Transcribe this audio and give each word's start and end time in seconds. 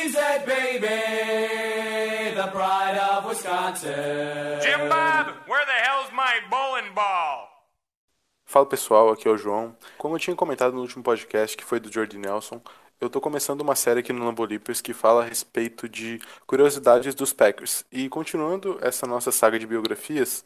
A 0.00 0.02
cheesehead 0.02 0.46
baby, 0.46 0.86
the 2.34 2.46
pride 2.50 2.98
of 2.98 3.26
Wisconsin. 3.26 4.58
Jim 4.62 4.88
Bob, 4.88 5.26
where 5.46 5.66
the 5.66 5.72
hell's 5.84 6.10
my 6.14 6.40
bowling 6.48 6.94
ball? 6.94 7.50
Fala 8.46 8.64
pessoal, 8.64 9.10
aqui 9.10 9.28
é 9.28 9.30
o 9.30 9.36
João. 9.36 9.76
Como 9.98 10.14
eu 10.14 10.18
tinha 10.18 10.34
comentado 10.34 10.72
no 10.72 10.80
último 10.80 11.04
podcast, 11.04 11.54
que 11.54 11.62
foi 11.62 11.78
do 11.78 11.92
Jordi 11.92 12.16
Nelson, 12.16 12.62
eu 12.98 13.10
tô 13.10 13.20
começando 13.20 13.60
uma 13.60 13.74
série 13.74 14.00
aqui 14.00 14.10
no 14.10 14.24
Lambolipers 14.24 14.80
que 14.80 14.94
fala 14.94 15.22
a 15.22 15.26
respeito 15.26 15.86
de 15.86 16.18
curiosidades 16.46 17.14
dos 17.14 17.34
Packers. 17.34 17.84
E 17.92 18.08
continuando 18.08 18.78
essa 18.80 19.06
nossa 19.06 19.30
saga 19.30 19.58
de 19.58 19.66
biografias, 19.66 20.42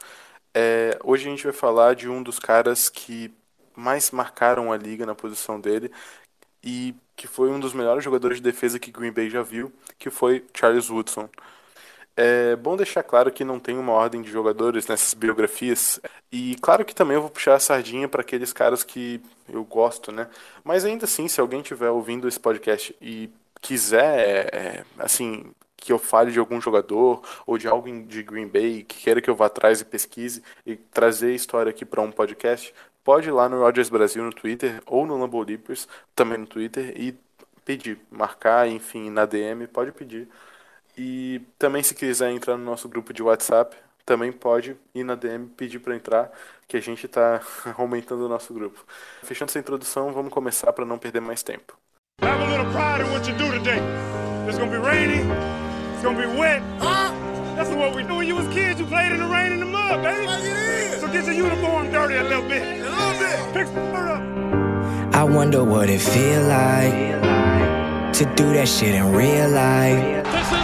é, 0.52 0.98
hoje 1.04 1.28
a 1.28 1.30
gente 1.30 1.44
vai 1.44 1.52
falar 1.52 1.94
de 1.94 2.08
um 2.08 2.24
dos 2.24 2.40
caras 2.40 2.88
que 2.88 3.32
mais 3.76 4.10
marcaram 4.10 4.72
a 4.72 4.76
liga 4.76 5.06
na 5.06 5.14
posição 5.14 5.60
dele 5.60 5.92
e 6.64 6.94
que 7.14 7.28
foi 7.28 7.50
um 7.50 7.60
dos 7.60 7.74
melhores 7.74 8.02
jogadores 8.02 8.38
de 8.38 8.42
defesa 8.42 8.78
que 8.78 8.90
Green 8.90 9.12
Bay 9.12 9.30
já 9.30 9.42
viu, 9.42 9.72
que 9.98 10.10
foi 10.10 10.44
Charles 10.54 10.90
Woodson. 10.90 11.28
É 12.16 12.54
bom 12.56 12.76
deixar 12.76 13.02
claro 13.02 13.30
que 13.32 13.44
não 13.44 13.58
tem 13.58 13.76
uma 13.76 13.92
ordem 13.92 14.22
de 14.22 14.30
jogadores 14.30 14.86
nessas 14.86 15.14
biografias. 15.14 16.00
E 16.30 16.56
claro 16.60 16.84
que 16.84 16.94
também 16.94 17.16
eu 17.16 17.22
vou 17.22 17.30
puxar 17.30 17.54
a 17.54 17.60
sardinha 17.60 18.08
para 18.08 18.20
aqueles 18.20 18.52
caras 18.52 18.84
que 18.84 19.20
eu 19.48 19.64
gosto, 19.64 20.12
né? 20.12 20.28
Mas 20.62 20.84
ainda 20.84 21.04
assim, 21.04 21.28
se 21.28 21.40
alguém 21.40 21.60
estiver 21.60 21.90
ouvindo 21.90 22.28
esse 22.28 22.38
podcast 22.38 22.94
e 23.00 23.30
quiser, 23.60 24.54
é, 24.54 24.84
assim, 24.98 25.52
que 25.76 25.92
eu 25.92 25.98
fale 25.98 26.32
de 26.32 26.38
algum 26.38 26.60
jogador 26.60 27.22
ou 27.46 27.58
de 27.58 27.68
algo 27.68 27.90
de 28.04 28.22
Green 28.22 28.46
Bay, 28.48 28.84
que 28.84 29.02
queira 29.02 29.20
que 29.20 29.28
eu 29.28 29.36
vá 29.36 29.46
atrás 29.46 29.80
e 29.80 29.84
pesquise 29.84 30.42
e 30.64 30.76
trazer 30.76 31.28
a 31.32 31.34
história 31.34 31.70
aqui 31.70 31.84
para 31.84 32.00
um 32.00 32.10
podcast, 32.12 32.72
pode 33.04 33.28
ir 33.28 33.32
lá 33.32 33.48
no 33.48 33.60
Rogers 33.60 33.90
Brasil 33.90 34.24
no 34.24 34.32
Twitter 34.32 34.82
ou 34.86 35.06
no 35.06 35.16
Lambo 35.16 35.42
Leapers, 35.42 35.86
também 36.16 36.38
no 36.38 36.46
Twitter, 36.46 36.92
e 36.96 37.14
pedir, 37.64 37.98
marcar, 38.10 38.66
enfim, 38.66 39.10
na 39.10 39.26
DM, 39.26 39.66
pode 39.66 39.92
pedir. 39.92 40.28
E 40.96 41.40
também 41.58 41.82
se 41.82 41.94
quiser 41.94 42.30
entrar 42.30 42.56
no 42.56 42.64
nosso 42.64 42.88
grupo 42.88 43.12
de 43.12 43.22
WhatsApp, 43.22 43.76
também 44.06 44.32
pode 44.32 44.76
ir 44.94 45.04
na 45.04 45.14
DM 45.14 45.48
pedir 45.48 45.78
para 45.78 45.94
entrar, 45.94 46.30
que 46.66 46.76
a 46.76 46.80
gente 46.80 47.06
está 47.06 47.40
aumentando 47.76 48.26
o 48.26 48.28
nosso 48.28 48.52
grupo. 48.52 48.84
Fechando 49.22 49.50
essa 49.50 49.58
introdução, 49.58 50.12
vamos 50.12 50.32
começar 50.32 50.72
para 50.72 50.84
não 50.84 50.98
perder 50.98 51.20
mais 51.20 51.42
tempo. 51.42 51.76
Have 52.22 52.42
a 52.42 52.46
little 52.46 52.70
pride 52.72 53.02
in 53.02 53.12
what 53.12 53.28
you 53.28 53.36
do 53.36 53.50
today. 53.58 53.80
It's 54.46 54.58
gonna 54.58 54.70
be 54.70 54.78
rainy. 54.78 55.20
It's 55.94 56.02
gonna 56.02 56.20
be 56.20 56.26
wet. 56.38 56.62
That's 57.56 57.70
what 57.70 57.94
we 57.94 58.02
do. 58.04 58.16
When 58.16 58.28
you 58.28 58.36
was 58.36 58.46
kids, 58.48 58.78
you 58.78 58.86
played 58.86 59.12
in 59.12 59.18
the 59.18 59.26
rain 59.26 59.52
and 59.52 59.62
the 59.62 59.66
mud, 59.66 60.02
baby. 60.02 60.63
So 61.14 61.20
get 61.20 61.36
your 61.36 61.46
uniform 61.46 61.92
dirty 61.92 62.16
a 62.16 62.24
little 62.24 62.48
bit. 62.48 62.80
A 62.80 62.90
little 62.90 63.18
bit. 63.20 63.54
Pick 63.54 63.66
some 63.68 63.94
up. 63.94 65.14
I 65.14 65.22
wonder 65.22 65.62
what 65.62 65.88
it 65.88 66.00
feel 66.00 66.42
like 66.42 68.12
to 68.14 68.24
do 68.34 68.52
that 68.54 68.66
shit 68.66 68.96
in 68.96 69.12
real 69.12 69.48
life. 69.48 70.63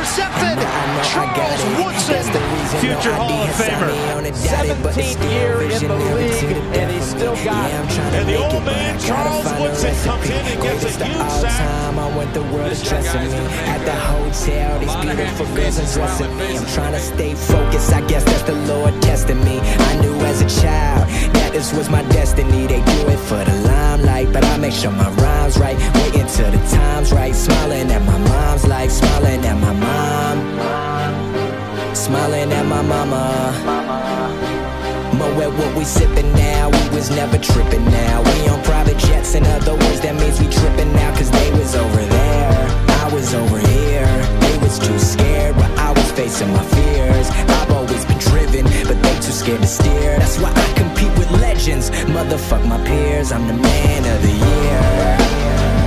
This 0.00 0.16
is 0.16 0.24
Woodson. 0.24 0.24
Intercepted. 0.24 0.64
I 0.64 0.86
know 0.88 1.02
I 1.02 1.26
got 1.36 1.58
Charles. 1.60 1.84
Woodson. 1.84 2.32
The 2.32 2.78
Future 2.80 3.10
no 3.10 3.20
Hall 3.20 3.42
of 3.42 3.50
Famer. 3.50 3.92
me 3.92 4.10
on 4.12 4.24
a 4.24 4.30
dotted, 4.30 4.82
but 4.82 4.96
it's 4.96 5.14
17th 5.16 5.30
year 5.30 5.60
in 5.60 5.82
the 5.88 5.96
league, 6.16 6.56
and 6.78 6.90
he's 6.90 7.04
still 7.04 7.34
me. 7.36 7.44
got 7.44 7.70
yeah, 7.70 7.82
it. 7.82 8.14
And 8.16 8.28
the 8.28 8.36
old 8.36 8.64
man, 8.64 8.96
I 8.96 8.98
Charles 8.98 9.44
Woodson, 9.60 9.90
a 9.90 9.92
recipe. 9.92 10.08
comes 10.08 10.30
in 10.30 10.46
and 10.46 10.62
gets 10.62 10.84
a 10.84 11.04
huge 11.04 11.16
all 11.16 11.30
sack. 11.30 11.58
time. 11.58 11.98
I 11.98 12.16
want 12.16 12.32
the 12.32 12.42
world 12.42 12.72
is 12.72 12.82
trusting 12.82 13.28
me. 13.28 13.36
At 13.68 13.84
the 13.84 13.94
hotel, 13.94 14.78
these 14.80 14.96
beautiful 15.04 15.46
girls 15.54 15.78
undressing 15.78 16.36
me. 16.38 16.56
I'm 16.56 16.66
trying 16.72 16.92
to 16.92 17.00
stay 17.00 17.34
focused. 17.34 17.92
I 17.92 18.00
guess 18.06 18.24
that's 18.24 18.42
the 18.42 18.54
Lord 18.72 18.94
testing 19.02 19.44
me. 19.44 19.60
I 19.60 20.00
knew 20.00 20.16
as 20.24 20.40
a 20.40 20.48
child 20.62 21.08
that 21.34 21.52
this 21.52 21.74
was 21.74 21.90
my 21.90 22.02
destiny. 22.08 22.66
They 22.66 22.80
do 22.80 23.00
it 23.08 23.18
for 23.28 23.44
the 23.44 23.56
limelight, 23.68 24.32
but 24.32 24.44
I 24.44 24.56
make 24.56 24.72
sure 24.72 24.92
my 24.92 25.10
rhymes 25.22 25.58
right. 25.58 25.76
Waiting 25.94 26.26
till 26.26 26.50
the 26.50 26.62
time's 26.70 27.12
right. 27.12 27.34
Smiling 27.34 27.90
at 27.90 28.02
my 28.02 28.18
At 32.90 33.06
mama. 33.06 33.52
Moet, 35.14 35.52
what 35.54 35.76
we 35.76 35.84
sipping 35.84 36.32
now? 36.34 36.70
We 36.70 36.96
was 36.96 37.10
never 37.10 37.38
tripping 37.38 37.84
now. 37.84 38.22
We 38.22 38.48
on 38.48 38.62
private 38.62 38.98
jets, 38.98 39.34
in 39.34 39.44
other 39.46 39.72
words, 39.72 40.00
that 40.00 40.14
means 40.14 40.40
we 40.40 40.48
tripping 40.48 40.92
now. 40.92 41.14
Cause 41.16 41.30
they 41.30 41.50
was 41.52 41.74
over 41.74 42.02
there, 42.02 42.68
I 43.02 43.10
was 43.12 43.34
over 43.34 43.58
here. 43.58 44.06
They 44.40 44.58
was 44.58 44.78
too 44.78 44.98
scared, 44.98 45.56
but 45.56 45.70
I 45.78 45.92
was 45.92 46.10
facing 46.12 46.52
my 46.52 46.64
fears. 46.64 47.28
I've 47.30 47.70
always 47.70 48.04
been 48.04 48.18
driven, 48.18 48.64
but 48.86 49.02
they 49.02 49.14
too 49.16 49.32
scared 49.32 49.62
to 49.62 49.68
steer. 49.68 50.18
That's 50.18 50.38
why 50.38 50.52
I 50.54 50.72
compete 50.74 51.16
with 51.18 51.30
legends. 51.30 51.90
Motherfuck 51.90 52.66
my 52.66 52.82
peers, 52.84 53.32
I'm 53.32 53.46
the 53.46 53.54
man 53.54 54.04
of 54.14 54.22
the 54.22 54.32
year. 54.32 55.79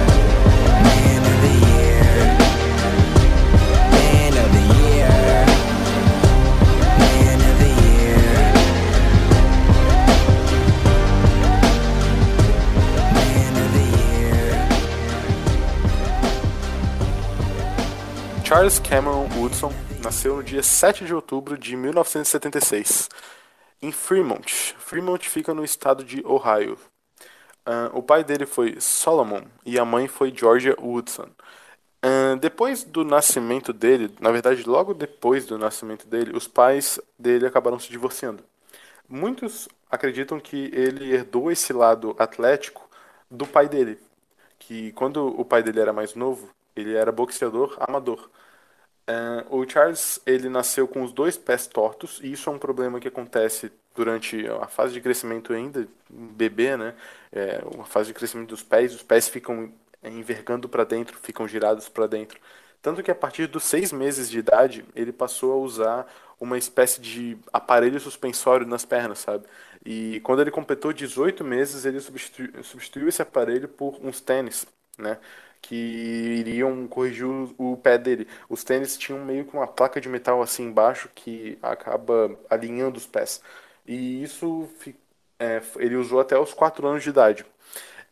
Charles 18.63 18.79
Cameron 18.79 19.27
Woodson 19.35 19.73
nasceu 20.01 20.37
no 20.37 20.41
dia 20.41 20.63
7 20.63 21.03
de 21.03 21.13
outubro 21.13 21.57
de 21.57 21.75
1976, 21.75 23.09
em 23.81 23.91
Fremont. 23.91 24.73
Fremont 24.79 25.21
fica 25.27 25.53
no 25.53 25.65
estado 25.65 26.01
de 26.01 26.25
Ohio. 26.25 26.77
Ah, 27.65 27.91
o 27.93 28.01
pai 28.01 28.23
dele 28.23 28.45
foi 28.45 28.79
Solomon 28.79 29.41
e 29.65 29.77
a 29.77 29.83
mãe 29.83 30.07
foi 30.07 30.33
Georgia 30.33 30.77
Woodson. 30.79 31.27
Ah, 32.01 32.37
depois 32.39 32.85
do 32.85 33.03
nascimento 33.03 33.73
dele, 33.73 34.15
na 34.21 34.31
verdade, 34.31 34.63
logo 34.63 34.93
depois 34.93 35.45
do 35.45 35.57
nascimento 35.57 36.07
dele, 36.07 36.31
os 36.33 36.47
pais 36.47 37.01
dele 37.19 37.45
acabaram 37.45 37.77
se 37.77 37.89
divorciando. 37.89 38.45
Muitos 39.09 39.67
acreditam 39.91 40.39
que 40.39 40.71
ele 40.73 41.13
herdou 41.13 41.51
esse 41.51 41.73
lado 41.73 42.15
atlético 42.17 42.89
do 43.29 43.45
pai 43.45 43.67
dele, 43.67 43.99
que 44.57 44.93
quando 44.93 45.37
o 45.37 45.43
pai 45.43 45.61
dele 45.61 45.81
era 45.81 45.91
mais 45.91 46.15
novo, 46.15 46.49
ele 46.73 46.93
era 46.93 47.11
boxeador 47.11 47.75
amador. 47.77 48.29
É, 49.05 49.45
o 49.49 49.67
Charles 49.67 50.21
ele 50.25 50.47
nasceu 50.49 50.87
com 50.87 51.03
os 51.03 51.11
dois 51.11 51.37
pés 51.37 51.67
tortos 51.67 52.19
e 52.23 52.31
isso 52.31 52.49
é 52.49 52.53
um 52.53 52.59
problema 52.59 52.99
que 52.99 53.07
acontece 53.07 53.71
durante 53.95 54.47
a 54.47 54.67
fase 54.67 54.93
de 54.93 55.01
crescimento 55.01 55.53
ainda 55.53 55.87
bebê, 56.09 56.77
né? 56.77 56.95
É, 57.31 57.61
uma 57.73 57.85
fase 57.85 58.07
de 58.07 58.13
crescimento 58.13 58.49
dos 58.49 58.63
pés, 58.63 58.95
os 58.95 59.03
pés 59.03 59.27
ficam 59.27 59.71
envergando 60.03 60.67
para 60.69 60.83
dentro, 60.83 61.17
ficam 61.21 61.47
girados 61.47 61.89
para 61.89 62.07
dentro. 62.07 62.39
Tanto 62.81 63.01
que 63.03 63.11
a 63.11 63.15
partir 63.15 63.47
dos 63.47 63.63
seis 63.63 63.91
meses 63.91 64.29
de 64.29 64.39
idade 64.39 64.85
ele 64.95 65.11
passou 65.13 65.53
a 65.53 65.55
usar 65.57 66.07
uma 66.39 66.57
espécie 66.57 66.99
de 66.99 67.37
aparelho 67.51 67.99
suspensório 67.99 68.67
nas 68.67 68.83
pernas, 68.85 69.19
sabe? 69.19 69.45
E 69.85 70.19
quando 70.21 70.41
ele 70.41 70.51
completou 70.51 70.91
18 70.93 71.43
meses 71.43 71.85
ele 71.85 71.99
substituiu, 71.99 72.63
substituiu 72.63 73.07
esse 73.09 73.21
aparelho 73.21 73.67
por 73.69 73.97
uns 74.01 74.19
tênis, 74.21 74.65
né? 74.97 75.17
Que 75.63 75.75
iriam 75.75 76.87
corrigir 76.87 77.25
o, 77.57 77.77
pé 77.77 77.97
dele. 77.97 78.27
Os 78.49 78.63
tênis 78.63 78.97
tinham 78.97 79.23
meio 79.25 79.45
que 79.45 79.55
uma 79.55 79.67
placa 79.67 80.01
de 80.01 80.09
metal 80.09 80.41
assim 80.41 80.65
embaixo 80.65 81.09
que 81.15 81.57
acaba 81.61 82.37
alinhando 82.49 82.97
os 82.97 83.07
pés. 83.07 83.41
E 83.87 84.23
isso 84.23 84.69
é, 85.39 85.61
ele 85.77 85.95
usou 85.95 86.19
até 86.19 86.37
os 86.37 86.53
4 86.53 86.85
anos 86.87 87.03
de 87.03 87.09
idade. 87.09 87.45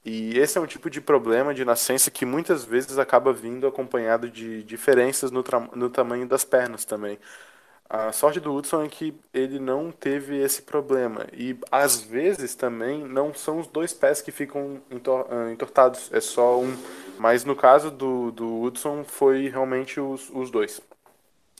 E 0.03 0.37
esse 0.39 0.57
é 0.57 0.61
um 0.61 0.65
tipo 0.65 0.89
de 0.89 1.01
problema 1.01 1.53
de 1.53 1.63
nascença 1.65 2.09
que 2.09 2.25
muitas 2.25 2.63
vezes 2.65 2.97
acaba 2.97 3.33
vindo 3.33 3.67
acompanhado 3.67 4.29
de 4.29 4.63
diferenças 4.63 5.29
no, 5.31 5.43
no 5.75 5.89
tamanho 5.89 6.27
das 6.27 6.43
pernas 6.43 6.85
também. 6.85 7.19
A 7.93 8.13
sorte 8.13 8.39
do 8.39 8.53
Hudson 8.53 8.83
é 8.83 8.87
que 8.87 9.13
ele 9.33 9.59
não 9.59 9.91
teve 9.91 10.37
esse 10.37 10.61
problema. 10.61 11.27
E 11.33 11.57
às 11.69 11.99
vezes 12.01 12.55
também 12.55 13.03
não 13.03 13.33
são 13.33 13.59
os 13.59 13.67
dois 13.67 13.91
pés 13.91 14.21
que 14.21 14.31
ficam 14.31 14.81
ah, 15.29 15.51
entortados, 15.51 16.09
é 16.13 16.21
só 16.21 16.57
um. 16.57 16.73
Mas 17.19 17.43
no 17.43 17.53
caso 17.53 17.91
do, 17.91 18.31
do 18.31 18.61
Hudson 18.61 19.03
foi 19.03 19.49
realmente 19.49 19.99
os, 19.99 20.29
os 20.29 20.49
dois. 20.49 20.79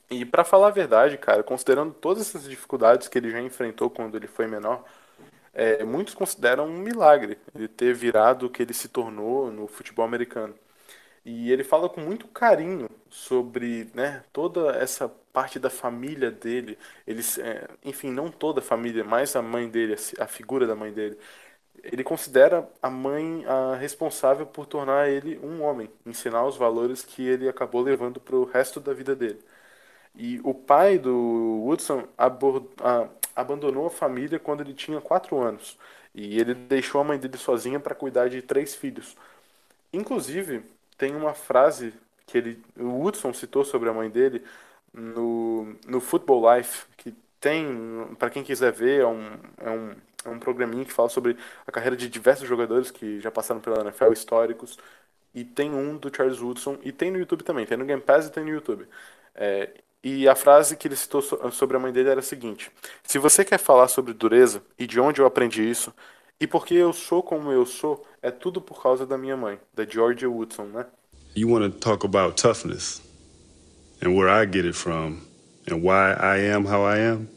E 0.10 0.24
pra 0.24 0.45
falar 0.45 0.68
a 0.68 0.72
verdade, 0.72 1.18
cara, 1.18 1.44
considerando 1.44 1.94
todas 1.94 2.30
essas 2.30 2.50
dificuldades 2.50 3.10
que 3.10 3.18
ele 3.18 3.30
já 3.30 3.42
enfrentou 3.42 3.89
quando 3.89 4.16
ele 4.16 4.27
foi 4.27 4.48
menor, 4.48 4.86
é, 5.54 5.84
muitos 5.84 6.13
consideram 6.13 6.66
um 6.66 6.77
milagre 6.77 7.38
ele 7.54 7.68
ter 7.68 7.94
virado 7.94 8.45
o 8.45 8.50
que 8.50 8.63
ele 8.63 8.74
se 8.74 8.88
tornou 8.88 9.51
no 9.51 9.68
futebol 9.68 10.06
americano. 10.06 10.56
E 11.25 11.51
ele 11.51 11.63
fala 11.63 11.89
com 11.89 12.01
muito 12.01 12.27
carinho 12.30 12.89
sobre 13.10 13.89
né, 13.94 14.24
toda 14.34 14.72
essa 14.77 15.12
parte 15.33 15.60
da 15.60 15.69
família 15.69 16.31
dele. 16.31 16.78
Eles, 17.07 17.38
é, 17.39 17.68
enfim, 17.83 18.12
não 18.12 18.30
toda 18.31 18.60
a 18.60 18.63
família, 18.63 19.04
mas 19.04 19.36
a 19.36 19.42
mãe 19.42 19.69
dele, 19.69 19.95
a 20.19 20.28
figura 20.28 20.68
da 20.68 20.75
mãe 20.75 20.92
dele. 20.92 21.18
Ele 21.83 22.04
considera 22.04 22.69
a 22.81 22.89
mãe 22.89 23.44
a 23.45 23.75
responsável 23.75 24.45
por 24.45 24.66
tornar 24.66 25.10
ele 25.10 25.39
um 25.44 25.62
homem, 25.63 25.89
ensinar 26.06 26.45
os 26.45 26.57
valores 26.57 27.04
que 27.04 27.28
ele 27.28 27.50
acabou 27.50 27.81
levando 27.81 28.19
para 28.19 28.36
o 28.36 28.45
resto 28.45 28.80
da 28.80 28.94
vida 28.94 29.16
dele. 29.16 29.39
E 30.16 30.39
o 30.44 30.54
pai 30.54 30.98
do 31.00 31.13
Woodson 31.66 32.07
abord, 32.18 32.68
a, 32.80 33.07
abandonou 33.36 33.88
a 33.88 33.89
família 33.89 34.39
quando 34.39 34.62
ele 34.62 34.74
tinha 34.74 35.01
quatro 35.01 35.39
anos. 35.39 35.77
E 36.13 36.39
ele 36.39 36.54
deixou 36.54 37.01
a 37.01 37.04
mãe 37.04 37.18
dele 37.18 37.38
sozinha 37.38 37.80
para 37.80 37.95
cuidar 37.95 38.30
de 38.30 38.42
três 38.42 38.75
filhos. 38.75 39.16
Inclusive, 39.94 40.63
tem 40.98 41.16
uma 41.16 41.34
frase 41.34 41.94
que 42.27 42.38
ele, 42.38 42.63
o 42.77 42.89
Woodson 43.01 43.34
citou 43.34 43.66
sobre 43.66 43.89
a 43.89 43.94
mãe 43.94 44.10
dele 44.10 44.44
no, 44.94 45.76
no 45.88 46.00
Football 46.00 46.56
Life, 46.56 46.86
que 46.98 47.14
tem, 47.40 48.16
para 48.20 48.30
quem 48.30 48.44
quiser 48.44 48.72
ver, 48.72 49.02
é 49.02 49.08
um, 49.08 49.32
é, 49.58 49.70
um, 49.70 49.96
é 50.26 50.30
um 50.30 50.40
programinha 50.40 50.86
que 50.86 50.94
fala 50.94 51.10
sobre 51.10 51.38
a 51.66 51.72
carreira 51.72 51.96
de 51.96 52.08
diversos 52.10 52.48
jogadores 52.48 52.92
que 52.92 53.20
já 53.20 53.32
passaram 53.32 53.62
pela 53.62 53.82
NFL, 53.82 54.12
históricos, 54.12 54.78
e 55.34 55.44
tem 55.44 55.72
um 55.72 55.98
do 55.98 56.16
Charles 56.16 56.40
Woodson, 56.40 56.78
e 56.84 56.92
tem 56.92 57.10
no 57.10 57.18
YouTube 57.18 57.44
também, 57.44 57.66
tem 57.66 57.78
no 57.78 57.86
Game 57.86 58.02
Pass 58.02 58.28
e 58.28 58.32
tem 58.32 58.44
no 58.44 58.50
YouTube. 58.50 58.88
É, 59.34 59.70
e 60.04 60.28
a 60.28 60.36
frase 60.36 60.76
que 60.76 60.88
ele 60.88 60.96
citou 60.96 61.22
sobre 61.52 61.78
a 61.78 61.80
mãe 61.80 61.92
dele 61.94 62.10
era 62.10 62.20
a 62.20 62.24
seguinte: 62.24 62.72
Se 63.04 63.18
você 63.18 63.46
quer 63.46 63.60
falar 63.60 63.88
sobre 63.88 64.14
dureza 64.14 64.62
e 64.78 64.86
de 64.86 65.00
onde 65.00 65.22
eu 65.22 65.26
aprendi 65.26 65.68
isso, 65.68 65.94
e 66.40 66.46
porque 66.46 66.74
eu 66.74 66.92
sou 66.92 67.24
como 67.24 67.52
eu 67.52 67.66
sou, 67.66 68.06
é 68.22 68.30
tudo 68.32 68.60
por 68.60 68.82
causa 68.82 69.06
da 69.06 69.18
minha 69.18 69.38
mãe, 69.38 69.60
da 69.74 69.86
Georgia 69.86 70.30
Woodson, 70.30 70.66
né? 70.66 70.86
You 71.36 71.50
want 71.50 71.72
to 71.72 71.80
talk 71.80 72.06
about 72.06 72.42
toughness 72.42 73.11
and 74.01 74.15
where 74.15 74.30
I 74.30 74.45
get 74.45 74.65
it 74.65 74.75
from 74.75 75.21
and 75.68 75.81
why 75.81 76.13
I 76.13 76.39
am 76.50 76.65
how 76.65 76.83
I 76.83 77.00
am? 77.00 77.27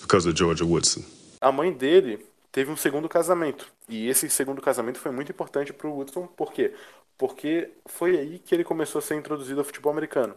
Because 0.00 0.28
of 0.28 0.36
Georgia 0.36 0.64
Woodson. 0.64 1.02
A 1.40 1.50
mãe 1.50 1.72
dele 1.72 2.24
teve 2.52 2.70
um 2.70 2.76
segundo 2.76 3.08
casamento. 3.08 3.66
E 3.88 4.08
esse 4.08 4.28
segundo 4.28 4.60
casamento 4.60 4.98
foi 4.98 5.12
muito 5.12 5.30
importante 5.30 5.72
para 5.72 5.88
o 5.88 5.94
Woodson, 5.94 6.26
por 6.26 6.52
quê? 6.52 6.74
Porque 7.16 7.70
foi 7.86 8.18
aí 8.18 8.38
que 8.38 8.54
ele 8.54 8.64
começou 8.64 8.98
a 8.98 9.02
ser 9.02 9.14
introduzido 9.14 9.60
ao 9.60 9.64
futebol 9.64 9.92
americano. 9.92 10.34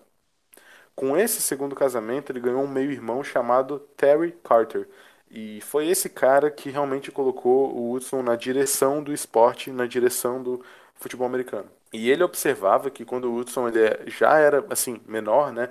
Com 0.95 1.17
esse 1.17 1.41
segundo 1.41 1.75
casamento, 1.75 2.31
ele 2.31 2.41
ganhou 2.41 2.61
um 2.63 2.67
meio-irmão 2.67 3.23
chamado 3.23 3.79
Terry 3.97 4.33
Carter, 4.43 4.87
e 5.31 5.61
foi 5.61 5.87
esse 5.87 6.09
cara 6.09 6.49
que 6.49 6.69
realmente 6.69 7.11
colocou 7.11 7.75
o 7.75 7.89
Woodson 7.89 8.21
na 8.23 8.35
direção 8.35 9.03
do 9.03 9.13
esporte, 9.13 9.71
na 9.71 9.85
direção 9.85 10.41
do 10.41 10.63
futebol 10.95 11.27
americano. 11.27 11.69
E 11.91 12.09
ele 12.09 12.23
observava 12.23 12.89
que 12.91 13.05
quando 13.05 13.25
o 13.25 13.33
Woodson 13.33 13.67
ele 13.67 14.09
já 14.09 14.37
era 14.37 14.65
assim 14.69 15.01
menor, 15.07 15.51
né, 15.51 15.69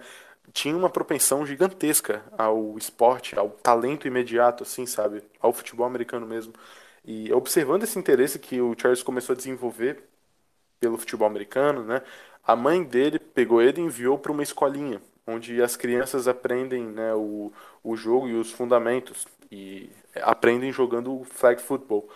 tinha 0.53 0.76
uma 0.76 0.91
propensão 0.91 1.47
gigantesca 1.47 2.25
ao 2.37 2.76
esporte, 2.79 3.38
ao 3.38 3.50
talento 3.50 4.06
imediato, 4.09 4.62
assim, 4.65 4.87
sabe, 4.87 5.23
ao 5.41 5.53
futebol 5.53 5.87
americano 5.87 6.26
mesmo. 6.26 6.53
E 7.05 7.32
observando 7.32 7.85
esse 7.85 7.99
interesse 7.99 8.38
que 8.38 8.61
o 8.61 8.75
Charles 8.79 9.03
começou 9.03 9.35
a 9.35 9.37
desenvolver 9.37 10.03
pelo 10.81 10.99
futebol 10.99 11.26
americano, 11.29 11.85
né, 11.85 12.03
a 12.47 12.56
mãe 12.56 12.82
dele 12.85 13.19
pegou 13.19 13.62
ele 13.62 13.81
e 13.81 13.85
enviou 13.85 14.19
para 14.19 14.32
uma 14.32 14.43
escolinha 14.43 15.00
onde 15.29 15.62
as 15.62 15.76
crianças 15.76 16.26
aprendem 16.26 16.85
né, 16.87 17.14
o, 17.14 17.53
o 17.85 17.97
jogo 17.97 18.29
e 18.29 18.35
os 18.35 18.50
fundamentos 18.50 19.26
e 19.53 19.91
aprendem 20.23 20.73
jogando 20.73 21.23
flag 21.25 21.61
football. 21.61 22.09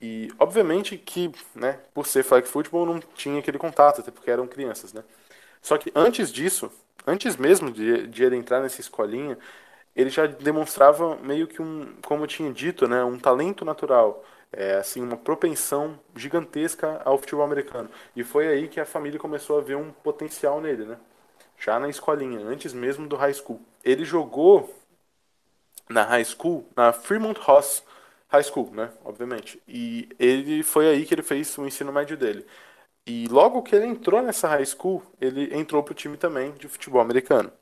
E 0.00 0.30
obviamente 0.38 0.96
que, 0.98 1.30
né, 1.54 1.80
por 1.94 2.06
ser 2.06 2.22
flag 2.22 2.46
football, 2.46 2.86
não 2.86 3.00
tinha 3.00 3.38
aquele 3.38 3.58
contato, 3.58 4.00
até 4.00 4.10
porque 4.10 4.30
eram 4.30 4.46
crianças, 4.46 4.92
né? 4.92 5.02
Só 5.62 5.78
que 5.78 5.90
antes 5.94 6.30
disso, 6.32 6.70
antes 7.06 7.36
mesmo 7.36 7.70
de, 7.70 8.06
de 8.06 8.24
ele 8.24 8.36
entrar 8.36 8.60
nessa 8.60 8.80
escolinha, 8.80 9.38
ele 9.96 10.10
já 10.10 10.26
demonstrava 10.26 11.16
meio 11.16 11.46
que 11.46 11.62
um, 11.62 11.94
como 12.04 12.24
eu 12.24 12.26
tinha 12.28 12.52
dito, 12.52 12.88
né, 12.88 13.04
um 13.04 13.18
talento 13.18 13.64
natural, 13.64 14.24
é, 14.52 14.74
assim, 14.76 15.00
uma 15.02 15.16
propensão 15.16 15.98
gigantesca 16.14 17.00
ao 17.04 17.18
futebol 17.18 17.44
americano. 17.44 17.88
E 18.14 18.22
foi 18.24 18.48
aí 18.48 18.68
que 18.68 18.80
a 18.80 18.86
família 18.86 19.18
começou 19.18 19.58
a 19.58 19.62
ver 19.62 19.76
um 19.76 19.90
potencial 19.90 20.60
nele, 20.60 20.84
né? 20.84 20.98
Já 21.58 21.78
na 21.78 21.88
escolinha, 21.88 22.40
antes 22.40 22.72
mesmo 22.72 23.06
do 23.08 23.16
high 23.16 23.32
school. 23.32 23.60
Ele 23.82 24.04
jogou 24.04 24.74
na 25.88 26.04
high 26.04 26.24
school, 26.24 26.66
na 26.76 26.92
Fremont 26.92 27.38
Ross 27.40 27.82
High 28.34 28.44
School, 28.44 28.70
né? 28.72 28.90
Obviamente. 29.04 29.62
E 29.68 30.08
ele 30.18 30.62
foi 30.62 30.88
aí 30.88 31.04
que 31.04 31.14
ele 31.14 31.22
fez 31.22 31.56
o 31.58 31.66
ensino 31.66 31.92
médio 31.92 32.16
dele. 32.16 32.46
E 33.06 33.28
logo 33.28 33.62
que 33.62 33.74
ele 33.76 33.86
entrou 33.86 34.22
nessa 34.22 34.48
high 34.48 34.64
school, 34.64 35.02
ele 35.20 35.54
entrou 35.54 35.82
pro 35.82 35.94
time 35.94 36.16
também 36.16 36.52
de 36.52 36.68
futebol 36.68 37.00
americano. 37.02 37.52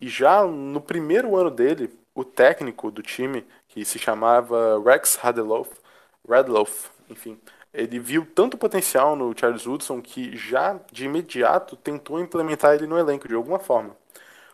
E 0.00 0.08
já 0.08 0.44
no 0.44 0.80
primeiro 0.80 1.36
ano 1.36 1.50
dele, 1.50 1.90
o 2.14 2.24
técnico 2.24 2.90
do 2.90 3.02
time, 3.02 3.46
que 3.68 3.84
se 3.84 3.98
chamava 3.98 4.80
Rex 4.84 5.16
Radloff, 5.16 5.70
Radloff, 6.28 6.90
enfim, 7.10 7.38
ele 7.72 7.98
viu 7.98 8.26
tanto 8.34 8.56
potencial 8.56 9.16
no 9.16 9.36
Charles 9.38 9.66
Woodson 9.66 10.00
que 10.00 10.36
já 10.36 10.78
de 10.92 11.04
imediato 11.04 11.76
tentou 11.76 12.20
implementar 12.20 12.74
ele 12.74 12.86
no 12.86 12.98
elenco 12.98 13.28
de 13.28 13.34
alguma 13.34 13.58
forma. 13.58 13.96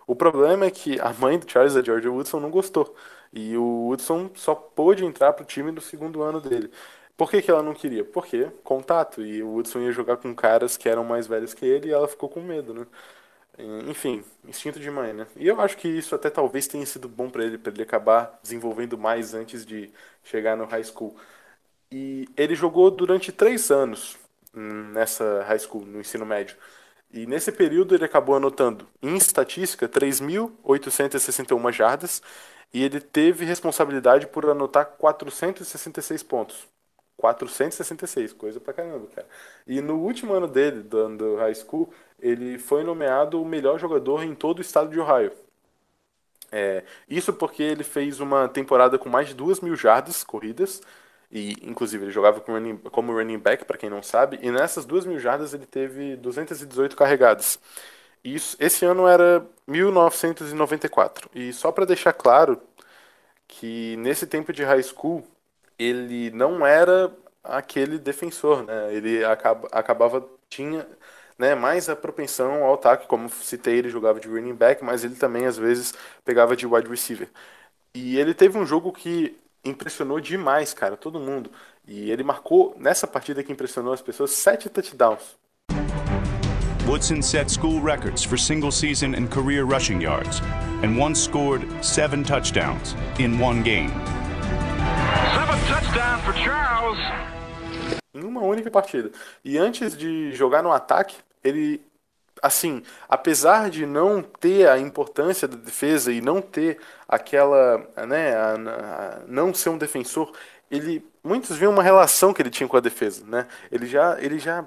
O 0.07 0.17
problema 0.17 0.67
é 0.67 0.71
que 0.71 1.01
a 1.01 1.13
mãe 1.13 1.39
do 1.39 1.51
Charles, 1.51 1.77
a 1.77 1.83
Georgia 1.83 2.11
Woodson, 2.11 2.41
não 2.41 2.51
gostou. 2.51 2.95
E 3.33 3.57
o 3.57 3.87
Woodson 3.89 4.31
só 4.35 4.55
pôde 4.55 5.05
entrar 5.05 5.33
para 5.33 5.43
o 5.43 5.47
time 5.47 5.71
no 5.73 5.81
segundo 5.81 6.23
ano 6.23 6.41
dele. 6.41 6.71
Por 7.17 7.31
que, 7.31 7.43
que 7.43 7.51
ela 7.51 7.63
não 7.63 7.75
queria? 7.75 8.05
Porque 8.05 8.51
contato. 8.65 9.23
E 9.23 9.43
o 9.43 9.49
Woodson 9.51 9.81
ia 9.81 9.93
jogar 9.93 10.17
com 10.19 10.35
caras 10.35 10.77
que 10.77 10.89
eram 10.89 11.05
mais 11.05 11.27
velhos 11.27 11.55
que 11.55 11.65
ele 11.65 11.89
e 11.89 11.93
ela 11.93 12.09
ficou 12.09 12.29
com 12.29 12.41
medo, 12.41 12.75
né? 12.75 12.87
Enfim, 13.89 14.25
instinto 14.47 14.81
de 14.81 14.91
mãe, 14.91 15.13
né? 15.13 15.27
E 15.37 15.47
eu 15.47 15.61
acho 15.61 15.77
que 15.77 15.87
isso 15.89 16.15
até 16.15 16.31
talvez 16.31 16.67
tenha 16.67 16.85
sido 16.87 17.09
bom 17.09 17.29
para 17.31 17.45
ele, 17.45 17.59
para 17.59 17.73
ele 17.73 17.83
acabar 17.83 18.39
desenvolvendo 18.43 18.97
mais 18.99 19.35
antes 19.35 19.65
de 19.65 19.93
chegar 20.25 20.57
no 20.57 20.65
high 20.65 20.85
school. 20.85 21.15
E 21.91 22.29
ele 22.37 22.55
jogou 22.55 22.91
durante 22.91 23.31
três 23.31 23.71
anos 23.71 24.17
nessa 24.55 25.43
high 25.45 25.59
school, 25.59 25.85
no 25.85 26.01
ensino 26.01 26.25
médio. 26.27 26.57
E 27.13 27.27
nesse 27.27 27.53
período 27.53 27.95
ele 27.95 28.05
acabou 28.05 28.35
anotando, 28.37 28.89
em 29.03 29.17
estatística, 29.17 29.89
3.861 29.89 31.73
jardas 31.73 32.23
e 32.73 32.83
ele 32.83 33.01
teve 33.01 33.45
responsabilidade 33.45 34.27
por 34.27 34.49
anotar 34.49 34.87
466 34.87 36.23
pontos. 36.23 36.67
466, 37.17 38.33
coisa 38.33 38.59
pra 38.61 38.73
caramba, 38.73 39.07
cara. 39.15 39.29
E 39.67 39.81
no 39.81 39.97
último 39.97 40.33
ano 40.35 40.49
dele, 40.49 40.83
do, 40.83 41.17
do 41.17 41.37
high 41.37 41.55
school, 41.55 41.93
ele 42.19 42.59
foi 42.59 42.83
nomeado 42.83 43.41
o 43.41 43.45
melhor 43.45 43.79
jogador 43.79 44.25
em 44.25 44.35
todo 44.35 44.59
o 44.59 44.63
estado 44.63 44.91
de 44.91 44.99
Ohio. 44.99 45.33
É, 46.51 46.85
isso 47.09 47.33
porque 47.33 47.63
ele 47.63 47.85
fez 47.85 48.21
uma 48.21 48.49
temporada 48.49 48.99
com 48.99 49.09
mais 49.09 49.29
de 49.29 49.35
2 49.35 49.61
mil 49.61 49.77
jardas 49.77 50.23
corridas, 50.25 50.83
e 51.31 51.53
inclusive 51.63 52.05
ele 52.05 52.13
jogava 52.13 52.41
como 52.41 52.59
running, 52.59 52.77
como 52.91 53.13
running 53.13 53.39
back, 53.39 53.65
para 53.65 53.79
quem 53.79 53.89
não 53.89 54.03
sabe, 54.03 54.39
e 54.43 54.51
nessas 54.51 54.85
2 54.85 55.07
mil 55.07 55.19
jardas 55.19 55.55
ele 55.55 55.65
teve 55.67 56.17
218 56.17 56.95
carregadas. 56.97 57.59
Isso, 58.25 58.57
esse 58.61 58.85
ano 58.85 59.07
era 59.07 59.45
1994. 59.67 61.29
E 61.35 61.53
só 61.53 61.73
para 61.73 61.85
deixar 61.85 62.13
claro 62.13 62.61
que 63.49 63.97
nesse 63.99 64.27
tempo 64.27 64.53
de 64.53 64.65
high 64.65 64.83
school 64.83 65.25
ele 65.79 66.31
não 66.33 66.67
era 66.67 67.15
aquele 67.45 67.99
defensor, 67.99 68.65
né? 68.65 68.95
Ele 68.95 69.25
acaba, 69.25 69.69
acabava 69.73 70.29
tinha 70.49 70.87
né, 71.39 71.55
mais 71.55 71.89
a 71.89 71.97
propensão 71.97 72.65
ao 72.65 72.75
ataque, 72.75 73.07
como 73.09 73.29
citei, 73.31 73.79
ele 73.79 73.89
jogava 73.91 74.21
de 74.21 74.29
running 74.29 74.55
back, 74.55 74.85
mas 74.85 75.05
ele 75.05 75.17
também 75.17 75.47
às 75.47 75.57
vezes 75.59 75.95
pegava 76.25 76.57
de 76.57 76.67
wide 76.67 76.89
receiver. 76.89 77.31
E 77.95 78.19
ele 78.19 78.35
teve 78.35 78.59
um 78.59 78.67
jogo 78.67 78.93
que 78.93 79.39
impressionou 79.65 80.21
demais, 80.21 80.75
cara, 80.75 80.97
todo 80.97 81.21
mundo. 81.21 81.51
E 81.87 82.11
ele 82.11 82.23
marcou 82.25 82.75
nessa 82.79 83.07
partida 83.07 83.43
que 83.45 83.53
impressionou 83.53 83.93
as 83.93 84.03
pessoas 84.03 84.33
sete 84.33 84.69
touchdowns. 84.71 85.37
Woodson 86.87 87.23
set 87.23 87.49
school 87.49 87.81
records 87.81 88.25
for 88.25 88.37
single 88.37 88.73
season 88.73 89.15
and 89.15 89.31
career 89.31 89.65
rushing 89.65 90.01
yards, 90.01 90.41
and 90.83 90.99
once 90.99 91.23
scored 91.23 91.63
seven 91.81 92.25
touchdowns 92.25 92.97
in 93.21 93.39
one 93.39 93.63
game. 93.63 93.91
Seven 95.33 95.59
touchdowns 95.69 96.25
for 96.25 96.33
Charles. 96.35 96.99
Em 98.13 98.25
uma 98.25 98.41
única 98.41 98.69
partida. 98.69 99.13
E 99.45 99.57
antes 99.59 99.97
de 99.97 100.33
jogar 100.33 100.61
no 100.61 100.73
ataque, 100.73 101.17
ele 101.45 101.81
assim, 102.43 102.83
apesar 103.09 103.71
de 103.71 103.87
não 103.87 104.21
ter 104.21 104.69
a 104.69 104.77
importância 104.77 105.47
da 105.47 105.57
defesa 105.57 106.13
e 106.13 106.21
não 106.21 106.43
ter 106.43 106.79
aquela, 107.09 107.79
né, 108.09 108.35
a, 108.35 108.55
a, 108.55 109.19
não 109.29 109.55
ser 109.55 109.69
um 109.69 109.79
defensor, 109.79 110.33
ele 110.69 111.05
muitos 111.23 111.57
viam 111.57 111.71
uma 111.71 111.83
relação 111.83 112.35
que 112.35 112.43
ele 112.43 112.51
tinha 112.51 112.69
com 112.69 112.77
a 112.77 112.81
defesa, 112.81 113.25
né? 113.25 113.47
Ele 113.71 113.87
já, 113.87 114.21
ele 114.21 114.41
já 114.41 114.67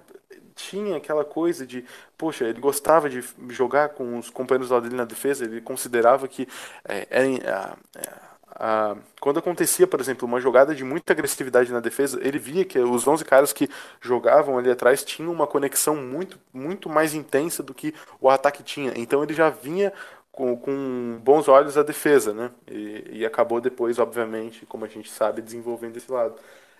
tinha 0.55 0.97
aquela 0.97 1.25
coisa 1.25 1.65
de, 1.65 1.85
poxa, 2.17 2.45
ele 2.45 2.59
gostava 2.59 3.09
de 3.09 3.21
jogar 3.49 3.89
com 3.89 4.17
os 4.17 4.29
companheiros 4.29 4.69
lá 4.71 4.79
dele 4.79 4.95
na 4.95 5.05
defesa, 5.05 5.45
ele 5.45 5.61
considerava 5.61 6.27
que 6.27 6.47
é, 6.87 7.07
é, 7.11 7.75
a- 8.57 8.95
quando 9.19 9.39
acontecia, 9.39 9.87
por 9.87 9.99
exemplo, 9.99 10.27
uma 10.27 10.39
jogada 10.39 10.73
de 10.73 10.83
muita 10.83 11.13
agressividade 11.13 11.71
na 11.71 11.79
defesa, 11.79 12.19
ele 12.21 12.39
via 12.39 12.63
que 12.65 12.79
os 12.79 13.07
11 13.07 13.25
caras 13.25 13.51
que 13.51 13.69
jogavam 14.01 14.57
ali 14.57 14.69
atrás 14.69 15.03
tinham 15.03 15.31
uma 15.31 15.47
conexão 15.47 15.95
muito, 15.95 16.39
muito 16.53 16.89
mais 16.89 17.13
intensa 17.13 17.61
do 17.63 17.73
que 17.73 17.93
o 18.21 18.29
ataque 18.29 18.63
tinha. 18.63 18.93
Então 18.95 19.23
ele 19.23 19.33
já 19.33 19.49
vinha 19.49 19.91
com, 20.31 20.55
com 20.57 21.19
bons 21.23 21.47
olhos 21.47 21.77
a 21.77 21.83
defesa, 21.83 22.33
né? 22.33 22.51
E, 22.69 23.19
e 23.19 23.25
acabou 23.25 23.59
depois, 23.61 23.99
obviamente, 23.99 24.65
como 24.65 24.85
a 24.85 24.87
gente 24.87 25.09
sabe, 25.11 25.41
desenvolvendo 25.41 25.97
esse 25.97 26.11
lado. 26.11 26.35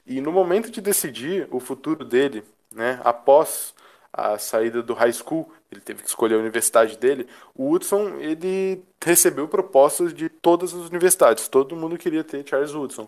E 0.06 0.22
no 0.22 0.32
momento 0.32 0.70
de 0.72 0.80
decidir 0.82 1.48
o 1.52 1.60
futuro 1.60 2.06
dele, 2.06 2.44
né, 2.76 3.00
após 3.04 3.74
a 4.14 4.38
saída 4.38 4.82
do 4.84 4.94
high 4.94 5.12
school, 5.12 5.52
ele 5.72 5.82
teve 5.82 6.02
que 6.04 6.08
escolher 6.08 6.36
a 6.36 6.40
universidade 6.40 6.98
dele. 6.98 7.28
O 7.54 7.66
Woodson, 7.66 8.18
ele 8.20 8.84
recebeu 9.04 9.48
propostas 9.48 10.14
de 10.14 10.30
todas 10.30 10.74
as 10.74 10.90
universidades. 10.90 11.48
Todo 11.48 11.76
mundo 11.76 11.98
queria 11.98 12.24
ter 12.24 12.48
Charles 12.48 12.74
Woodson. 12.74 13.08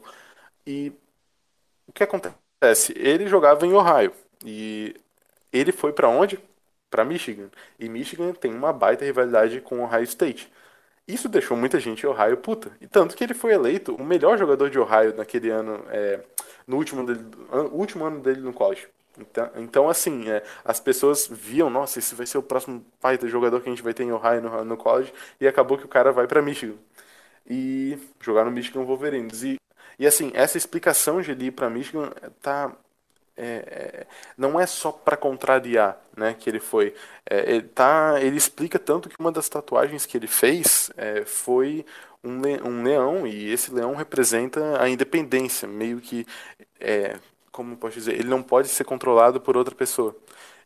E 0.65 0.91
o 1.87 1.93
que 1.93 2.03
acontece? 2.03 2.93
Ele 2.95 3.27
jogava 3.27 3.65
em 3.65 3.73
Ohio 3.73 4.11
e 4.45 4.95
ele 5.51 5.71
foi 5.71 5.93
pra 5.93 6.09
onde? 6.09 6.39
Pra 6.89 7.05
Michigan. 7.05 7.49
E 7.79 7.87
Michigan 7.89 8.33
tem 8.33 8.53
uma 8.53 8.73
baita 8.73 9.05
rivalidade 9.05 9.61
com 9.61 9.83
Ohio 9.83 10.03
State. 10.03 10.51
Isso 11.07 11.29
deixou 11.29 11.55
muita 11.55 11.79
gente 11.79 12.05
em 12.05 12.09
Ohio 12.09 12.37
puta. 12.37 12.71
E 12.81 12.87
tanto 12.87 13.15
que 13.15 13.23
ele 13.23 13.33
foi 13.33 13.53
eleito 13.53 13.95
o 13.95 14.03
melhor 14.03 14.37
jogador 14.37 14.69
de 14.69 14.77
Ohio 14.77 15.15
naquele 15.15 15.49
ano, 15.49 15.85
é, 15.89 16.21
no 16.67 16.75
último, 16.75 17.05
dele, 17.05 17.21
último 17.71 18.05
ano 18.05 18.19
dele 18.19 18.41
no 18.41 18.51
college. 18.53 18.87
Então, 19.17 19.51
então 19.55 19.89
assim, 19.89 20.29
é, 20.29 20.43
as 20.63 20.79
pessoas 20.79 21.27
viam, 21.27 21.69
nossa, 21.69 21.99
esse 21.99 22.13
vai 22.15 22.25
ser 22.27 22.37
o 22.37 22.43
próximo 22.43 22.85
pai 23.01 23.17
do 23.17 23.27
jogador 23.27 23.61
que 23.61 23.69
a 23.69 23.71
gente 23.71 23.83
vai 23.83 23.93
ter 23.93 24.03
em 24.03 24.11
Ohio 24.11 24.41
no, 24.41 24.63
no 24.65 24.77
college. 24.77 25.13
E 25.39 25.47
acabou 25.47 25.77
que 25.77 25.85
o 25.85 25.87
cara 25.89 26.11
vai 26.11 26.27
pra 26.27 26.41
Michigan. 26.41 26.75
E 27.49 27.97
jogar 28.21 28.45
no 28.45 28.51
Michigan 28.51 28.83
Wolverines. 28.83 29.43
E, 29.43 29.57
e 29.99 30.05
assim, 30.07 30.31
essa 30.33 30.57
explicação 30.57 31.21
de 31.21 31.31
ele 31.31 31.45
ir 31.47 31.51
pra 31.51 31.69
Michigan 31.69 32.11
tá 32.41 32.73
é, 33.35 33.43
é, 34.03 34.07
não 34.37 34.59
é 34.59 34.65
só 34.65 34.91
para 34.91 35.15
contrariar, 35.17 35.99
né, 36.15 36.33
que 36.39 36.49
ele 36.49 36.59
foi. 36.59 36.95
É, 37.29 37.51
ele, 37.51 37.63
tá, 37.67 38.15
ele 38.21 38.37
explica 38.37 38.79
tanto 38.79 39.09
que 39.09 39.15
uma 39.19 39.31
das 39.31 39.47
tatuagens 39.49 40.05
que 40.05 40.17
ele 40.17 40.27
fez 40.27 40.91
é, 40.97 41.23
foi 41.25 41.85
um, 42.23 42.41
le- 42.41 42.61
um 42.63 42.83
leão 42.83 43.27
e 43.27 43.51
esse 43.51 43.71
leão 43.73 43.95
representa 43.95 44.81
a 44.81 44.89
independência, 44.89 45.67
meio 45.67 46.01
que, 46.01 46.25
é, 46.79 47.17
como 47.57 47.75
posso 47.75 47.95
dizer, 47.95 48.13
ele 48.13 48.29
não 48.29 48.43
pode 48.43 48.67
ser 48.67 48.83
controlado 48.83 49.41
por 49.41 49.57
outra 49.57 49.73
pessoa. 49.73 50.15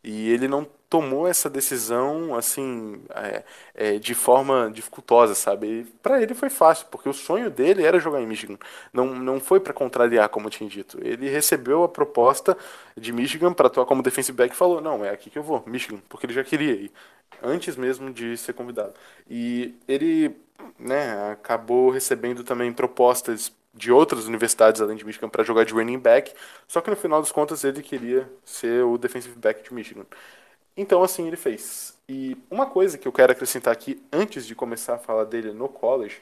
E 0.03 0.29
ele 0.29 0.47
não 0.47 0.65
tomou 0.89 1.25
essa 1.27 1.49
decisão 1.49 2.35
assim 2.35 3.01
é, 3.15 3.43
é, 3.75 3.99
de 3.99 4.13
forma 4.13 4.69
dificultosa, 4.73 5.33
sabe? 5.33 5.85
Para 6.03 6.21
ele 6.21 6.33
foi 6.33 6.49
fácil, 6.49 6.87
porque 6.91 7.07
o 7.07 7.13
sonho 7.13 7.49
dele 7.49 7.85
era 7.85 7.99
jogar 7.99 8.19
em 8.21 8.27
Michigan. 8.27 8.57
Não, 8.91 9.15
não 9.15 9.39
foi 9.39 9.59
para 9.61 9.73
contrariar, 9.73 10.27
como 10.29 10.47
eu 10.47 10.51
tinha 10.51 10.69
dito. 10.69 10.97
Ele 11.01 11.29
recebeu 11.29 11.83
a 11.83 11.87
proposta 11.89 12.57
de 12.97 13.13
Michigan 13.13 13.53
para 13.53 13.67
atuar 13.67 13.85
como 13.85 14.03
defensive 14.03 14.35
back 14.35 14.53
e 14.53 14.57
falou: 14.57 14.81
não, 14.81 15.05
é 15.05 15.11
aqui 15.11 15.29
que 15.29 15.39
eu 15.39 15.43
vou, 15.43 15.63
Michigan, 15.65 16.01
porque 16.09 16.25
ele 16.25 16.33
já 16.33 16.43
queria 16.43 16.73
ir, 16.73 16.91
antes 17.41 17.77
mesmo 17.77 18.11
de 18.11 18.35
ser 18.37 18.53
convidado. 18.53 18.93
E 19.29 19.75
ele 19.87 20.35
né, 20.79 21.31
acabou 21.31 21.89
recebendo 21.89 22.43
também 22.43 22.73
propostas 22.73 23.51
de 23.73 23.91
outras 23.91 24.27
universidades 24.27 24.81
além 24.81 24.97
de 24.97 25.05
Michigan 25.05 25.29
para 25.29 25.43
jogar 25.43 25.63
de 25.65 25.73
running 25.73 25.99
back, 25.99 26.33
só 26.67 26.81
que 26.81 26.89
no 26.89 26.95
final 26.95 27.21
das 27.21 27.31
contas 27.31 27.63
ele 27.63 27.81
queria 27.81 28.29
ser 28.43 28.83
o 28.83 28.97
defensive 28.97 29.35
back 29.37 29.63
de 29.63 29.73
Michigan. 29.73 30.05
Então 30.75 31.03
assim 31.03 31.27
ele 31.27 31.37
fez. 31.37 31.97
E 32.07 32.37
uma 32.49 32.65
coisa 32.65 32.97
que 32.97 33.07
eu 33.07 33.11
quero 33.11 33.31
acrescentar 33.31 33.73
aqui 33.73 34.01
antes 34.11 34.45
de 34.45 34.55
começar 34.55 34.95
a 34.95 34.99
falar 34.99 35.25
dele 35.25 35.51
no 35.53 35.69
college, 35.69 36.21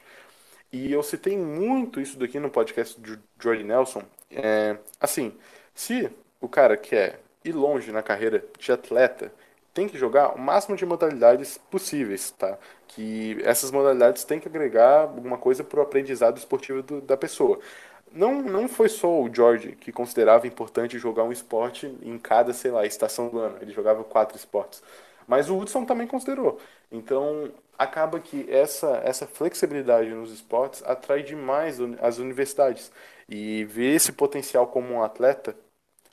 e 0.72 0.92
eu 0.92 1.02
citei 1.02 1.36
muito 1.36 2.00
isso 2.00 2.18
daqui 2.18 2.38
no 2.38 2.50
podcast 2.50 3.00
do 3.00 3.18
Jordy 3.40 3.64
Nelson, 3.64 4.02
é, 4.30 4.76
assim, 5.00 5.36
se 5.74 6.08
o 6.40 6.48
cara 6.48 6.76
quer 6.76 7.20
ir 7.44 7.52
longe 7.52 7.90
na 7.90 8.02
carreira 8.02 8.44
de 8.58 8.70
atleta, 8.70 9.32
tem 9.74 9.88
que 9.88 9.98
jogar 9.98 10.34
o 10.34 10.38
máximo 10.38 10.76
de 10.76 10.86
modalidades 10.86 11.58
possíveis, 11.70 12.30
tá? 12.32 12.58
Que 12.90 13.38
essas 13.44 13.70
modalidades 13.70 14.24
têm 14.24 14.40
que 14.40 14.48
agregar 14.48 15.02
alguma 15.02 15.38
coisa 15.38 15.62
para 15.64 15.78
o 15.80 15.82
aprendizado 15.82 16.38
esportivo 16.38 16.82
do- 16.82 17.00
da 17.00 17.16
pessoa. 17.16 17.60
Não, 18.12 18.42
não 18.42 18.68
foi 18.68 18.88
só 18.88 19.08
o 19.22 19.32
George 19.32 19.72
que 19.76 19.92
considerava 19.92 20.46
importante 20.46 20.98
jogar 20.98 21.22
um 21.24 21.30
esporte 21.32 21.86
em 22.02 22.18
cada, 22.18 22.52
sei 22.52 22.70
lá, 22.72 22.84
estação 22.86 23.28
do 23.28 23.38
ano. 23.38 23.58
Ele 23.60 23.72
jogava 23.72 24.02
quatro 24.04 24.36
esportes. 24.36 24.82
Mas 25.28 25.48
o 25.48 25.56
Hudson 25.58 25.84
também 25.84 26.06
considerou. 26.08 26.58
Então, 26.90 27.52
acaba 27.78 28.18
que 28.20 28.46
essa, 28.52 29.00
essa 29.04 29.26
flexibilidade 29.26 30.10
nos 30.10 30.32
esportes 30.32 30.82
atrai 30.84 31.22
demais 31.22 31.78
as 32.00 32.18
universidades. 32.18 32.90
E 33.28 33.64
ver 33.66 33.94
esse 33.94 34.12
potencial 34.12 34.66
como 34.66 34.92
um 34.94 35.02
atleta 35.02 35.54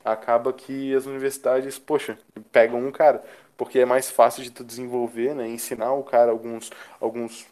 acaba 0.04 0.54
que 0.54 0.94
as 0.96 1.06
universidades, 1.06 1.78
poxa, 1.80 2.18
pegam 2.52 2.80
um 2.86 2.92
cara, 2.92 3.24
porque 3.58 3.80
é 3.80 3.86
mais 3.86 4.10
fácil 4.12 4.44
de 4.44 4.52
tu 4.52 4.64
desenvolver, 4.64 5.36
né, 5.36 5.48
ensinar 5.50 5.94
o 5.94 6.04
cara 6.04 6.32
alguns 6.32 6.70
alguns 7.00 7.48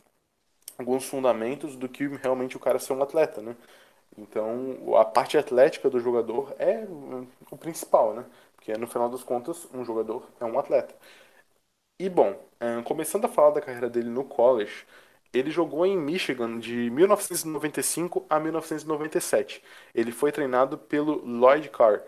alguns 0.77 1.05
fundamentos 1.05 1.75
do 1.75 1.87
que 1.89 2.07
realmente 2.07 2.57
o 2.57 2.59
cara 2.59 2.79
ser 2.79 2.93
um 2.93 3.03
atleta, 3.03 3.41
né? 3.41 3.55
Então, 4.17 4.95
a 4.97 5.05
parte 5.05 5.37
atlética 5.37 5.89
do 5.89 5.99
jogador 5.99 6.55
é 6.59 6.85
o 7.51 7.57
principal, 7.57 8.13
né? 8.15 8.25
Porque 8.55 8.73
no 8.77 8.87
final 8.87 9.09
das 9.09 9.23
contas, 9.23 9.67
um 9.73 9.85
jogador 9.85 10.27
é 10.39 10.45
um 10.45 10.59
atleta. 10.59 10.95
E 11.99 12.09
bom, 12.09 12.35
eh, 12.59 12.81
começando 12.83 13.25
a 13.25 13.29
falar 13.29 13.51
da 13.51 13.61
carreira 13.61 13.89
dele 13.89 14.09
no 14.09 14.23
college, 14.25 14.85
ele 15.33 15.49
jogou 15.51 15.85
em 15.85 15.97
Michigan 15.97 16.59
de 16.59 16.89
1995 16.89 18.25
a 18.29 18.39
1997. 18.39 19.63
Ele 19.93 20.11
foi 20.11 20.31
treinado 20.31 20.77
pelo 20.77 21.15
Lloyd 21.25 21.69
Carr. 21.69 22.01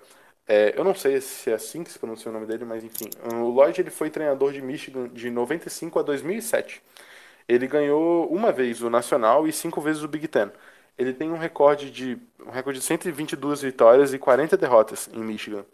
É, 0.47 0.73
eu 0.79 0.83
não 0.83 0.95
sei 0.95 1.19
se 1.21 1.49
é 1.51 1.53
assim 1.55 1.83
que 1.83 1.91
se 1.91 1.99
pronuncia 1.99 2.29
o 2.29 2.33
nome 2.33 2.45
dele, 2.45 2.63
mas 2.65 2.83
enfim. 2.83 3.09
O 3.33 3.49
Lloyd 3.49 3.81
ele 3.81 3.89
foi 3.89 4.09
treinador 4.09 4.53
de 4.53 4.61
Michigan 4.61 5.09
de 5.09 5.29
95 5.29 5.99
a 5.99 6.03
2007. 6.03 6.81
Ele 7.47 7.67
ganhou 7.67 8.27
uma 8.31 8.51
vez 8.51 8.81
o 8.81 8.89
Nacional 8.89 9.47
e 9.47 9.53
cinco 9.53 9.81
vezes 9.81 10.03
o 10.03 10.07
Big 10.07 10.27
Ten. 10.27 10.51
Ele 10.97 11.13
tem 11.13 11.31
um 11.31 11.37
recorde 11.37 11.91
de 11.91 12.17
um 12.45 12.51
recorde 12.51 12.79
de 12.79 12.85
122 12.85 13.61
vitórias 13.61 14.13
e 14.13 14.19
40 14.19 14.57
derrotas 14.57 15.09
em 15.13 15.19
Michigan. 15.23 15.65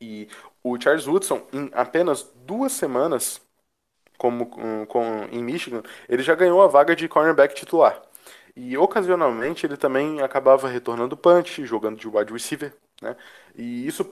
E 0.00 0.28
o 0.62 0.78
Charles 0.80 1.06
Woodson, 1.06 1.42
em 1.52 1.70
apenas 1.72 2.22
duas 2.44 2.72
semanas 2.72 3.40
como 4.18 4.46
com, 4.46 5.28
em 5.32 5.42
Michigan, 5.42 5.82
ele 6.08 6.22
já 6.22 6.34
ganhou 6.34 6.62
a 6.62 6.66
vaga 6.68 6.96
de 6.96 7.08
cornerback 7.08 7.54
titular. 7.54 8.02
E 8.56 8.76
ocasionalmente 8.78 9.66
ele 9.66 9.76
também 9.76 10.22
acabava 10.22 10.68
retornando 10.68 11.16
punch, 11.16 11.64
jogando 11.66 11.98
de 11.98 12.08
wide 12.08 12.32
receiver, 12.32 12.74
né? 13.02 13.16
E 13.56 13.86
isso 13.86 14.04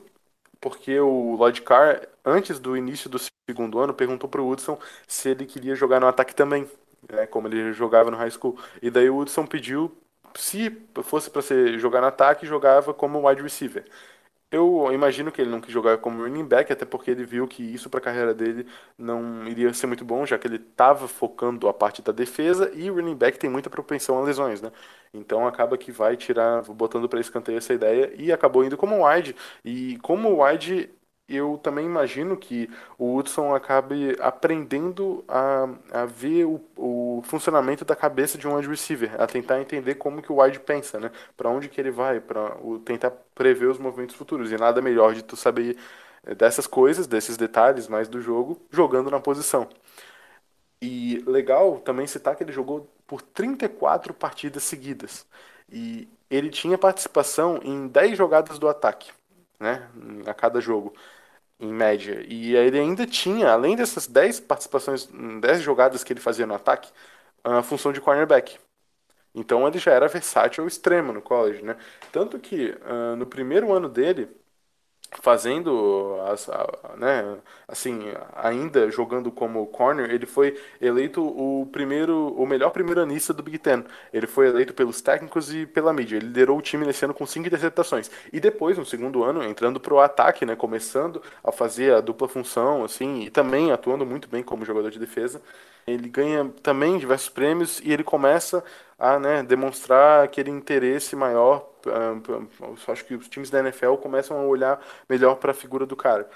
porque 0.60 0.98
o 0.98 1.36
Lloyd 1.36 1.62
Carr, 1.62 2.08
antes 2.24 2.58
do 2.58 2.76
início 2.76 3.10
do 3.10 3.18
segundo 3.48 3.78
ano, 3.78 3.94
perguntou 3.94 4.28
pro 4.28 4.44
Woodson 4.44 4.78
se 5.06 5.30
ele 5.30 5.46
queria 5.46 5.74
jogar 5.74 6.00
no 6.00 6.06
ataque 6.06 6.34
também, 6.34 6.68
né? 7.10 7.26
Como 7.26 7.48
ele 7.48 7.72
jogava 7.72 8.10
no 8.10 8.16
high 8.16 8.30
school. 8.30 8.58
E 8.82 8.90
daí 8.90 9.10
o 9.10 9.16
Woodson 9.16 9.46
pediu 9.46 9.92
se 10.36 10.70
fosse 11.04 11.30
para 11.30 11.42
jogar 11.78 12.00
no 12.00 12.06
ataque, 12.08 12.46
jogava 12.46 12.94
como 12.94 13.28
wide 13.28 13.42
receiver. 13.42 13.84
Eu 14.54 14.92
imagino 14.92 15.32
que 15.32 15.40
ele 15.42 15.50
não 15.50 15.61
quis 15.61 15.73
jogar 15.73 15.99
como 15.99 16.23
running 16.23 16.44
back, 16.46 16.73
até 16.73 16.84
porque 16.84 17.11
ele 17.11 17.25
viu 17.25 17.49
que 17.49 17.61
isso 17.61 17.90
para 17.90 17.99
a 17.99 18.02
carreira 18.02 18.32
dele 18.32 18.64
não 18.96 19.49
iria 19.49 19.73
ser 19.75 19.88
muito 19.88 20.04
bom, 20.04 20.25
já 20.25 20.38
que 20.38 20.46
ele 20.46 20.56
estava 20.56 21.08
focando 21.08 21.66
a 21.68 21.75
parte 21.75 22.00
da 22.00 22.12
defesa 22.12 22.70
e 22.73 22.88
o 22.88 22.94
running 22.94 23.16
back 23.16 23.37
tem 23.37 23.50
muita 23.50 23.68
propensão 23.68 24.16
a 24.16 24.23
lesões, 24.23 24.62
né? 24.62 24.70
Então 25.12 25.44
acaba 25.46 25.76
que 25.76 25.90
vai 25.90 26.16
tirar, 26.16 26.62
botando 26.62 27.08
para 27.08 27.18
escanteio 27.20 27.58
essa 27.58 27.75
ideia 27.75 28.12
e 28.16 28.30
acabou 28.30 28.64
indo 28.64 28.76
como 28.76 29.04
wide. 29.04 29.34
E 29.64 29.99
como 29.99 30.44
wide, 30.44 30.88
eu 31.28 31.58
também 31.58 31.86
imagino 31.86 32.36
que 32.36 32.68
o 32.98 33.16
Hudson 33.16 33.54
acabe 33.54 34.14
aprendendo 34.20 35.24
a, 35.26 35.64
a 36.02 36.04
ver 36.06 36.44
o, 36.44 36.60
o 36.76 37.22
funcionamento 37.24 37.84
da 37.84 37.96
cabeça 37.96 38.36
de 38.36 38.46
um 38.46 38.56
wide 38.56 38.68
receiver, 38.68 39.20
a 39.20 39.26
tentar 39.26 39.60
entender 39.60 39.94
como 39.96 40.20
que 40.22 40.30
o 40.32 40.42
wide 40.42 40.60
pensa, 40.60 41.00
né? 41.00 41.10
Para 41.36 41.48
onde 41.48 41.68
que 41.68 41.80
ele 41.80 41.90
vai, 41.90 42.20
para 42.20 42.56
tentar 42.84 43.10
prever 43.34 43.66
os 43.68 43.78
movimentos 43.78 44.16
futuros. 44.16 44.52
E 44.52 44.56
nada 44.56 44.82
melhor 44.82 45.14
de 45.14 45.22
tu 45.22 45.36
saber 45.36 45.76
eh, 46.24 46.34
dessas 46.34 46.66
coisas, 46.66 47.06
desses 47.06 47.36
detalhes 47.36 47.88
mais 47.88 48.08
do 48.08 48.20
jogo, 48.20 48.60
jogando 48.70 49.10
na 49.10 49.20
posição. 49.20 49.68
E 50.80 51.22
legal 51.26 51.78
também 51.80 52.06
citar 52.06 52.36
que 52.36 52.42
ele 52.42 52.52
jogou 52.52 52.88
por 53.06 53.22
34 53.22 54.12
partidas 54.12 54.62
seguidas. 54.64 55.26
E 55.70 56.08
ele 56.30 56.50
tinha 56.50 56.76
participação 56.76 57.58
em 57.62 57.88
10 57.88 58.16
jogadas 58.18 58.58
do 58.58 58.68
ataque, 58.68 59.10
né? 59.58 59.88
A 60.26 60.34
cada 60.34 60.60
jogo, 60.60 60.94
em 61.61 61.73
média. 61.73 62.25
E 62.28 62.54
ele 62.56 62.78
ainda 62.78 63.06
tinha, 63.06 63.50
além 63.52 63.76
dessas 63.76 64.06
10 64.06 64.40
participações, 64.40 65.06
10 65.40 65.62
jogadas 65.62 66.04
que 66.04 66.12
ele 66.12 66.20
fazia 66.20 66.46
no 66.46 66.54
ataque, 66.54 66.90
a 67.44 67.62
função 67.62 67.92
de 67.92 68.00
cornerback. 68.00 68.58
Então 69.34 69.66
ele 69.66 69.78
já 69.78 69.92
era 69.92 70.08
versátil 70.08 70.62
ao 70.64 70.68
extremo 70.68 71.12
no 71.12 71.23
college, 71.23 71.62
né? 71.62 71.76
Tanto 72.12 72.38
que 72.38 72.76
ah, 72.82 73.16
no 73.16 73.26
primeiro 73.26 73.73
ano 73.73 73.88
dele, 73.88 74.28
fazendo 75.21 76.18
as, 76.28 76.49
a- 76.49 76.66
né, 76.97 77.37
assim, 77.68 78.00
ainda 78.35 78.90
jogando 78.90 79.30
como 79.30 79.66
corner, 79.68 80.11
ele 80.11 80.26
foi 80.26 80.59
eleito 80.80 81.23
o 81.23 81.66
primeiro, 81.73 82.28
o 82.37 82.47
melhor 82.47 82.71
primeiro-anista 82.71 83.33
do 83.33 83.42
Big 83.42 83.59
Ten. 83.59 83.85
Ele 84.12 84.26
foi 84.26 84.49
eleito 84.49 84.75
pelos 84.75 85.00
técnicos 85.00 85.52
e 85.52 85.66
pela 85.66 85.92
mídia. 85.92 86.16
Ele 86.16 86.26
liderou 86.26 86.59
o 86.59 86.62
time 86.62 86.87
nesse 86.87 87.04
ano 87.04 87.14
com 87.14 87.26
cinco 87.26 87.47
interceptações. 87.47 88.11
E 88.33 88.40
depois, 88.40 88.76
no 88.78 88.85
segundo 88.85 89.23
ano, 89.25 89.42
entrando 89.42 89.80
pro 89.80 90.00
ataque, 90.00 90.44
né, 90.44 90.56
começando 90.56 91.23
a 91.42 91.52
fazer 91.52 91.94
a 91.94 92.00
dupla 92.00 92.28
função, 92.28 92.85
assim, 92.85 93.23
e 93.23 93.30
também 93.30 93.73
atuando 93.73 94.04
muito 94.06 94.28
bem 94.28 94.42
como 94.42 94.64
jogador 94.64 94.90
de 94.90 94.99
defesa. 94.99 95.40
Ele 95.87 96.09
ganha 96.09 96.50
também 96.62 96.99
diversos 96.99 97.28
prêmios 97.28 97.80
e 97.85 97.92
ele 97.92 98.02
começa 98.02 98.64
a 98.98 99.18
né, 99.18 99.42
demonstrar 99.42 100.24
aquele 100.24 100.50
interesse 100.50 101.16
maior. 101.16 101.70
ah, 101.86 102.20
ah, 102.62 102.92
acho 102.92 103.04
que 103.04 103.14
os 103.14 103.28
times 103.28 103.50
da 103.50 103.60
NFL 103.60 103.94
começam 103.96 104.38
a 104.38 104.42
olhar 104.42 104.80
melhor 105.08 105.36
para 105.36 105.50
a 105.52 105.54
figura 105.54 105.86
do 105.86 105.96
cara. 105.96 106.28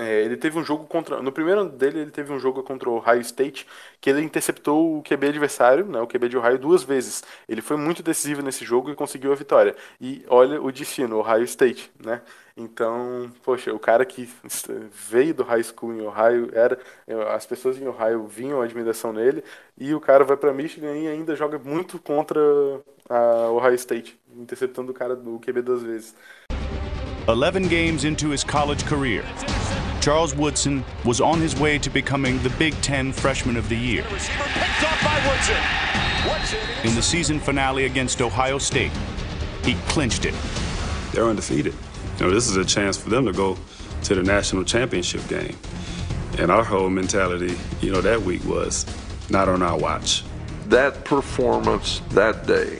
É, 0.00 0.22
ele 0.22 0.34
teve 0.34 0.58
um 0.58 0.64
jogo 0.64 0.86
contra. 0.86 1.20
No 1.20 1.30
primeiro 1.30 1.60
ano 1.60 1.70
dele, 1.70 2.00
ele 2.00 2.10
teve 2.10 2.32
um 2.32 2.38
jogo 2.38 2.62
contra 2.62 2.88
o 2.88 2.94
Ohio 2.94 3.20
State, 3.20 3.66
que 4.00 4.08
ele 4.08 4.22
interceptou 4.22 4.96
o 4.96 5.02
QB 5.02 5.28
adversário, 5.28 5.84
né, 5.84 6.00
o 6.00 6.06
QB 6.06 6.30
de 6.30 6.38
Ohio, 6.38 6.58
duas 6.58 6.82
vezes. 6.82 7.22
Ele 7.46 7.60
foi 7.60 7.76
muito 7.76 8.02
decisivo 8.02 8.40
nesse 8.40 8.64
jogo 8.64 8.90
e 8.90 8.94
conseguiu 8.94 9.30
a 9.30 9.34
vitória. 9.34 9.76
E 10.00 10.24
olha 10.26 10.60
o 10.60 10.72
destino, 10.72 11.18
Ohio 11.18 11.44
State, 11.44 11.92
né? 12.02 12.22
Então, 12.56 13.30
poxa, 13.42 13.74
o 13.74 13.78
cara 13.78 14.06
que 14.06 14.26
veio 14.90 15.34
do 15.34 15.44
high 15.44 15.62
school 15.62 15.92
em 15.92 16.00
Ohio, 16.00 16.50
era, 16.54 16.78
as 17.34 17.44
pessoas 17.44 17.78
em 17.78 17.86
Ohio 17.86 18.26
vinham 18.26 18.60
a 18.60 18.64
admiração 18.64 19.12
nele, 19.12 19.44
e 19.76 19.94
o 19.94 20.00
cara 20.00 20.24
vai 20.24 20.36
para 20.36 20.52
Michigan 20.52 20.96
e 20.96 21.08
ainda 21.08 21.36
joga 21.36 21.58
muito 21.58 21.98
contra 21.98 22.40
a 23.08 23.50
Ohio 23.50 23.74
State, 23.74 24.18
interceptando 24.34 24.92
o 24.92 24.94
cara 24.94 25.14
do 25.14 25.38
QB 25.40 25.62
duas 25.62 25.82
vezes. 25.82 26.14
11 27.28 27.68
games 27.68 28.04
into 28.04 28.32
his 28.32 28.42
college 28.42 28.84
career, 28.84 29.22
Charles 30.00 30.34
Woodson 30.34 30.82
was 31.04 31.20
on 31.20 31.40
his 31.40 31.58
way 31.60 31.78
to 31.78 31.90
becoming 31.90 32.42
the 32.42 32.48
Big 32.50 32.72
Ten 32.80 33.12
Freshman 33.12 33.56
of 33.56 33.68
the 33.68 33.76
Year. 33.76 34.02
In 36.84 36.94
the 36.94 37.02
season 37.02 37.38
finale 37.38 37.84
against 37.84 38.22
Ohio 38.22 38.56
State, 38.56 38.92
he 39.62 39.74
clinched 39.88 40.24
it. 40.24 40.34
They're 41.12 41.26
undefeated. 41.26 41.74
You 42.18 42.26
know, 42.26 42.30
this 42.32 42.48
is 42.48 42.56
a 42.56 42.64
chance 42.64 42.96
for 42.96 43.10
them 43.10 43.26
to 43.26 43.32
go 43.32 43.58
to 44.04 44.14
the 44.14 44.22
national 44.22 44.64
championship 44.64 45.26
game. 45.28 45.56
And 46.38 46.50
our 46.50 46.64
whole 46.64 46.88
mentality, 46.88 47.58
you 47.82 47.92
know, 47.92 48.00
that 48.00 48.22
week 48.22 48.42
was 48.46 48.86
not 49.28 49.48
on 49.48 49.62
our 49.62 49.78
watch. 49.78 50.24
that 50.68 51.04
performance 51.04 52.00
that 52.10 52.46
day, 52.46 52.78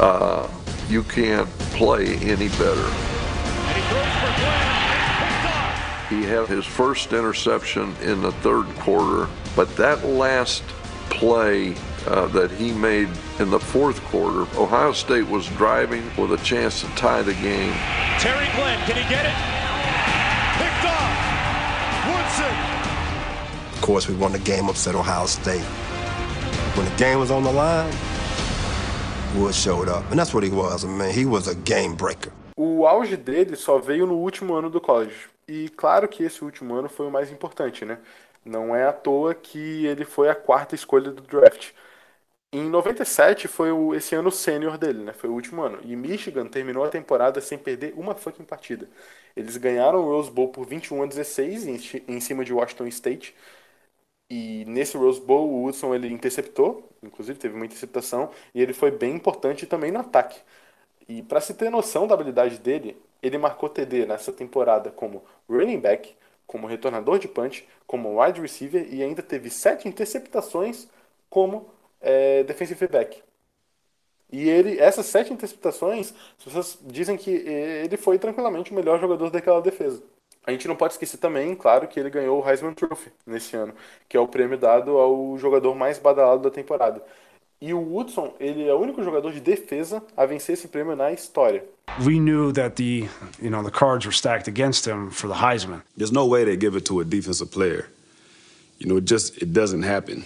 uh, 0.00 0.48
you 0.88 1.02
can't 1.04 1.48
play 1.74 2.16
any 2.16 2.48
better. 2.48 4.65
He 6.08 6.22
had 6.22 6.46
his 6.46 6.64
first 6.64 7.12
interception 7.12 7.94
in 8.02 8.22
the 8.22 8.30
third 8.32 8.66
quarter, 8.76 9.28
but 9.56 9.74
that 9.76 10.04
last 10.04 10.62
play 11.10 11.74
uh, 12.06 12.26
that 12.28 12.50
he 12.52 12.72
made 12.72 13.08
in 13.40 13.50
the 13.50 13.58
fourth 13.58 14.00
quarter, 14.04 14.42
Ohio 14.56 14.92
State 14.92 15.26
was 15.26 15.48
driving 15.48 16.04
with 16.16 16.32
a 16.32 16.44
chance 16.44 16.82
to 16.82 16.86
tie 16.94 17.22
the 17.22 17.34
game. 17.34 17.72
Terry 18.20 18.46
Glenn, 18.54 18.78
can 18.86 18.96
he 18.96 19.08
get 19.08 19.26
it? 19.26 19.34
Picked 20.62 20.84
off. 20.86 21.16
Woodson. 22.06 23.74
Of 23.74 23.82
course, 23.82 24.08
we 24.08 24.14
won 24.14 24.30
the 24.30 24.38
game, 24.38 24.68
upset 24.68 24.94
Ohio 24.94 25.26
State. 25.26 25.64
When 26.76 26.88
the 26.88 26.96
game 26.96 27.18
was 27.18 27.32
on 27.32 27.42
the 27.42 27.52
line, 27.52 27.92
Wood 29.34 29.54
showed 29.54 29.88
up. 29.88 30.08
And 30.10 30.18
that's 30.18 30.32
what 30.32 30.44
he 30.44 30.50
was, 30.50 30.84
man. 30.84 31.12
He 31.12 31.26
was 31.26 31.48
a 31.48 31.54
game 31.56 31.96
breaker. 31.96 32.32
O 32.56 32.84
auge 32.84 33.16
dele 33.16 33.56
só 33.56 33.78
veio 33.78 34.06
no 34.06 34.14
último 34.14 34.56
ano 34.56 34.70
do 34.70 34.80
college. 34.80 35.28
E 35.48 35.68
claro 35.70 36.08
que 36.08 36.22
esse 36.24 36.42
último 36.44 36.74
ano 36.74 36.88
foi 36.88 37.06
o 37.06 37.10
mais 37.10 37.30
importante, 37.30 37.84
né? 37.84 37.98
Não 38.44 38.74
é 38.74 38.84
à 38.86 38.92
toa 38.92 39.34
que 39.34 39.86
ele 39.86 40.04
foi 40.04 40.28
a 40.28 40.34
quarta 40.34 40.74
escolha 40.74 41.10
do 41.10 41.22
draft. 41.22 41.72
Em 42.52 42.68
97 42.70 43.48
foi 43.48 43.72
o, 43.72 43.94
esse 43.94 44.14
ano 44.14 44.30
sênior 44.32 44.78
dele, 44.78 45.04
né? 45.04 45.12
Foi 45.12 45.30
o 45.30 45.34
último 45.34 45.62
ano. 45.62 45.80
E 45.84 45.96
Michigan 45.96 46.46
terminou 46.48 46.84
a 46.84 46.90
temporada 46.90 47.40
sem 47.40 47.58
perder 47.58 47.94
uma 47.96 48.14
fucking 48.14 48.44
partida. 48.44 48.88
Eles 49.36 49.56
ganharam 49.56 50.00
o 50.00 50.04
Rose 50.10 50.30
Bowl 50.30 50.50
por 50.50 50.66
21 50.66 51.02
a 51.04 51.06
16 51.06 51.66
em, 51.66 51.78
em 52.08 52.20
cima 52.20 52.44
de 52.44 52.52
Washington 52.52 52.86
State. 52.88 53.34
E 54.28 54.64
nesse 54.66 54.96
Rose 54.96 55.20
Bowl 55.20 55.48
o 55.48 55.62
Woodson 55.62 55.94
ele 55.94 56.08
interceptou, 56.12 56.88
inclusive 57.02 57.38
teve 57.38 57.54
uma 57.54 57.64
interceptação, 57.66 58.30
e 58.54 58.60
ele 58.60 58.72
foi 58.72 58.90
bem 58.90 59.14
importante 59.14 59.66
também 59.66 59.92
no 59.92 60.00
ataque. 60.00 60.40
E 61.08 61.22
para 61.22 61.40
se 61.40 61.54
ter 61.54 61.70
noção 61.70 62.06
da 62.06 62.14
habilidade 62.14 62.58
dele, 62.58 62.96
ele 63.26 63.38
marcou 63.38 63.68
TD 63.68 64.06
nessa 64.06 64.32
temporada 64.32 64.90
como 64.90 65.24
running 65.48 65.80
back, 65.80 66.14
como 66.46 66.66
retornador 66.66 67.18
de 67.18 67.28
punch, 67.28 67.66
como 67.86 68.20
wide 68.22 68.40
receiver 68.40 68.86
e 68.92 69.02
ainda 69.02 69.22
teve 69.22 69.50
sete 69.50 69.88
interceptações 69.88 70.88
como 71.28 71.68
é, 72.00 72.42
defensive 72.44 72.86
back. 72.88 73.22
E 74.30 74.48
ele, 74.48 74.78
essas 74.78 75.06
sete 75.06 75.32
interceptações, 75.32 76.12
as 76.38 76.44
pessoas 76.44 76.78
dizem 76.82 77.16
que 77.16 77.30
ele 77.30 77.96
foi 77.96 78.18
tranquilamente 78.18 78.72
o 78.72 78.74
melhor 78.74 79.00
jogador 79.00 79.30
daquela 79.30 79.60
defesa. 79.62 80.02
A 80.44 80.52
gente 80.52 80.68
não 80.68 80.76
pode 80.76 80.94
esquecer 80.94 81.18
também, 81.18 81.54
claro, 81.54 81.88
que 81.88 81.98
ele 81.98 82.10
ganhou 82.10 82.40
o 82.42 82.48
Heisman 82.48 82.72
Trophy 82.74 83.12
nesse 83.26 83.56
ano, 83.56 83.74
que 84.08 84.16
é 84.16 84.20
o 84.20 84.28
prêmio 84.28 84.56
dado 84.58 84.96
ao 84.98 85.36
jogador 85.38 85.74
mais 85.74 85.98
badalado 85.98 86.42
da 86.42 86.50
temporada. 86.50 87.02
E 87.60 87.72
o 87.74 87.80
Woodson, 87.80 88.34
ele 88.38 88.68
é 88.68 88.74
o 88.74 88.78
único 88.78 89.02
jogador 89.02 89.32
de 89.32 89.40
defesa 89.40 90.02
a 90.16 90.26
vencer 90.26 90.54
esse 90.54 90.68
prêmio 90.68 90.94
na 90.94 91.10
história. 91.12 91.64
We 92.04 92.20
knew 92.20 92.52
that 92.52 92.76
the, 92.76 93.08
you 93.40 93.50
know, 93.50 93.62
the 93.62 93.70
cards 93.70 94.04
were 94.04 94.12
stacked 94.12 94.48
against 94.48 94.86
him 94.86 95.10
for 95.10 95.28
the 95.28 95.34
Heisman. 95.34 95.82
There's 95.96 96.12
no 96.12 96.26
way 96.26 96.44
they 96.44 96.56
give 96.56 96.76
it 96.76 96.84
to 96.86 97.00
a 97.00 97.04
defensive 97.04 97.50
player. 97.50 97.88
You 98.78 98.86
know, 98.86 98.98
it 98.98 99.06
just 99.06 99.38
it 99.38 99.54
doesn't 99.54 99.82
happen. 99.82 100.24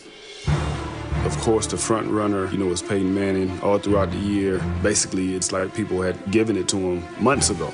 Of 1.24 1.38
course, 1.38 1.66
the 1.66 1.76
front 1.76 2.10
runner, 2.10 2.50
you 2.50 2.58
know, 2.58 2.66
was 2.66 2.82
Peyton 2.82 3.14
Manning 3.14 3.60
all 3.60 3.78
throughout 3.78 4.10
the 4.10 4.18
year. 4.18 4.58
Basically, 4.82 5.34
it's 5.36 5.52
like 5.52 5.72
people 5.74 6.02
had 6.02 6.32
given 6.32 6.56
it 6.56 6.66
to 6.68 6.76
him 6.76 7.04
months 7.22 7.50
ago. 7.50 7.72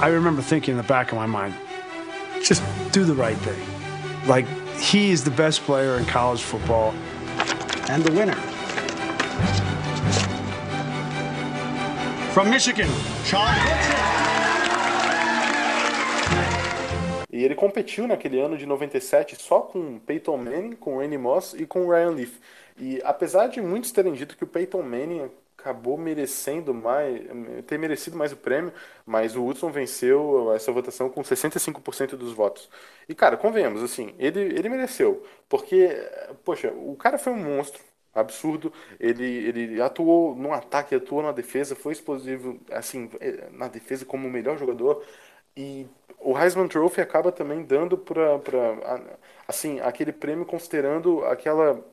I 0.00 0.08
remember 0.08 0.42
thinking 0.42 0.72
in 0.72 0.78
the 0.78 0.88
back 0.88 1.12
of 1.12 1.18
my 1.18 1.26
mind, 1.26 1.54
just 2.42 2.62
do 2.90 3.04
the 3.04 3.14
right 3.14 3.36
thing. 3.36 3.62
Like, 4.26 4.46
he 4.78 5.10
is 5.10 5.22
the 5.22 5.30
best 5.30 5.60
player 5.60 5.98
in 5.98 6.06
college 6.06 6.42
football 6.42 6.92
and 7.88 8.02
the 8.02 8.12
winner. 8.12 8.55
From 12.36 12.50
Michigan, 12.50 12.84
Woodson. 13.24 13.48
E 17.32 17.42
ele 17.42 17.54
competiu 17.54 18.06
naquele 18.06 18.38
ano 18.38 18.58
de 18.58 18.66
97 18.66 19.36
só 19.36 19.60
com 19.62 19.98
Peyton 20.00 20.36
Manning, 20.36 20.72
com 20.72 20.98
Randy 20.98 21.16
Moss 21.16 21.54
e 21.54 21.64
com 21.64 21.88
Ryan 21.88 22.10
Leaf. 22.10 22.38
E 22.76 23.00
apesar 23.04 23.46
de 23.46 23.62
muitos 23.62 23.90
terem 23.90 24.12
dito 24.12 24.36
que 24.36 24.44
o 24.44 24.46
Peyton 24.46 24.82
Manning 24.82 25.30
acabou 25.56 25.96
merecendo 25.96 26.74
mais, 26.74 27.22
ter 27.66 27.78
merecido 27.78 28.18
mais 28.18 28.32
o 28.32 28.36
prêmio, 28.36 28.70
mas 29.06 29.34
o 29.34 29.42
Woodson 29.42 29.70
venceu 29.70 30.52
essa 30.54 30.70
votação 30.70 31.08
com 31.08 31.22
65% 31.22 32.16
dos 32.16 32.34
votos. 32.34 32.68
E 33.08 33.14
cara, 33.14 33.38
convenhamos, 33.38 33.82
assim, 33.82 34.14
ele, 34.18 34.40
ele 34.40 34.68
mereceu, 34.68 35.24
porque, 35.48 35.88
poxa, 36.44 36.70
o 36.70 36.94
cara 36.96 37.16
foi 37.16 37.32
um 37.32 37.42
monstro, 37.42 37.80
absurdo. 38.20 38.72
Ele, 38.98 39.24
ele 39.24 39.80
atuou 39.82 40.34
no 40.34 40.52
ataque, 40.52 40.94
atuou 40.94 41.22
na 41.22 41.32
defesa, 41.32 41.76
foi 41.76 41.92
explosivo, 41.92 42.58
assim, 42.70 43.10
na 43.52 43.68
defesa 43.68 44.04
como 44.04 44.28
o 44.28 44.30
melhor 44.30 44.58
jogador. 44.58 45.04
E 45.56 45.86
o 46.20 46.38
Heisman 46.38 46.68
Trophy 46.68 47.00
acaba 47.00 47.32
também 47.32 47.62
dando 47.62 47.96
para, 47.98 48.40
assim, 49.48 49.80
aquele 49.80 50.12
prêmio 50.12 50.44
considerando 50.44 51.24
aquela, 51.24 51.84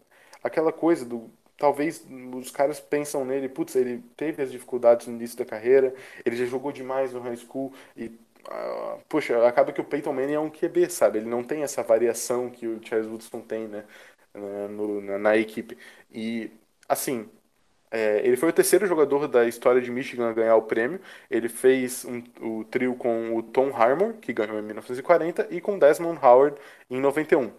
aquela 0.44 0.72
coisa 0.72 1.06
do 1.06 1.30
talvez 1.58 2.06
os 2.36 2.52
caras 2.52 2.80
pensam 2.80 3.24
nele, 3.24 3.48
putz, 3.48 3.76
ele 3.76 4.04
teve 4.18 4.44
as 4.44 4.52
dificuldades 4.52 5.08
no 5.08 5.14
início 5.14 5.38
da 5.38 5.46
carreira, 5.46 5.94
ele 6.26 6.36
já 6.36 6.46
jogou 6.46 6.72
demais 6.72 7.14
no 7.14 7.22
high 7.22 7.38
school 7.38 7.72
e 7.96 8.12
ah, 8.50 8.98
poxa, 9.08 9.48
acaba 9.48 9.72
que 9.72 9.80
o 9.80 9.86
Peyton 9.86 10.12
Manning 10.12 10.34
é 10.34 10.40
um 10.40 10.50
QB, 10.50 10.90
sabe? 10.90 11.20
Ele 11.20 11.30
não 11.30 11.44
tem 11.44 11.64
essa 11.64 11.82
variação 11.82 12.50
que 12.50 12.68
o 12.68 12.86
Charles 12.86 13.08
Woodson 13.08 13.40
tem, 13.42 13.68
né, 13.68 13.86
no- 14.70 15.02
na, 15.02 15.18
na 15.18 15.38
equipe. 15.38 15.78
E 16.12 16.52
assim, 16.88 17.30
é, 17.92 18.26
ele 18.26 18.38
foi 18.38 18.50
o 18.50 18.54
terceiro 18.54 18.88
jogador 18.88 19.28
da 19.28 19.46
história 19.48 19.82
de 19.82 19.92
Michigan 19.92 20.30
a 20.30 20.34
ganhar 20.34 20.56
o 20.56 20.64
prêmio. 20.64 21.00
Ele 21.30 21.50
fez 21.50 22.06
um- 22.06 22.24
o 22.42 22.64
trio 22.66 22.96
com 22.96 23.36
o 23.38 23.44
Tom 23.44 23.70
Harmon, 23.76 24.14
que 24.14 24.34
ganhou 24.34 24.60
em 24.60 24.62
1940, 24.64 25.48
e 25.52 25.62
com 25.62 25.78
Desmond 25.80 26.20
Howard 26.24 26.58
em 26.90 27.00
91. 27.00 27.52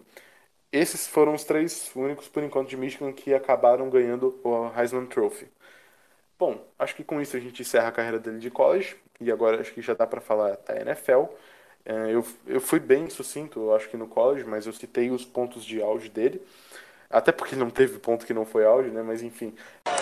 Esses 0.71 1.07
foram 1.07 1.33
os 1.35 1.43
três 1.45 1.91
únicos, 1.95 2.27
por 2.29 2.43
enquanto, 2.43 2.69
de 2.69 2.77
Michigan 2.77 3.13
que 3.13 3.33
acabaram 3.33 3.89
ganhando 3.89 4.39
o 4.43 4.71
Heisman 4.79 5.05
Trophy. 5.05 5.47
Bom, 6.37 6.65
acho 6.77 6.95
que 6.95 7.03
com 7.03 7.21
isso 7.21 7.37
a 7.37 7.39
gente 7.39 7.61
encerra 7.61 7.87
a 7.87 7.91
carreira 7.91 8.19
dele 8.19 8.39
de 8.39 8.51
college, 8.51 8.97
e 9.21 9.31
agora 9.31 9.61
acho 9.61 9.73
que 9.73 9.81
já 9.81 9.93
dá 9.93 10.05
para 10.05 10.19
falar 10.21 10.57
da 10.67 10.75
NFL. 10.81 11.29
É, 11.85 12.11
eu, 12.11 12.25
eu 12.47 12.59
fui 12.59 12.79
bem 12.79 13.09
sucinto, 13.09 13.59
eu 13.59 13.75
acho 13.75 13.87
que 13.89 13.95
no 13.95 14.07
college, 14.07 14.43
mas 14.43 14.65
eu 14.65 14.73
citei 14.73 15.11
os 15.11 15.23
pontos 15.23 15.63
de 15.63 15.81
auge 15.81 16.09
dele. 16.09 16.41
Até 17.09 17.31
porque 17.31 17.55
não 17.55 17.69
teve 17.69 17.99
ponto 17.99 18.25
que 18.25 18.33
não 18.33 18.45
foi 18.45 18.65
auge, 18.65 18.89
né? 18.89 19.03
Mas 19.03 19.21
enfim. 19.21 19.53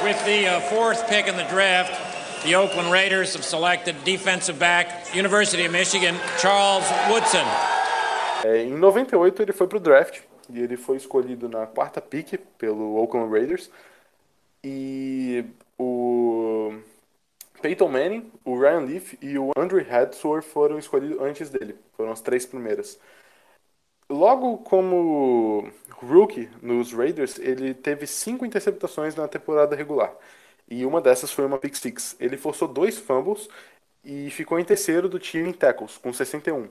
With 0.02 0.16
the 0.24 0.48
uh, 0.50 0.62
fourth 0.70 1.06
pick 1.10 1.28
in 1.28 1.36
the 1.36 1.44
draft, 1.54 1.94
the 2.44 2.56
Oakland 2.58 2.90
Raiders 2.90 3.36
have 3.36 3.44
selected 3.44 3.98
defensive 4.06 4.58
back, 4.58 4.90
University 5.14 5.66
of 5.66 5.72
Michigan, 5.72 6.16
Charles 6.40 6.86
Woodson. 7.10 7.44
É, 8.46 8.64
em 8.64 8.72
98 8.72 9.42
ele 9.42 9.54
foi 9.54 9.68
pro 9.68 9.80
draft 9.80 10.22
e 10.50 10.62
ele 10.62 10.78
foi 10.78 10.98
escolhido 10.98 11.50
na 11.50 11.68
quarta 11.68 12.00
pick 12.02 12.40
pelo 12.58 12.96
Oakland 12.96 13.32
Raiders. 13.32 13.70
E 14.64 15.44
o 15.78 16.53
Peyton 17.64 17.88
Manning, 17.88 18.30
o 18.44 18.60
Ryan 18.60 18.82
Leaf 18.82 19.18
e 19.22 19.40
o 19.40 19.52
Andrew 19.56 19.80
Hadsworth 19.90 20.44
foram 20.44 20.78
escolhidos 20.78 21.18
antes 21.22 21.50
dele. 21.50 21.78
Foram 21.96 22.12
as 22.12 22.20
três 22.20 22.46
primeiras. 22.46 23.00
Logo 24.10 24.58
como 24.58 25.72
rookie 25.92 26.50
nos 26.62 26.92
Raiders, 26.92 27.40
ele 27.40 27.74
teve 27.74 28.06
cinco 28.06 28.46
interceptações 28.46 29.16
na 29.16 29.30
temporada 29.30 29.78
regular. 29.78 30.14
E 30.70 30.86
uma 30.86 31.00
dessas 31.00 31.32
foi 31.32 31.46
uma 31.46 31.58
pick 31.58 31.74
six. 31.76 32.18
Ele 32.20 32.36
forçou 32.36 32.68
dois 32.68 32.98
fumbles 32.98 33.48
e 34.04 34.30
ficou 34.30 34.60
em 34.60 34.66
terceiro 34.66 35.08
do 35.08 35.18
time 35.18 35.48
em 35.48 35.54
tackles, 35.54 35.98
com 35.98 36.12
61. 36.12 36.68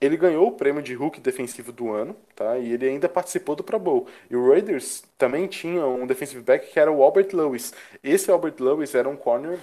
Ele 0.00 0.16
ganhou 0.16 0.48
o 0.48 0.52
prêmio 0.52 0.82
de 0.82 0.94
Hulk 0.94 1.20
defensivo 1.20 1.72
do 1.72 1.90
ano, 1.92 2.16
tá? 2.34 2.58
E 2.58 2.72
ele 2.72 2.88
ainda 2.88 3.08
participou 3.08 3.54
do 3.54 3.62
Pro 3.62 3.78
Bowl. 3.78 4.06
E 4.30 4.36
o 4.36 4.48
Raiders 4.48 5.02
também 5.18 5.46
tinha 5.46 5.84
um 5.86 6.06
defensive 6.06 6.40
back 6.42 6.72
que 6.72 6.80
era 6.80 6.90
o 6.90 7.02
Albert 7.02 7.28
Lewis. 7.34 7.72
Esse 8.02 8.30
Albert 8.30 8.54
Lewis 8.58 8.94
era 8.94 9.08
um 9.08 9.16
corner, 9.16 9.58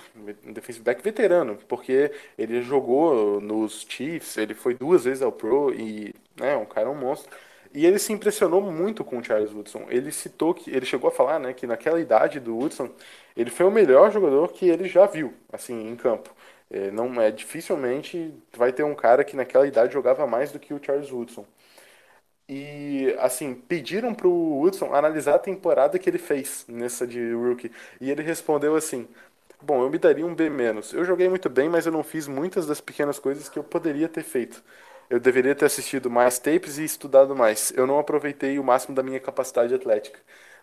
um 0.46 0.54
defensive 0.54 0.84
back 0.84 1.02
veterano, 1.02 1.58
porque 1.68 2.12
ele 2.38 2.62
jogou 2.62 3.42
nos 3.42 3.86
Chiefs, 3.90 4.38
ele 4.38 4.54
foi 4.54 4.76
duas 4.76 5.06
vezes 5.06 5.24
ao 5.24 5.32
Pro 5.32 5.74
e, 5.74 6.14
né, 6.40 6.56
um 6.56 6.66
cara 6.66 6.88
é 6.88 6.92
um 6.92 6.96
monstro. 6.96 7.32
E 7.74 7.86
ele 7.86 8.00
se 8.00 8.14
impressionou 8.14 8.62
muito 8.62 9.04
com 9.04 9.18
o 9.20 9.24
Charles 9.24 9.52
Woodson. 9.52 9.86
Ele 9.90 10.12
citou 10.12 10.54
que 10.54 10.72
ele 10.72 10.86
chegou 10.86 11.10
a 11.10 11.12
falar, 11.12 11.40
né, 11.40 11.54
que 11.54 11.68
naquela 11.68 12.00
idade 12.00 12.40
do 12.40 12.56
Woodson, 12.56 12.90
ele 13.36 13.50
foi 13.50 13.66
o 13.66 13.72
melhor 13.72 14.12
jogador 14.12 14.50
que 14.50 14.68
ele 14.68 14.88
já 14.88 15.06
viu, 15.06 15.34
assim, 15.52 15.88
em 15.90 15.96
campo. 15.96 16.30
É, 16.70 16.92
não 16.92 17.20
é 17.22 17.32
dificilmente 17.32 18.34
vai 18.56 18.74
ter 18.74 18.84
um 18.84 18.96
cara 18.96 19.24
que 19.24 19.36
naquela 19.36 19.68
idade 19.68 19.94
jogava 19.94 20.28
mais 20.28 20.52
do 20.52 20.60
que 20.60 20.74
o 20.74 20.84
Charles 20.84 21.12
Woodson. 21.12 21.46
E 22.50 23.14
assim, 23.20 23.54
pediram 23.56 24.14
pro 24.16 24.30
Woodson 24.32 24.94
analisar 24.94 25.36
a 25.36 25.40
temporada 25.40 26.00
que 26.00 26.10
ele 26.10 26.18
fez 26.18 26.66
nessa 26.68 27.06
de 27.06 27.34
rookie, 27.34 27.72
e 28.00 28.10
ele 28.10 28.22
respondeu 28.24 28.76
assim: 28.76 29.08
"Bom, 29.62 29.82
eu 29.84 29.90
me 29.90 29.98
daria 30.00 30.26
um 30.26 30.34
B. 30.36 30.50
Eu 30.94 31.04
joguei 31.06 31.28
muito 31.30 31.50
bem, 31.50 31.68
mas 31.70 31.86
eu 31.86 31.92
não 31.92 32.04
fiz 32.04 32.28
muitas 32.28 32.66
das 32.66 32.80
pequenas 32.82 33.20
coisas 33.20 33.50
que 33.50 33.60
eu 33.60 33.64
poderia 33.64 34.08
ter 34.08 34.24
feito. 34.24 34.64
Eu 35.10 35.20
deveria 35.20 35.56
ter 35.56 35.66
assistido 35.66 36.10
mais 36.10 36.40
tapes 36.40 36.78
e 36.78 36.84
estudado 36.86 37.36
mais. 37.36 37.72
Eu 37.76 37.86
não 37.88 38.00
aproveitei 38.00 38.58
o 38.60 38.64
máximo 38.64 38.96
da 38.96 39.04
minha 39.04 39.20
capacidade 39.20 39.74
atlética." 39.74 40.20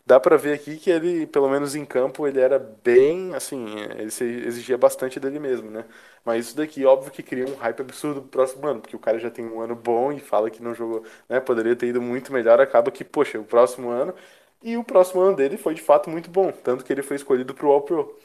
Dá 0.07 0.21
para 0.21 0.37
ver 0.37 0.55
aqui 0.55 0.77
que 0.77 0.91
ele, 0.91 1.27
pelo 1.27 1.49
menos 1.49 1.75
em 1.75 1.85
campo, 1.85 2.27
ele 2.27 2.41
era 2.41 2.59
bem, 2.59 3.35
assim, 3.35 3.67
ele 3.97 4.07
exigia 4.47 4.77
bastante 4.79 5.19
dele 5.19 5.39
mesmo, 5.39 5.71
né? 5.71 5.85
Mas 6.25 6.47
isso 6.47 6.57
daqui, 6.57 6.85
óbvio 6.85 7.11
que 7.13 7.23
cria 7.23 7.47
um 7.47 7.55
hype 7.57 7.81
absurdo 7.81 8.21
pro 8.23 8.31
próximo 8.31 8.67
ano, 8.67 8.81
porque 8.81 8.97
o 8.97 8.99
cara 8.99 9.19
já 9.19 9.31
tem 9.31 9.45
um 9.47 9.61
ano 9.61 9.75
bom 9.75 10.13
e 10.13 10.21
fala 10.21 10.51
que 10.51 10.63
não 10.63 10.75
jogou, 10.75 11.05
né? 11.29 11.41
Poderia 11.41 11.77
ter 11.77 11.87
ido 11.89 12.01
muito 12.03 12.33
melhor, 12.33 12.61
acaba 12.61 12.91
que, 12.91 13.05
poxa, 13.05 13.39
o 13.39 13.45
próximo 13.45 13.91
ano. 13.91 14.15
E 14.63 14.77
o 14.77 14.85
próximo 14.85 15.21
ano 15.21 15.37
dele 15.37 15.57
foi 15.59 15.75
de 15.75 15.83
fato 15.83 16.09
muito 16.11 16.31
bom, 16.31 16.51
tanto 16.53 16.85
que 16.85 16.93
ele 16.93 17.03
foi 17.03 17.17
escolhido 17.17 17.55
pro 17.55 17.71
All-Pro. 17.71 18.17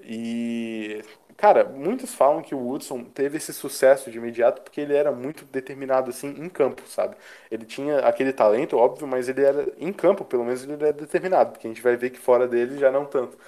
E 0.00 1.02
Cara, 1.38 1.64
muitos 1.64 2.14
falam 2.14 2.42
que 2.42 2.52
o 2.54 2.58
Woodson 2.58 3.04
teve 3.04 3.36
esse 3.36 3.52
sucesso 3.54 4.10
de 4.10 4.18
imediato 4.18 4.60
porque 4.60 4.80
ele 4.80 4.94
era 4.94 5.12
muito 5.12 5.44
determinado 5.44 6.10
assim 6.10 6.30
em 6.30 6.48
campo, 6.48 6.82
sabe? 6.88 7.16
Ele 7.50 7.64
tinha 7.64 8.00
aquele 8.00 8.32
talento, 8.32 8.76
óbvio, 8.76 9.06
mas 9.06 9.28
ele 9.28 9.44
era 9.44 9.72
em 9.78 9.92
campo, 9.92 10.24
pelo 10.24 10.44
menos 10.44 10.64
ele 10.64 10.72
era 10.74 10.92
determinado, 10.92 11.52
porque 11.52 11.68
a 11.68 11.70
gente 11.70 11.80
vai 11.82 11.96
ver 11.96 12.10
que 12.10 12.18
fora 12.18 12.48
dele 12.48 12.76
já 12.78 12.90
não 12.90 13.04
tanto. 13.06 13.38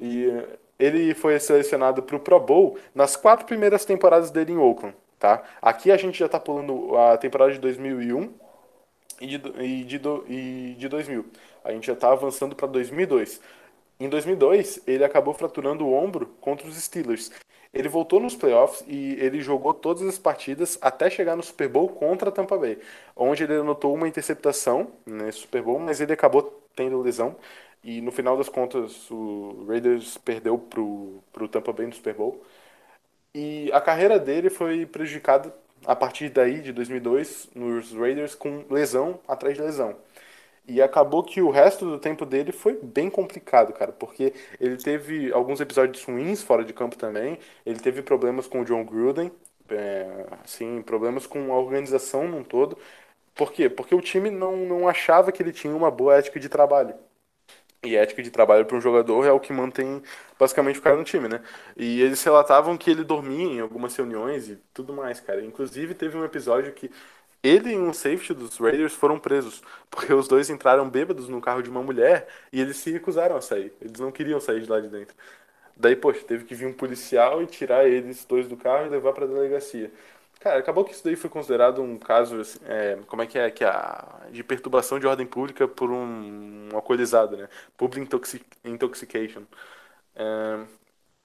E 0.00 0.26
ele 0.78 1.14
foi 1.14 1.38
selecionado 1.40 2.02
para 2.02 2.16
o 2.16 2.20
Pro 2.20 2.40
Bowl 2.40 2.78
nas 2.94 3.14
quatro 3.16 3.44
primeiras 3.46 3.84
temporadas 3.84 4.30
dele 4.30 4.52
em 4.52 4.58
Oakland, 4.58 4.96
tá? 5.18 5.42
Aqui 5.62 5.90
a 5.92 5.96
gente 5.98 6.18
já 6.18 6.26
está 6.26 6.40
pulando 6.40 6.96
a 6.96 7.18
temporada 7.18 7.52
de 7.52 7.58
2001 7.58 8.32
e 9.20 9.26
de, 9.26 9.36
e 9.62 9.84
de, 9.84 10.00
e 10.28 10.74
de 10.78 10.88
2000. 10.88 11.26
A 11.64 11.72
gente 11.72 11.86
já 11.86 11.92
está 11.94 12.12
avançando 12.12 12.56
para 12.56 12.66
2002. 12.66 13.40
Em 13.98 14.08
2002, 14.08 14.80
ele 14.86 15.04
acabou 15.04 15.32
fraturando 15.34 15.86
o 15.86 15.92
ombro 15.92 16.26
contra 16.40 16.66
os 16.66 16.76
Steelers. 16.76 17.30
Ele 17.72 17.88
voltou 17.88 18.20
nos 18.20 18.36
playoffs 18.36 18.84
e 18.86 19.14
ele 19.20 19.40
jogou 19.40 19.74
todas 19.74 20.02
as 20.02 20.18
partidas 20.18 20.78
até 20.80 21.10
chegar 21.10 21.36
no 21.36 21.42
Super 21.42 21.68
Bowl 21.68 21.88
contra 21.88 22.28
a 22.28 22.32
Tampa 22.32 22.56
Bay, 22.56 22.78
onde 23.16 23.42
ele 23.44 23.54
anotou 23.54 23.94
uma 23.94 24.06
interceptação 24.08 24.88
nesse 25.04 25.38
Super 25.40 25.62
Bowl, 25.62 25.78
mas 25.80 26.00
ele 26.00 26.12
acabou 26.12 26.62
tendo 26.76 27.00
lesão 27.02 27.36
e 27.82 28.00
no 28.00 28.10
final 28.10 28.36
das 28.36 28.48
contas 28.48 29.10
o 29.10 29.64
Raiders 29.68 30.16
perdeu 30.18 30.58
pro, 30.58 31.22
pro 31.32 31.48
Tampa 31.48 31.72
Bay 31.72 31.86
no 31.86 31.92
Super 31.92 32.14
Bowl. 32.14 32.42
E 33.34 33.70
a 33.72 33.80
carreira 33.80 34.18
dele 34.18 34.48
foi 34.48 34.86
prejudicada 34.86 35.54
a 35.84 35.94
partir 35.94 36.30
daí, 36.30 36.60
de 36.62 36.72
2002, 36.72 37.50
nos 37.54 37.92
Raiders, 37.92 38.34
com 38.34 38.64
lesão 38.70 39.20
atrás 39.28 39.56
de 39.56 39.62
lesão. 39.62 39.96
E 40.66 40.80
acabou 40.80 41.22
que 41.22 41.42
o 41.42 41.50
resto 41.50 41.84
do 41.84 41.98
tempo 41.98 42.24
dele 42.24 42.50
foi 42.50 42.78
bem 42.82 43.10
complicado, 43.10 43.72
cara, 43.74 43.92
porque 43.92 44.32
ele 44.58 44.78
teve 44.78 45.30
alguns 45.32 45.60
episódios 45.60 46.02
ruins 46.04 46.42
fora 46.42 46.64
de 46.64 46.72
campo 46.72 46.96
também. 46.96 47.38
Ele 47.66 47.78
teve 47.78 48.02
problemas 48.02 48.46
com 48.46 48.62
o 48.62 48.64
John 48.64 48.82
Gruden, 48.84 49.30
é, 49.68 50.26
assim, 50.42 50.80
problemas 50.82 51.26
com 51.26 51.52
a 51.52 51.58
organização 51.58 52.26
num 52.26 52.42
todo. 52.42 52.78
Por 53.34 53.52
quê? 53.52 53.68
Porque 53.70 53.94
o 53.94 54.00
time 54.00 54.30
não, 54.30 54.56
não 54.58 54.88
achava 54.88 55.32
que 55.32 55.42
ele 55.42 55.52
tinha 55.52 55.74
uma 55.76 55.90
boa 55.90 56.16
ética 56.16 56.40
de 56.40 56.48
trabalho. 56.48 56.94
E 57.84 57.96
ética 57.96 58.22
de 58.22 58.30
trabalho 58.30 58.64
para 58.64 58.76
um 58.78 58.80
jogador 58.80 59.26
é 59.26 59.32
o 59.32 59.38
que 59.38 59.52
mantém 59.52 60.02
basicamente 60.38 60.78
o 60.78 60.82
cara 60.82 60.96
no 60.96 61.04
time, 61.04 61.28
né? 61.28 61.42
E 61.76 62.00
eles 62.00 62.22
relatavam 62.24 62.78
que 62.78 62.90
ele 62.90 63.04
dormia 63.04 63.44
em 63.44 63.60
algumas 63.60 63.94
reuniões 63.94 64.48
e 64.48 64.56
tudo 64.72 64.94
mais, 64.94 65.20
cara. 65.20 65.44
Inclusive 65.44 65.94
teve 65.94 66.16
um 66.16 66.24
episódio 66.24 66.72
que 66.72 66.90
ele 67.44 67.72
e 67.72 67.78
um 67.78 67.92
safety 67.92 68.34
dos 68.34 68.56
Raiders 68.58 68.94
foram 68.94 69.18
presos, 69.20 69.62
porque 69.90 70.12
os 70.12 70.26
dois 70.28 70.50
entraram 70.50 70.88
bêbados 70.88 71.28
no 71.28 71.40
carro 71.40 71.62
de 71.62 71.70
uma 71.70 71.82
mulher 71.82 72.26
e 72.52 72.60
eles 72.60 72.78
se 72.78 72.90
recusaram 72.90 73.36
a 73.36 73.40
sair. 73.42 73.72
Eles 73.80 74.00
não 74.00 74.10
queriam 74.10 74.40
sair 74.40 74.62
de 74.62 74.70
lá 74.70 74.80
de 74.80 74.88
dentro. 74.88 75.14
Daí, 75.76 75.96
poxa, 75.96 76.24
teve 76.24 76.44
que 76.44 76.54
vir 76.54 76.66
um 76.66 76.72
policial 76.72 77.42
e 77.42 77.46
tirar 77.46 77.86
eles 77.86 78.24
dois 78.24 78.48
do 78.48 78.56
carro 78.56 78.86
e 78.86 78.88
levar 78.90 79.12
para 79.12 79.24
a 79.24 79.28
delegacia. 79.28 79.92
Cara, 80.40 80.58
acabou 80.58 80.84
que 80.84 80.92
isso 80.92 81.02
daí 81.04 81.16
foi 81.16 81.30
considerado 81.30 81.82
um 81.82 81.98
caso, 81.98 82.40
assim, 82.40 82.58
é, 82.66 82.98
como 83.06 83.22
é 83.22 83.26
que 83.26 83.38
é, 83.38 83.50
que 83.50 83.64
é 83.64 83.68
a, 83.68 84.22
de 84.30 84.44
perturbação 84.44 84.98
de 85.00 85.06
ordem 85.06 85.26
pública 85.26 85.66
por 85.66 85.90
um, 85.90 86.68
um 86.72 86.76
alcoolizado, 86.76 87.36
né? 87.36 87.48
Public 87.76 88.02
intoxic, 88.06 88.44
intoxication. 88.64 89.42
É, 90.16 90.64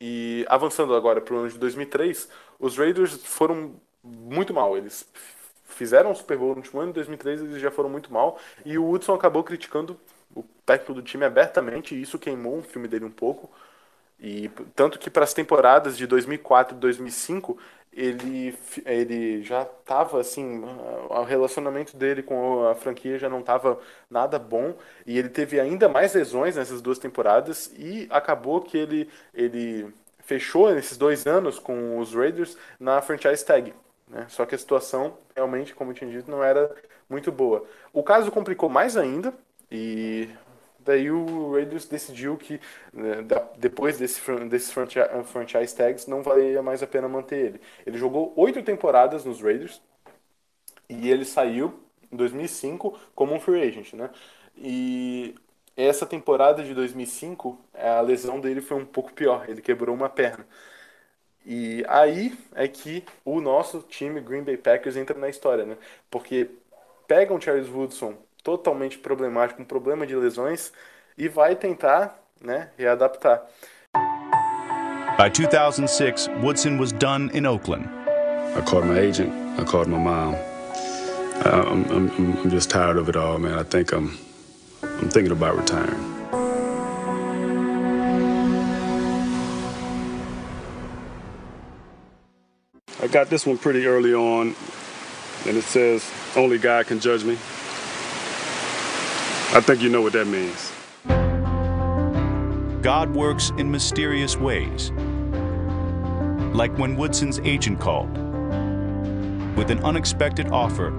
e 0.01 0.45
avançando 0.49 0.95
agora 0.95 1.21
para 1.21 1.34
o 1.36 1.38
ano 1.39 1.49
de 1.49 1.58
2003, 1.58 2.29
os 2.60 2.77
Raiders 2.77 3.15
foram 3.25 3.79
muito 4.03 4.53
mal. 4.53 4.77
Eles 4.77 5.08
fizeram 5.69 6.12
o 6.12 6.15
Super 6.15 6.38
Bowl 6.38 6.49
no 6.49 6.58
último 6.58 6.82
ano, 6.82 6.89
em 6.89 6.93
2003 6.93 7.41
eles 7.41 7.62
já 7.62 7.71
foram 7.71 7.89
muito 7.89 8.12
mal, 8.12 8.38
e 8.65 8.77
o 8.77 8.86
Woodson 8.86 9.13
acabou 9.13 9.43
criticando 9.43 9.99
o 10.36 10.43
técnico 10.65 10.93
do 10.93 11.01
time 11.01 11.25
abertamente, 11.25 11.95
e 11.95 12.01
isso 12.01 12.19
queimou 12.19 12.60
o 12.60 12.63
filme 12.63 12.88
dele 12.88 13.05
um 13.05 13.12
pouco. 13.12 13.49
E 14.19 14.49
tanto 14.75 14.99
que 14.99 15.10
para 15.10 15.23
as 15.23 15.34
temporadas 15.34 15.97
de 15.97 16.05
2004 16.05 16.75
e 16.75 16.79
2005, 16.79 17.58
ele, 17.93 18.55
ele 18.86 19.43
já 19.43 19.63
estava 19.63 20.19
assim, 20.19 20.62
o 21.10 21.23
relacionamento 21.23 21.95
dele 21.97 22.21
com 22.21 22.67
a 22.67 22.75
franquia 22.75 23.17
já 23.17 23.29
não 23.29 23.39
estava 23.39 23.79
nada 24.10 24.38
bom, 24.38 24.75
e 25.05 25.17
ele 25.17 25.29
teve 25.29 25.60
ainda 25.60 25.88
mais 25.88 26.13
lesões 26.13 26.55
nessas 26.55 26.82
duas 26.82 26.99
temporadas, 26.99 27.71
e 27.77 28.08
acabou 28.10 28.62
que 28.62 28.77
ele, 28.77 29.10
ele 29.34 29.88
fechou 30.19 30.69
nesses 30.73 30.97
dois 30.97 31.25
anos 31.25 31.58
com 31.58 31.97
os 31.97 32.13
Raiders 32.13 32.58
na 32.79 33.01
franchise 33.01 33.43
tag. 33.43 33.73
Né? 34.09 34.25
Só 34.29 34.45
que 34.45 34.55
a 34.55 34.57
situação, 34.57 35.17
realmente, 35.35 35.73
como 35.75 35.91
eu 35.91 35.95
tinha 35.95 36.09
dito, 36.09 36.29
não 36.29 36.43
era 36.43 36.75
muito 37.09 37.31
boa. 37.31 37.65
O 37.93 38.03
caso 38.03 38.31
complicou 38.31 38.69
mais 38.69 38.97
ainda 38.97 39.33
e 39.71 40.29
daí 40.79 41.11
o 41.11 41.53
Raiders 41.53 41.85
decidiu 41.85 42.35
que 42.37 42.59
né, 42.91 43.17
depois 43.57 43.97
desse, 43.97 44.19
desses 44.49 44.71
franchise 44.71 45.75
tags 45.75 46.07
não 46.07 46.23
valia 46.23 46.61
mais 46.61 46.81
a 46.81 46.87
pena 46.87 47.07
manter 47.07 47.37
ele. 47.37 47.61
Ele 47.85 47.97
jogou 47.97 48.33
oito 48.35 48.61
temporadas 48.63 49.23
nos 49.23 49.41
Raiders 49.41 49.81
e 50.89 51.09
ele 51.09 51.25
saiu 51.25 51.79
em 52.11 52.15
2005 52.17 52.99
como 53.13 53.33
um 53.35 53.39
free 53.39 53.61
agent, 53.61 53.93
né? 53.93 54.09
E 54.57 55.35
essa 55.77 56.05
temporada 56.05 56.63
de 56.63 56.73
2005, 56.73 57.57
a 57.73 58.01
lesão 58.01 58.39
dele 58.39 58.59
foi 58.61 58.77
um 58.77 58.85
pouco 58.85 59.13
pior. 59.13 59.47
Ele 59.47 59.61
quebrou 59.61 59.95
uma 59.95 60.09
perna. 60.09 60.45
E 61.51 61.83
aí 61.88 62.38
é 62.53 62.67
que 62.67 63.03
o 63.25 63.41
nosso 63.41 63.83
time 63.89 64.21
Green 64.21 64.43
Bay 64.43 64.55
Packers 64.55 64.95
entra 64.95 65.17
na 65.17 65.27
história, 65.27 65.65
né? 65.65 65.77
Porque 66.12 66.47
pegam 67.07 67.38
um 67.38 67.41
Charles 67.41 67.67
Woodson 67.67 68.13
totalmente 68.43 68.99
problemático, 68.99 69.57
com 69.57 69.65
problema 69.65 70.05
de 70.05 70.15
lesões, 70.15 70.71
e 71.17 71.27
vai 71.27 71.55
tentar, 71.55 72.21
né, 72.39 72.69
readaptar. 72.77 73.41
By 75.17 75.31
2006, 75.31 76.29
Woodson 76.43 76.77
was 76.77 76.91
done 76.91 77.31
in 77.33 77.47
Oakland. 77.47 77.89
I 78.55 78.62
called 78.62 78.85
my 78.85 78.99
agent. 78.99 79.33
I 79.59 79.63
called 79.63 79.89
my 79.89 79.97
mom. 79.97 80.35
I'm, 81.45 81.83
I'm, 81.91 82.12
I'm 82.43 82.49
just 82.51 82.69
tired 82.69 82.99
of 82.99 83.09
it 83.09 83.15
all, 83.15 83.39
man. 83.39 83.57
I 83.57 83.63
think 83.63 83.91
I'm, 83.91 84.15
I'm 84.83 85.09
thinking 85.09 85.31
about 85.31 85.57
retiring. 85.57 86.18
I 93.01 93.07
got 93.07 93.29
this 93.29 93.45
one 93.45 93.57
pretty 93.57 93.85
early 93.85 94.13
on, 94.13 94.55
and 95.47 95.57
it 95.57 95.63
says, 95.63 96.09
Only 96.35 96.57
God 96.57 96.88
can 96.88 96.99
judge 96.99 97.23
me. 97.23 97.33
I 99.51 99.62
think 99.62 99.81
you 99.81 99.89
know 99.89 100.01
what 100.01 100.13
that 100.13 100.27
means. 100.27 100.71
God 102.81 103.13
works 103.15 103.51
in 103.57 103.71
mysterious 103.71 104.35
ways. 104.38 104.91
Like 106.53 106.77
when 106.77 106.97
Woodson's 106.97 107.39
agent 107.39 107.79
called 107.79 108.12
with 109.55 109.71
an 109.71 109.79
unexpected 109.83 110.49
offer 110.49 110.91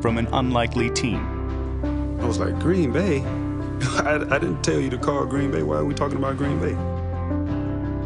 from 0.00 0.18
an 0.18 0.26
unlikely 0.32 0.90
team. 0.90 2.18
I 2.20 2.26
was 2.26 2.38
like, 2.38 2.58
Green 2.58 2.92
Bay? 2.92 3.20
I, 4.00 4.16
I 4.30 4.38
didn't 4.38 4.62
tell 4.62 4.80
you 4.80 4.90
to 4.90 4.98
call 4.98 5.24
Green 5.24 5.50
Bay. 5.50 5.62
Why 5.62 5.76
are 5.76 5.84
we 5.84 5.94
talking 5.94 6.18
about 6.18 6.36
Green 6.36 6.58
Bay? 6.60 6.74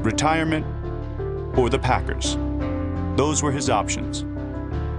Retirement 0.03 0.67
or 1.59 1.71
the 1.71 1.79
Packers. 1.79 2.37
Those 3.15 3.43
were 3.43 3.53
his 3.53 3.69
options. 3.69 4.25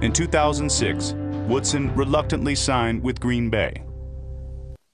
In 0.04 0.12
2006, 0.12 1.16
Woodson 1.48 1.92
reluctantly 1.96 2.56
signed 2.56 3.04
with 3.04 3.20
Green 3.20 3.50
Bay. 3.50 3.82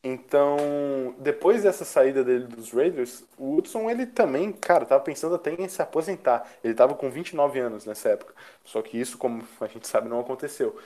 Então, 0.01 1.13
depois 1.19 1.63
dessa 1.63 1.83
saída 1.83 2.23
dele 2.23 2.47
dos 2.47 2.71
Raiders, 2.71 3.25
o 3.37 3.55
Woodson, 3.55 3.89
ele 3.89 4.05
também, 4.05 4.53
cara, 4.53 4.85
tava 4.85 5.03
pensando 5.03 5.35
até 5.35 5.53
em 5.53 5.67
se 5.67 5.81
aposentar. 5.81 6.49
Ele 6.63 6.73
tava 6.73 6.95
com 6.95 7.09
29 7.09 7.59
anos 7.59 7.85
nessa 7.85 8.07
época. 8.07 8.33
Só 8.63 8.81
que 8.81 8.97
isso, 8.97 9.17
como 9.17 9.43
a 9.59 9.67
gente 9.67 9.85
sabe, 9.85 10.07
não 10.07 10.21
aconteceu. 10.21 10.77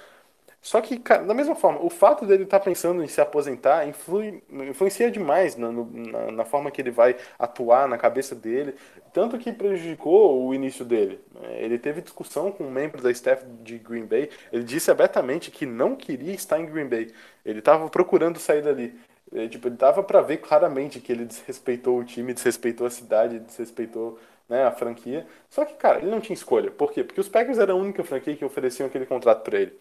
Só 0.63 0.79
que, 0.79 0.97
cara, 0.97 1.25
da 1.25 1.33
mesma 1.33 1.55
forma, 1.55 1.83
o 1.83 1.89
fato 1.89 2.25
dele 2.25 2.43
estar 2.43 2.57
tá 2.57 2.63
pensando 2.63 3.03
em 3.03 3.07
se 3.07 3.19
aposentar 3.19 3.85
influi, 3.85 4.41
influencia 4.49 5.11
demais 5.11 5.57
na, 5.57 5.69
na, 5.69 6.31
na, 6.31 6.45
forma 6.45 6.71
que 6.71 6.81
ele 6.81 6.89
vai 6.89 7.17
atuar, 7.37 7.85
na 7.85 7.97
cabeça 7.97 8.33
dele, 8.33 8.73
tanto 9.11 9.37
que 9.37 9.51
prejudicou 9.51 10.47
o 10.47 10.55
início 10.55 10.85
dele. 10.85 11.19
Ele 11.57 11.77
teve 11.77 12.01
discussão 12.01 12.49
com 12.49 12.63
um 12.63 12.71
membro 12.71 13.01
da 13.01 13.11
staff 13.11 13.45
de 13.61 13.77
Green 13.77 14.05
Bay, 14.05 14.29
ele 14.53 14.63
disse 14.63 14.89
abertamente 14.89 15.51
que 15.51 15.65
não 15.65 15.97
queria 15.97 16.33
estar 16.33 16.57
em 16.57 16.65
Green 16.65 16.87
Bay, 16.87 17.11
ele 17.43 17.59
estava 17.59 17.89
procurando 17.89 18.39
sair 18.39 18.61
dali. 18.61 18.97
Ele, 19.33 19.49
tipo, 19.49 19.69
dava 19.69 20.01
para 20.01 20.21
ver 20.21 20.37
claramente 20.37 21.01
que 21.01 21.11
ele 21.11 21.25
desrespeitou 21.25 21.99
o 21.99 22.05
time, 22.05 22.33
desrespeitou 22.33 22.87
a 22.87 22.89
cidade, 22.89 23.39
desrespeitou 23.39 24.17
né, 24.47 24.63
a 24.63 24.71
franquia. 24.71 25.25
Só 25.49 25.65
que, 25.65 25.73
cara, 25.73 25.99
ele 25.99 26.11
não 26.11 26.21
tinha 26.21 26.35
escolha. 26.35 26.71
Por 26.71 26.91
quê? 26.93 27.03
Porque 27.03 27.19
os 27.19 27.27
Packers 27.27 27.57
eram 27.57 27.77
a 27.77 27.81
única 27.81 28.03
franquia 28.03 28.35
que 28.35 28.45
ofereciam 28.45 28.87
aquele 28.87 29.05
contrato 29.05 29.43
para 29.43 29.59
ele. 29.59 29.77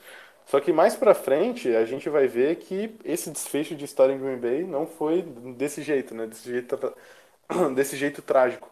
Só 0.47 0.61
que 0.61 0.73
mais 0.73 0.97
pra 0.97 1.15
frente 1.15 1.75
a 1.75 1.85
gente 1.85 2.09
vai 2.09 2.27
ver 2.29 2.57
que 2.57 2.95
esse 3.05 3.31
desfecho 3.31 3.75
de 3.75 3.85
história 3.85 4.13
em 4.13 4.19
Green 4.19 4.39
Bay 4.39 4.65
não 4.65 4.87
foi 4.87 5.23
desse 5.23 5.83
jeito, 5.83 6.15
né? 6.15 6.27
Desse 6.27 6.51
jeito, 6.51 6.79
desse 7.75 7.97
jeito 7.97 8.23
trágico. 8.23 8.71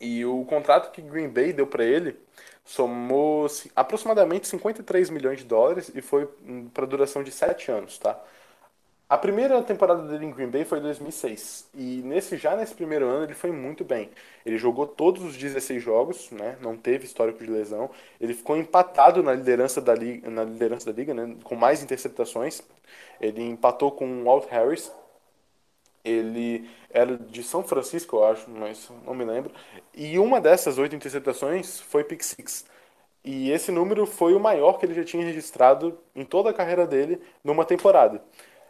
E 0.00 0.24
o 0.24 0.44
contrato 0.44 0.90
que 0.92 1.00
Green 1.02 1.28
Bay 1.28 1.52
deu 1.52 1.66
para 1.66 1.84
ele 1.84 2.16
somou 2.64 3.46
aproximadamente 3.76 4.48
53 4.48 5.10
milhões 5.10 5.38
de 5.38 5.44
dólares 5.44 5.90
e 5.94 6.00
foi 6.02 6.28
para 6.72 6.86
duração 6.86 7.22
de 7.22 7.30
7 7.30 7.70
anos, 7.70 7.98
tá? 7.98 8.20
A 9.08 9.18
primeira 9.18 9.62
temporada 9.62 10.02
dele 10.02 10.24
em 10.24 10.30
Green 10.30 10.48
Bay 10.48 10.64
foi 10.64 10.78
em 10.78 10.82
2006. 10.82 11.68
E 11.74 12.00
nesse 12.02 12.38
já 12.38 12.56
nesse 12.56 12.74
primeiro 12.74 13.06
ano 13.06 13.24
ele 13.24 13.34
foi 13.34 13.52
muito 13.52 13.84
bem. 13.84 14.10
Ele 14.46 14.56
jogou 14.56 14.86
todos 14.86 15.22
os 15.22 15.36
16 15.36 15.82
jogos, 15.82 16.30
né? 16.30 16.56
Não 16.62 16.76
teve 16.76 17.04
histórico 17.04 17.44
de 17.44 17.50
lesão. 17.50 17.90
Ele 18.18 18.32
ficou 18.32 18.56
empatado 18.56 19.22
na 19.22 19.34
liderança 19.34 19.80
da 19.80 19.94
liga, 19.94 20.30
na 20.30 20.42
liderança 20.44 20.90
da 20.90 20.98
liga, 20.98 21.12
né? 21.12 21.36
Com 21.44 21.54
mais 21.54 21.82
interceptações. 21.82 22.62
Ele 23.20 23.42
empatou 23.42 23.92
com 23.92 24.06
o 24.06 24.24
Walt 24.24 24.46
Harris. 24.48 24.90
Ele 26.02 26.68
era 26.90 27.16
de 27.16 27.42
São 27.42 27.62
Francisco, 27.62 28.16
eu 28.16 28.24
acho, 28.24 28.50
mas 28.50 28.90
não 29.04 29.14
me 29.14 29.24
lembro. 29.24 29.52
E 29.94 30.18
uma 30.18 30.40
dessas 30.40 30.78
oito 30.78 30.96
interceptações 30.96 31.80
foi 31.80 32.04
pick 32.04 32.22
six. 32.22 32.64
E 33.24 33.50
esse 33.50 33.72
número 33.72 34.06
foi 34.06 34.34
o 34.34 34.40
maior 34.40 34.78
que 34.78 34.84
ele 34.86 34.94
já 34.94 35.04
tinha 35.04 35.24
registrado 35.24 35.98
em 36.14 36.24
toda 36.24 36.50
a 36.50 36.54
carreira 36.54 36.86
dele 36.86 37.20
numa 37.42 37.64
temporada. 37.64 38.22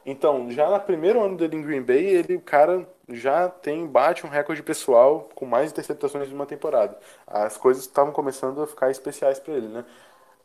Então, 0.07 0.51
já 0.51 0.69
no 0.69 0.79
primeiro 0.81 1.23
ano 1.23 1.37
dele 1.37 1.57
em 1.57 1.63
Green 1.63 1.83
Bay, 1.83 2.05
ele, 2.05 2.37
o 2.37 2.41
cara 2.41 2.87
já 3.09 3.49
tem, 3.49 3.87
bate 3.87 4.27
um 4.27 4.29
recorde 4.29 4.63
pessoal 4.63 5.29
com 5.35 5.47
mais 5.47 5.71
interceptações 5.71 6.29
de 6.29 6.35
uma 6.35 6.47
temporada. 6.47 6.99
As 7.27 7.57
coisas 7.57 7.85
estavam 7.85 8.13
começando 8.13 8.63
a 8.63 8.67
ficar 8.67 8.91
especiais 8.91 9.39
para 9.39 9.55
ele, 9.55 9.69
né? 9.69 9.85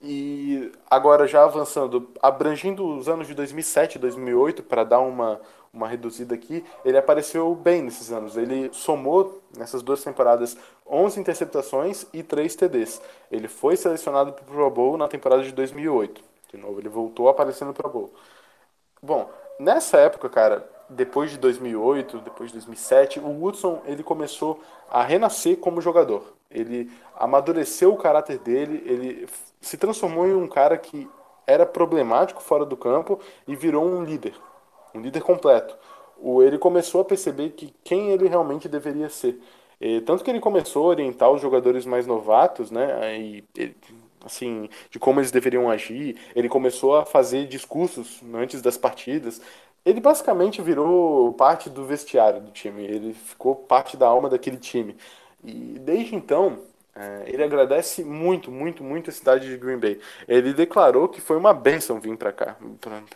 E 0.02 0.72
agora 0.90 1.28
já 1.28 1.44
avançando, 1.44 2.10
abrangindo 2.22 2.88
os 2.88 3.10
anos 3.10 3.28
de 3.28 3.34
2007 3.34 3.96
e 3.96 4.00
2008 4.00 4.64
para 4.64 4.86
dar 4.86 5.00
uma, 5.00 5.42
uma 5.74 5.90
reduzida 5.90 6.34
aqui, 6.34 6.64
ele 6.86 6.98
apareceu 6.98 7.54
bem 7.54 7.82
nesses 7.82 8.10
anos. 8.10 8.38
Ele 8.38 8.70
somou 8.72 9.42
nessas 9.58 9.82
duas 9.82 10.02
temporadas 10.02 10.58
11 10.88 11.20
interceptações 11.20 12.06
e 12.14 12.24
3 12.24 12.56
TDs. 12.56 13.02
Ele 13.30 13.50
foi 13.50 13.76
selecionado 13.76 14.32
para 14.32 14.44
o 14.44 14.48
Pro 14.48 14.70
Bowl 14.70 14.98
na 14.98 15.08
temporada 15.10 15.44
de 15.44 15.52
2008. 15.52 16.22
De 16.54 16.58
novo, 16.58 16.80
ele 16.80 16.90
voltou 16.90 17.28
aparecendo 17.28 17.70
no 17.70 17.74
Pro 17.74 17.90
Bowl. 17.90 18.14
Bom, 19.02 19.30
nessa 19.60 19.98
época, 19.98 20.30
cara, 20.30 20.68
depois 20.90 21.30
de 21.30 21.38
2008, 21.38 22.20
depois 22.20 22.50
de 22.50 22.56
2007, 22.56 23.20
o 23.20 23.28
Woodson 23.28 23.82
ele 23.86 24.02
começou 24.02 24.60
a 24.90 25.04
renascer 25.04 25.58
como 25.58 25.82
jogador. 25.82 26.34
Ele 26.50 26.90
amadureceu 27.16 27.94
o 27.94 27.98
caráter 27.98 28.40
dele, 28.40 28.82
ele 28.86 29.28
se 29.62 29.78
transformou 29.78 30.26
em 30.26 30.34
um 30.34 30.48
cara 30.48 30.78
que 30.78 31.08
era 31.46 31.66
problemático 31.66 32.42
fora 32.42 32.66
do 32.66 32.78
campo 32.78 33.20
e 33.48 33.56
virou 33.56 33.86
um 33.86 34.04
líder, 34.04 34.34
um 34.96 35.02
líder 35.02 35.22
completo. 35.22 35.76
O, 36.18 36.42
ele 36.42 36.58
começou 36.58 37.02
a 37.02 37.06
perceber 37.06 37.52
que 37.52 37.74
quem 37.84 38.10
ele 38.10 38.28
realmente 38.28 38.68
deveria 38.68 39.10
ser. 39.10 39.40
E, 39.80 40.02
tanto 40.02 40.24
que 40.24 40.30
ele 40.30 40.40
começou 40.40 40.86
a 40.86 40.90
orientar 40.90 41.32
os 41.32 41.42
jogadores 41.42 41.86
mais 41.86 42.06
novatos, 42.06 42.70
né? 42.70 43.18
E, 43.18 43.44
assim, 44.24 44.70
de 44.90 45.00
como 45.00 45.20
eles 45.20 45.32
deveriam 45.32 45.70
agir. 45.70 46.18
Ele 46.36 46.50
começou 46.50 46.98
a 46.98 47.06
fazer 47.06 47.48
discursos 47.48 48.22
antes 48.34 48.62
das 48.62 48.78
partidas. 48.78 49.42
Ele 49.86 50.02
basicamente 50.02 50.62
virou 50.62 51.34
parte 51.34 51.70
do 51.70 51.86
vestiário 51.86 52.42
do 52.42 52.52
time. 52.52 52.84
Ele 52.84 53.14
ficou 53.14 53.56
parte 53.56 53.98
da 53.98 54.08
alma 54.08 54.30
daquele 54.30 54.58
time. 54.58 54.96
E 55.44 55.80
desde 55.80 56.16
então, 56.16 56.60
ele 57.26 57.44
agradece 57.44 58.04
muito, 58.04 58.52
muito, 58.52 58.84
muito 58.84 59.10
a 59.10 59.14
cidade 59.14 59.48
de 59.48 59.58
Green 59.58 59.78
Bay. 59.78 60.00
Ele 60.28 60.54
declarou 60.54 61.08
que 61.08 61.22
foi 61.22 61.38
uma 61.38 61.54
benção 61.54 62.00
vir 62.00 62.18
para 62.18 62.32
cá, 62.32 62.58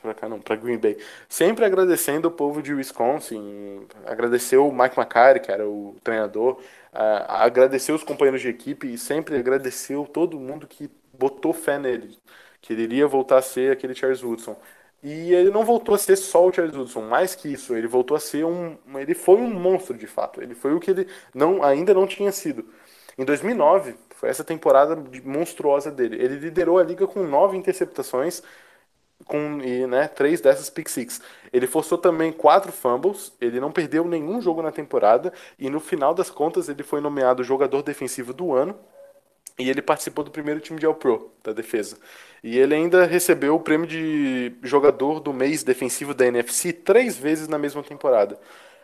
para 0.01 0.13
cá 0.13 0.29
não, 0.29 0.39
para 0.39 0.55
Green 0.55 0.77
Bay. 0.77 0.97
Sempre 1.27 1.65
agradecendo 1.65 2.27
o 2.27 2.31
povo 2.31 2.61
de 2.61 2.73
Wisconsin, 2.73 3.85
agradeceu 4.05 4.67
o 4.67 4.71
Mike 4.73 4.97
McCarthy, 4.97 5.39
que 5.41 5.51
era 5.51 5.67
o 5.67 5.95
treinador, 6.03 6.59
uh, 6.93 7.25
agradeceu 7.27 7.95
os 7.95 8.03
companheiros 8.03 8.41
de 8.41 8.49
equipe 8.49 8.93
e 8.93 8.97
sempre 8.97 9.37
agradeceu 9.37 10.05
todo 10.05 10.39
mundo 10.39 10.67
que 10.67 10.89
botou 11.13 11.53
fé 11.53 11.77
nele, 11.77 12.17
que 12.61 12.73
ele 12.73 12.83
iria 12.83 13.07
voltar 13.07 13.37
a 13.39 13.41
ser 13.41 13.71
aquele 13.71 13.93
Charles 13.95 14.23
Woodson. 14.23 14.55
E 15.03 15.33
ele 15.33 15.51
não 15.51 15.65
voltou 15.65 15.93
a 15.95 15.97
ser 15.97 16.15
só 16.15 16.47
o 16.47 16.53
Charles 16.53 16.75
Woodson, 16.75 17.01
mais 17.01 17.35
que 17.35 17.51
isso, 17.51 17.75
ele 17.75 17.87
voltou 17.87 18.15
a 18.15 18.19
ser 18.21 18.45
um, 18.45 18.77
ele 18.95 19.13
foi 19.13 19.35
um 19.35 19.49
monstro 19.49 19.97
de 19.97 20.07
fato. 20.07 20.41
Ele 20.41 20.55
foi 20.55 20.73
o 20.73 20.79
que 20.79 20.91
ele 20.91 21.07
não 21.33 21.61
ainda 21.61 21.93
não 21.93 22.07
tinha 22.07 22.31
sido. 22.31 22.65
Em 23.17 23.25
2009, 23.25 23.95
foi 24.15 24.29
essa 24.29 24.43
temporada 24.43 24.95
monstruosa 25.23 25.91
dele. 25.91 26.15
Ele 26.21 26.35
liderou 26.37 26.79
a 26.79 26.83
liga 26.83 27.05
com 27.07 27.23
nove 27.23 27.57
interceptações, 27.57 28.41
com 29.25 29.59
e, 29.61 29.87
né, 29.87 30.07
três 30.07 30.41
dessas 30.41 30.69
pick 30.69 30.89
six. 30.89 31.21
Ele 31.51 31.67
forçou 31.67 31.97
também 31.97 32.31
quatro 32.31 32.71
fumbles, 32.71 33.33
ele 33.39 33.59
não 33.59 33.71
perdeu 33.71 34.05
nenhum 34.05 34.41
jogo 34.41 34.61
na 34.61 34.71
temporada 34.71 35.33
e 35.57 35.69
no 35.69 35.79
final 35.79 36.13
das 36.13 36.29
contas 36.29 36.69
ele 36.69 36.83
foi 36.83 37.01
nomeado 37.01 37.43
jogador 37.43 37.81
defensivo 37.83 38.33
do 38.33 38.53
ano 38.53 38.77
e 39.57 39.69
ele 39.69 39.81
participou 39.81 40.23
do 40.23 40.31
primeiro 40.31 40.59
time 40.59 40.79
de 40.79 40.85
All-Pro 40.85 41.31
da 41.43 41.53
defesa. 41.53 41.97
E 42.43 42.57
ele 42.57 42.73
ainda 42.75 43.05
recebeu 43.05 43.55
o 43.55 43.59
prêmio 43.59 43.87
de 43.87 44.53
jogador 44.63 45.19
do 45.19 45.31
mês 45.31 45.63
defensivo 45.63 46.13
da 46.13 46.25
NFC 46.25 46.73
três 46.73 47.15
vezes 47.17 47.47
na 47.47 47.57
mesma 47.57 47.83
temporada. 47.83 48.39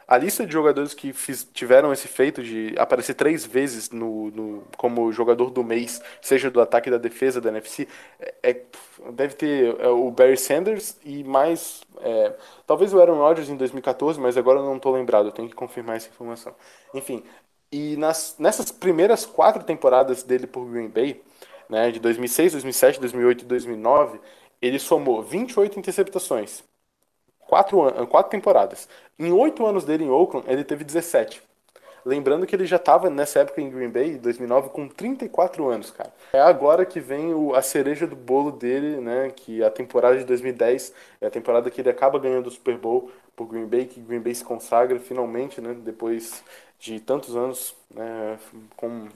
A 0.10 0.17
lista 0.17 0.43
de 0.43 0.52
jogadores 0.52 0.95
que 0.95 1.13
fiz, 1.13 1.48
tiveram 1.54 1.93
esse 1.93 2.08
feito 2.08 2.41
de 2.41 2.74
aparecer 2.80 3.13
três 3.13 3.45
vezes 3.45 3.91
no, 3.91 4.32
no, 4.32 4.63
como 4.76 5.12
jogador 5.12 5.52
do 5.52 5.63
mês, 5.63 6.02
seja 6.19 6.50
do 6.50 6.60
ataque 6.60 6.89
e 6.89 6.91
da 6.91 6.98
defesa 6.98 7.39
da 7.39 7.50
NFC, 7.50 7.88
é, 8.19 8.34
é, 8.41 8.62
deve 9.12 9.36
ter 9.36 9.80
é, 9.80 9.88
o 9.88 10.10
Barry 10.10 10.36
Sanders 10.36 10.98
e 11.06 11.24
mais. 11.24 11.84
É, 12.02 12.36
talvez 12.65 12.91
o 12.91 13.00
Aaron 13.00 13.19
Rodgers 13.19 13.50
em 13.50 13.56
2014, 13.56 14.19
mas 14.19 14.36
agora 14.36 14.58
eu 14.58 14.65
não 14.65 14.78
estou 14.78 14.91
lembrado, 14.91 15.28
eu 15.28 15.32
tenho 15.32 15.48
que 15.48 15.54
confirmar 15.54 15.98
essa 15.98 16.10
informação. 16.10 16.56
Enfim, 16.91 17.24
e 17.72 17.95
nas, 17.95 18.36
nessas 18.39 18.72
primeiras 18.72 19.28
quatro 19.28 19.63
temporadas 19.63 20.24
dele 20.24 20.48
por 20.48 20.65
Green 20.65 20.89
Bay, 20.89 21.22
né, 21.69 21.91
de 21.91 22.00
2006, 22.00 22.54
2007, 22.54 23.00
2008 23.00 23.43
e 23.43 23.45
2009, 23.45 24.19
ele 24.60 24.80
somou 24.80 25.22
28 25.22 25.78
interceptações, 25.78 26.63
Quatro, 27.50 28.06
quatro 28.06 28.30
temporadas. 28.30 28.88
Em 29.18 29.32
oito 29.32 29.66
anos 29.66 29.84
dele 29.84 30.04
em 30.04 30.10
Oakland, 30.10 30.46
ele 30.48 30.64
teve 30.64 30.84
17. 30.84 31.42
Lembrando 32.06 32.46
que 32.46 32.56
ele 32.56 32.68
já 32.68 32.76
estava 32.76 33.10
nessa 33.10 33.40
época 33.40 33.60
em 33.60 33.72
Green 33.72 33.90
Bay, 33.90 34.18
2009, 34.20 34.70
com 34.70 34.88
34 34.88 35.68
anos, 35.68 35.90
cara. 35.90 36.14
É 36.32 36.40
agora 36.40 36.86
que 36.86 37.00
vem 37.00 37.34
o, 37.34 37.56
a 37.56 37.64
cereja 37.64 38.06
do 38.06 38.16
bolo 38.16 38.52
dele, 38.52 38.98
né? 39.02 39.32
Que 39.36 39.64
a 39.64 39.72
temporada 39.72 40.16
de 40.16 40.26
2010 40.26 40.94
é 41.20 41.26
a 41.26 41.32
temporada 41.32 41.72
que 41.72 41.82
ele 41.82 41.90
acaba 41.90 42.20
ganhando 42.20 42.46
o 42.46 42.52
Super 42.52 42.78
Bowl 42.78 43.12
por 43.36 43.48
Green 43.48 43.66
Bay, 43.66 43.88
que 43.88 44.00
Green 44.00 44.20
Bay 44.20 44.36
se 44.36 44.46
consagra 44.46 45.00
finalmente, 45.00 45.60
né? 45.60 45.74
Depois 45.74 46.44
de 46.80 47.00
tantos 47.00 47.36
anos, 47.36 47.76
né? 47.90 48.38
Com 48.78 49.08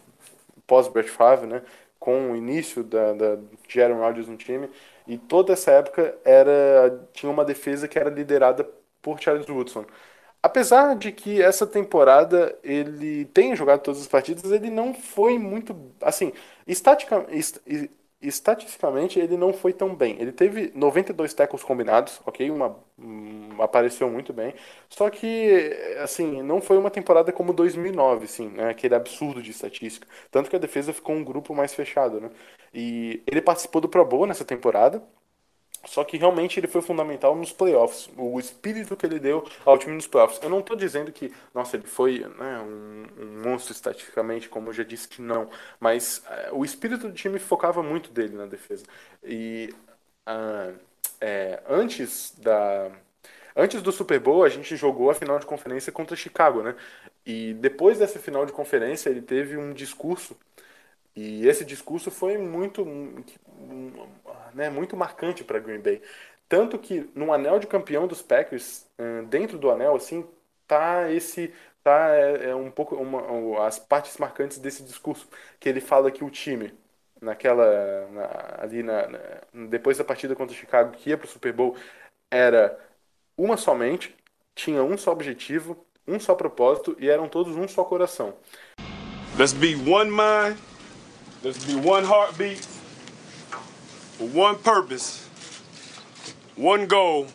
pós-Brett 0.65 1.09
Favre, 1.09 1.45
né? 1.45 1.61
Com 2.03 2.31
o 2.33 2.35
início 2.35 2.83
da, 2.83 3.13
da, 3.13 3.37
de 3.65 3.81
Aaron 3.81 3.99
Rodgers 3.99 4.27
no 4.27 4.35
time. 4.35 4.69
E 5.07 5.17
toda 5.17 5.53
essa 5.53 5.71
época 5.71 6.17
era 6.25 7.07
tinha 7.13 7.31
uma 7.31 7.45
defesa 7.45 7.87
que 7.87 7.97
era 7.97 8.09
liderada 8.09 8.69
por 9.01 9.19
Charles 9.21 9.47
Woodson. 9.47 9.85
Apesar 10.41 10.95
de 10.97 11.11
que 11.13 11.41
essa 11.41 11.65
temporada 11.65 12.57
ele 12.63 13.25
tenha 13.27 13.55
jogado 13.55 13.81
todas 13.81 14.01
as 14.01 14.07
partidas, 14.07 14.51
ele 14.51 14.69
não 14.69 14.93
foi 14.93 15.39
muito. 15.39 15.75
Assim, 16.01 16.33
estatica, 16.67 17.25
est, 17.29 17.61
estatisticamente 18.27 19.19
ele 19.19 19.37
não 19.37 19.53
foi 19.53 19.73
tão 19.73 19.95
bem. 19.95 20.15
Ele 20.19 20.31
teve 20.31 20.71
92 20.75 21.33
tackles 21.33 21.63
combinados, 21.63 22.21
ok? 22.25 22.49
Uma, 22.49 22.77
um, 22.97 23.61
apareceu 23.61 24.09
muito 24.09 24.33
bem. 24.33 24.53
Só 24.89 25.09
que, 25.09 25.71
assim, 26.01 26.41
não 26.41 26.61
foi 26.61 26.77
uma 26.77 26.89
temporada 26.91 27.31
como 27.31 27.53
2009, 27.53 28.25
assim, 28.25 28.49
né? 28.49 28.69
Aquele 28.69 28.95
absurdo 28.95 29.41
de 29.41 29.51
estatística. 29.51 30.07
Tanto 30.31 30.49
que 30.49 30.55
a 30.55 30.59
defesa 30.59 30.93
ficou 30.93 31.15
um 31.15 31.23
grupo 31.23 31.53
mais 31.55 31.73
fechado, 31.73 32.19
né? 32.21 32.29
E 32.73 33.21
ele 33.27 33.41
participou 33.41 33.81
do 33.81 33.89
Pro 33.89 34.05
Bowl 34.05 34.25
nessa 34.25 34.45
temporada. 34.45 35.03
Só 35.85 36.03
que 36.03 36.17
realmente 36.17 36.59
ele 36.59 36.67
foi 36.67 36.81
fundamental 36.81 37.35
nos 37.35 37.51
playoffs, 37.51 38.09
o 38.15 38.39
espírito 38.39 38.95
que 38.95 39.05
ele 39.05 39.19
deu 39.19 39.45
ao 39.65 39.77
time 39.77 39.93
nos 39.93 40.07
playoffs. 40.07 40.41
Eu 40.41 40.49
não 40.49 40.59
estou 40.59 40.77
dizendo 40.77 41.11
que, 41.11 41.31
nossa, 41.53 41.75
ele 41.75 41.85
foi 41.85 42.19
né, 42.19 42.59
um, 42.59 43.05
um, 43.21 43.41
monstro 43.43 43.73
estatisticamente, 43.73 44.47
como 44.47 44.69
eu 44.69 44.73
já 44.73 44.83
disse 44.83 45.09
que 45.09 45.21
não, 45.21 45.49
mas 45.79 46.23
uh, 46.51 46.55
o 46.57 46.63
espírito 46.63 47.09
do 47.09 47.13
time 47.13 47.37
focava 47.37 47.83
muito 47.83 48.11
dele 48.11 48.35
na 48.35 48.45
defesa. 48.45 48.85
E 49.23 49.73
uh, 50.27 50.73
é, 51.19 51.61
antes 51.69 52.33
da 52.37 52.89
antes 53.55 53.81
do 53.81 53.91
Super 53.91 54.19
Bowl 54.19 54.43
a 54.43 54.49
gente 54.49 54.75
jogou 54.75 55.09
a 55.09 55.13
final 55.13 55.37
de 55.37 55.45
conferência 55.45 55.91
contra 55.91 56.15
Chicago, 56.15 56.63
né? 56.63 56.75
E 57.25 57.53
depois 57.55 57.99
dessa 57.99 58.19
final 58.19 58.45
de 58.45 58.51
conferência 58.51 59.09
ele 59.09 59.21
teve 59.21 59.57
um 59.57 59.73
discurso 59.73 60.35
e 61.15 61.47
esse 61.47 61.63
discurso 61.63 62.09
foi 62.09 62.37
muito 62.37 62.85
né, 64.53 64.69
muito 64.69 64.97
marcante 64.97 65.43
para 65.43 65.59
Green 65.59 65.79
Bay. 65.79 66.01
Tanto 66.49 66.77
que 66.77 67.09
no 67.15 67.33
anel 67.33 67.59
de 67.59 67.67
campeão 67.67 68.07
dos 68.07 68.21
Packers, 68.21 68.85
dentro 69.29 69.57
do 69.57 69.71
anel, 69.71 69.95
assim, 69.95 70.25
tá 70.67 71.11
esse 71.11 71.53
tá 71.83 72.09
é, 72.15 72.49
é 72.49 72.55
um 72.55 72.71
pouco 72.71 72.95
uma, 72.95 73.67
as 73.67 73.77
partes 73.77 74.17
marcantes 74.17 74.57
desse 74.57 74.83
discurso 74.83 75.27
que 75.59 75.67
ele 75.67 75.81
fala 75.81 76.11
que 76.11 76.23
o 76.23 76.29
time 76.29 76.73
naquela 77.21 78.07
na, 78.11 78.63
ali 78.63 78.81
na, 78.83 79.07
na, 79.07 79.19
depois 79.67 79.97
da 79.97 80.03
partida 80.03 80.35
contra 80.35 80.55
o 80.55 80.57
Chicago 80.57 80.91
que 80.91 81.09
ia 81.09 81.17
para 81.17 81.25
o 81.25 81.29
Super 81.29 81.51
Bowl 81.51 81.75
era 82.31 82.79
uma 83.37 83.57
somente, 83.57 84.15
tinha 84.55 84.83
um 84.83 84.97
só 84.97 85.11
objetivo, 85.11 85.85
um 86.07 86.19
só 86.19 86.35
propósito 86.35 86.95
e 86.99 87.09
eram 87.09 87.27
todos 87.27 87.55
um 87.55 87.67
só 87.67 87.83
coração. 87.83 88.33
Let's 89.37 89.53
be 89.53 89.75
one 89.89 90.11
mind. 90.11 90.72
Let's 91.43 91.65
be 91.65 91.75
one 91.75 92.05
heartbeat. 92.05 92.65
for 94.23 94.27
one 94.27 94.55
purpose, 94.57 95.27
one 96.55 96.85
goal, 96.87 97.27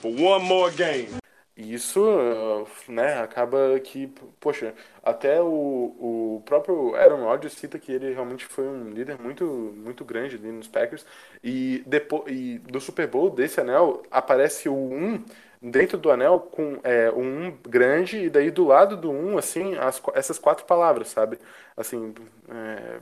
for 0.00 0.12
one 0.12 0.44
more 0.44 0.70
game. 0.70 1.08
Isso, 1.56 2.66
né, 2.88 3.20
acaba 3.20 3.78
que, 3.80 4.06
poxa, 4.40 4.74
até 5.02 5.40
o, 5.42 5.46
o 5.46 6.42
próprio 6.46 6.94
Aaron 6.96 7.24
Rodgers 7.24 7.52
cita 7.52 7.78
que 7.78 7.92
ele 7.92 8.14
realmente 8.14 8.46
foi 8.46 8.66
um 8.66 8.90
líder 8.90 9.20
muito, 9.20 9.44
muito 9.44 10.02
grande 10.02 10.36
ali 10.36 10.50
nos 10.50 10.68
Packers. 10.68 11.04
E, 11.44 11.82
depois, 11.86 12.24
e 12.32 12.58
do 12.60 12.80
Super 12.80 13.06
Bowl, 13.06 13.28
desse 13.28 13.60
anel, 13.60 14.02
aparece 14.10 14.70
o 14.70 14.74
1 14.74 15.24
dentro 15.62 15.98
do 15.98 16.10
anel 16.10 16.40
com 16.40 16.78
é, 16.82 17.10
um 17.10 17.52
grande 17.68 18.24
e 18.24 18.30
daí 18.30 18.50
do 18.50 18.66
lado 18.66 18.96
do 18.96 19.10
um 19.10 19.36
assim 19.36 19.76
as, 19.76 20.00
essas 20.14 20.38
quatro 20.38 20.64
palavras 20.64 21.08
sabe 21.08 21.38
assim 21.76 22.14
é, 22.48 22.98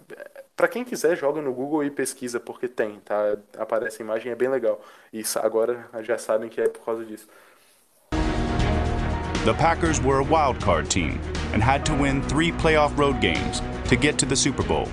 para 0.56 0.66
quem 0.66 0.84
quiser 0.84 1.16
joga 1.16 1.40
no 1.40 1.52
Google 1.52 1.84
e 1.84 1.90
pesquisa 1.90 2.40
porque 2.40 2.66
tem 2.66 2.98
tá 3.00 3.36
aparece 3.56 4.02
a 4.02 4.04
imagem 4.04 4.32
é 4.32 4.34
bem 4.34 4.48
legal 4.48 4.80
e 5.12 5.22
agora 5.36 5.88
já 6.02 6.18
sabem 6.18 6.48
que 6.48 6.60
é 6.60 6.68
por 6.68 6.84
causa 6.84 7.04
disso 7.04 7.28
The 9.44 9.54
Packers 9.54 10.00
were 10.00 10.18
a 10.18 10.24
wild 10.24 10.60
card 10.60 10.90
team 10.90 11.20
and 11.54 11.62
had 11.62 11.86
to 11.86 11.94
win 11.94 12.20
three 12.22 12.50
playoff 12.50 12.98
road 12.98 13.20
games 13.20 13.62
to 13.86 13.96
get 13.96 14.18
to 14.18 14.26
the 14.26 14.36
Super 14.36 14.62
Bowl. 14.62 14.86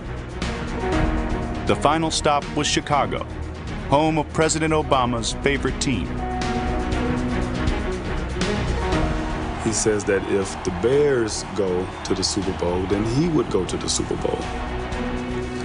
The 1.65 1.75
final 1.75 2.09
stop 2.09 2.45
was 2.55 2.65
Chicago, 2.65 3.25
home 3.89 4.17
of 4.17 4.31
President 4.31 4.71
Obama's 4.71 5.33
favorite 5.43 5.81
team. 5.81 6.07
He 9.65 9.73
says 9.73 10.03
that 10.05 10.23
if 10.31 10.63
the 10.63 10.69
Bears 10.81 11.43
go 11.55 11.85
to 12.05 12.13
the 12.13 12.23
Super 12.23 12.53
Bowl, 12.59 12.83
then 12.83 13.03
he 13.15 13.27
would 13.27 13.49
go 13.49 13.65
to 13.65 13.75
the 13.75 13.89
Super 13.89 14.15
Bowl. 14.15 14.37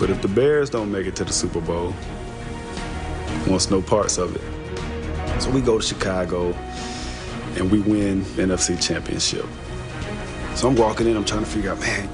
But 0.01 0.09
if 0.09 0.23
the 0.23 0.29
Bears 0.29 0.71
don't 0.71 0.91
make 0.91 1.07
it 1.07 1.15
to 1.17 1.25
the 1.25 1.33
Super 1.33 1.61
Bowl, 1.61 1.95
wants 3.47 3.71
no 3.71 3.83
parts 3.83 4.17
of 4.17 4.35
it. 4.35 5.43
So 5.43 5.51
we 5.51 5.61
go 5.61 5.79
to 5.79 5.85
Chicago 5.85 6.55
and 7.57 7.71
we 7.71 7.81
win 7.81 8.23
NFC 8.37 8.83
Championship. 8.83 9.45
So 10.55 10.69
I'm 10.69 10.77
walking 10.77 11.07
in, 11.07 11.17
I'm 11.17 11.25
trying 11.25 11.45
to 11.45 11.51
figure 11.51 11.71
out, 11.71 11.81
man, 11.81 12.09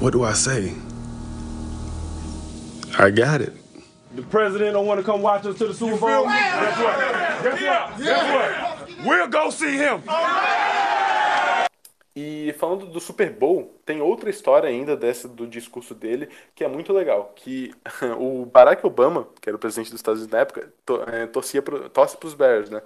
what 0.00 0.14
do 0.14 0.24
I 0.24 0.32
say? 0.32 0.74
I 2.98 3.10
got 3.10 3.42
it. 3.42 3.52
The 4.14 4.22
president 4.22 4.72
don't 4.72 4.86
want 4.86 5.00
to 5.00 5.04
come 5.04 5.20
watch 5.20 5.44
us 5.44 5.58
to 5.58 5.66
the 5.66 5.74
Super 5.74 5.98
Bowl. 5.98 6.24
Guess 6.24 6.78
what? 6.78 6.98
Guess 7.42 7.62
what? 7.62 7.98
Guess 7.98 8.88
what? 8.88 9.06
We'll 9.06 9.28
go 9.28 9.50
see 9.50 9.76
him. 9.76 10.02
E 12.16 12.54
falando 12.58 12.86
do 12.86 13.00
Super 13.00 13.30
Bowl, 13.30 13.74
tem 13.84 14.00
outra 14.00 14.30
história 14.30 14.68
ainda 14.68 14.96
dessa 14.96 15.26
do 15.26 15.46
discurso 15.48 15.94
dele 15.94 16.28
que 16.54 16.62
é 16.62 16.68
muito 16.68 16.92
legal, 16.92 17.32
que 17.34 17.72
o 18.18 18.46
Barack 18.46 18.86
Obama, 18.86 19.28
que 19.40 19.48
era 19.48 19.56
o 19.56 19.58
presidente 19.58 19.90
dos 19.90 19.98
Estados 19.98 20.20
Unidos 20.20 20.32
na 20.32 20.40
época, 20.40 20.72
to, 20.86 21.02
é, 21.08 21.26
torcia 21.26 21.60
pro, 21.60 21.88
torce 21.90 22.16
para 22.16 22.26
os 22.28 22.34
Bears, 22.34 22.70
né? 22.70 22.82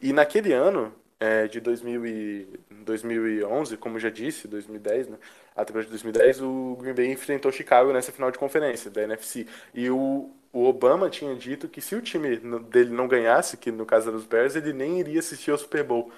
E 0.00 0.12
naquele 0.14 0.52
ano 0.54 0.94
é, 1.18 1.46
de 1.46 1.60
2000 1.60 2.06
e, 2.06 2.60
2011, 2.70 3.76
como 3.76 3.98
já 3.98 4.08
disse, 4.08 4.48
2010, 4.48 5.08
né? 5.08 5.18
De 5.66 5.72
2010, 5.72 6.40
o 6.40 6.76
Green 6.80 6.94
Bay 6.94 7.12
enfrentou 7.12 7.52
Chicago 7.52 7.92
nessa 7.92 8.10
final 8.10 8.30
de 8.30 8.38
conferência 8.38 8.90
da 8.90 9.02
NFC. 9.02 9.46
E 9.74 9.90
o, 9.90 10.30
o 10.52 10.64
Obama 10.64 11.10
tinha 11.10 11.34
dito 11.36 11.68
que 11.68 11.82
se 11.82 11.94
o 11.94 12.00
time 12.00 12.38
dele 12.70 12.90
não 12.90 13.06
ganhasse, 13.06 13.58
que 13.58 13.70
no 13.70 13.84
caso 13.84 14.08
era 14.08 14.16
os 14.16 14.24
Bears, 14.24 14.56
ele 14.56 14.72
nem 14.72 14.98
iria 15.00 15.20
assistir 15.20 15.50
ao 15.50 15.58
Super 15.58 15.84
Bowl. 15.84 16.10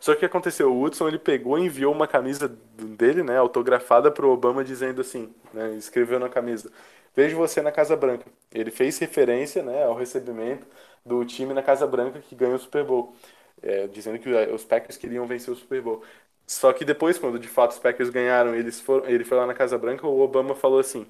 Só 0.00 0.12
que 0.12 0.18
o 0.18 0.20
que 0.20 0.26
aconteceu? 0.26 0.72
O 0.72 0.82
Hudson 0.82 1.08
ele 1.08 1.18
pegou 1.18 1.58
e 1.58 1.62
enviou 1.66 1.92
uma 1.92 2.06
camisa 2.06 2.48
dele, 2.48 3.22
né, 3.22 3.36
autografada 3.38 4.10
para 4.10 4.26
o 4.26 4.30
Obama, 4.30 4.64
dizendo 4.64 5.00
assim, 5.00 5.32
né, 5.52 5.74
escreveu 5.74 6.18
na 6.18 6.28
camisa: 6.28 6.70
Vejo 7.14 7.36
você 7.36 7.62
na 7.62 7.72
Casa 7.72 7.96
Branca. 7.96 8.26
Ele 8.52 8.70
fez 8.70 8.98
referência 8.98 9.62
né, 9.62 9.84
ao 9.84 9.94
recebimento 9.94 10.66
do 11.04 11.24
time 11.24 11.54
na 11.54 11.62
Casa 11.62 11.86
Branca 11.86 12.20
que 12.20 12.34
ganhou 12.34 12.56
o 12.56 12.58
Super 12.58 12.84
Bowl, 12.84 13.14
é, 13.62 13.86
dizendo 13.86 14.18
que 14.18 14.28
os 14.30 14.64
Packers 14.64 14.96
queriam 14.96 15.26
vencer 15.26 15.52
o 15.52 15.56
Super 15.56 15.80
Bowl. 15.80 16.02
Só 16.46 16.72
que 16.72 16.84
depois, 16.84 17.18
quando 17.18 17.38
de 17.38 17.48
fato 17.48 17.72
os 17.72 17.78
Packers 17.78 18.08
ganharam, 18.08 18.54
eles 18.54 18.80
foram, 18.80 19.08
ele 19.08 19.24
foi 19.24 19.36
lá 19.36 19.46
na 19.46 19.54
Casa 19.54 19.76
Branca, 19.76 20.06
o 20.06 20.20
Obama 20.20 20.54
falou 20.54 20.78
assim: 20.78 21.06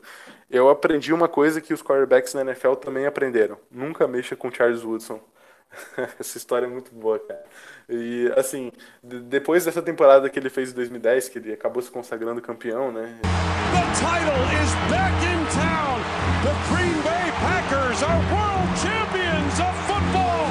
Eu 0.50 0.70
aprendi 0.70 1.12
uma 1.12 1.28
coisa 1.28 1.60
que 1.60 1.74
os 1.74 1.82
quarterbacks 1.82 2.32
na 2.34 2.40
NFL 2.42 2.74
também 2.74 3.06
aprenderam: 3.06 3.58
nunca 3.70 4.06
mexa 4.08 4.34
com 4.34 4.50
Charles 4.50 4.82
Woodson. 4.82 5.20
Essa 6.18 6.38
história 6.38 6.66
é 6.66 6.68
muito 6.68 6.92
boa, 6.94 7.18
cara. 7.18 7.44
E, 7.88 8.32
assim, 8.36 8.72
depois 9.02 9.64
dessa 9.64 9.82
temporada 9.82 10.28
que 10.28 10.38
ele 10.38 10.50
fez 10.50 10.72
em 10.72 10.74
2010, 10.74 11.28
que 11.28 11.38
ele 11.38 11.52
acabou 11.52 11.82
se 11.82 11.90
consagrando 11.90 12.40
campeão, 12.40 12.90
né? 12.92 13.18
The 13.22 13.82
title 13.94 14.42
is 14.62 14.72
back 14.90 15.16
in 15.24 15.40
town. 15.54 15.96
The 16.42 16.54
Green 16.70 17.02
Bay 17.02 17.30
Packers 17.40 18.02
are 18.02 18.20
world 18.32 18.78
champions 18.78 19.60
of 19.60 19.74
football. 19.86 20.46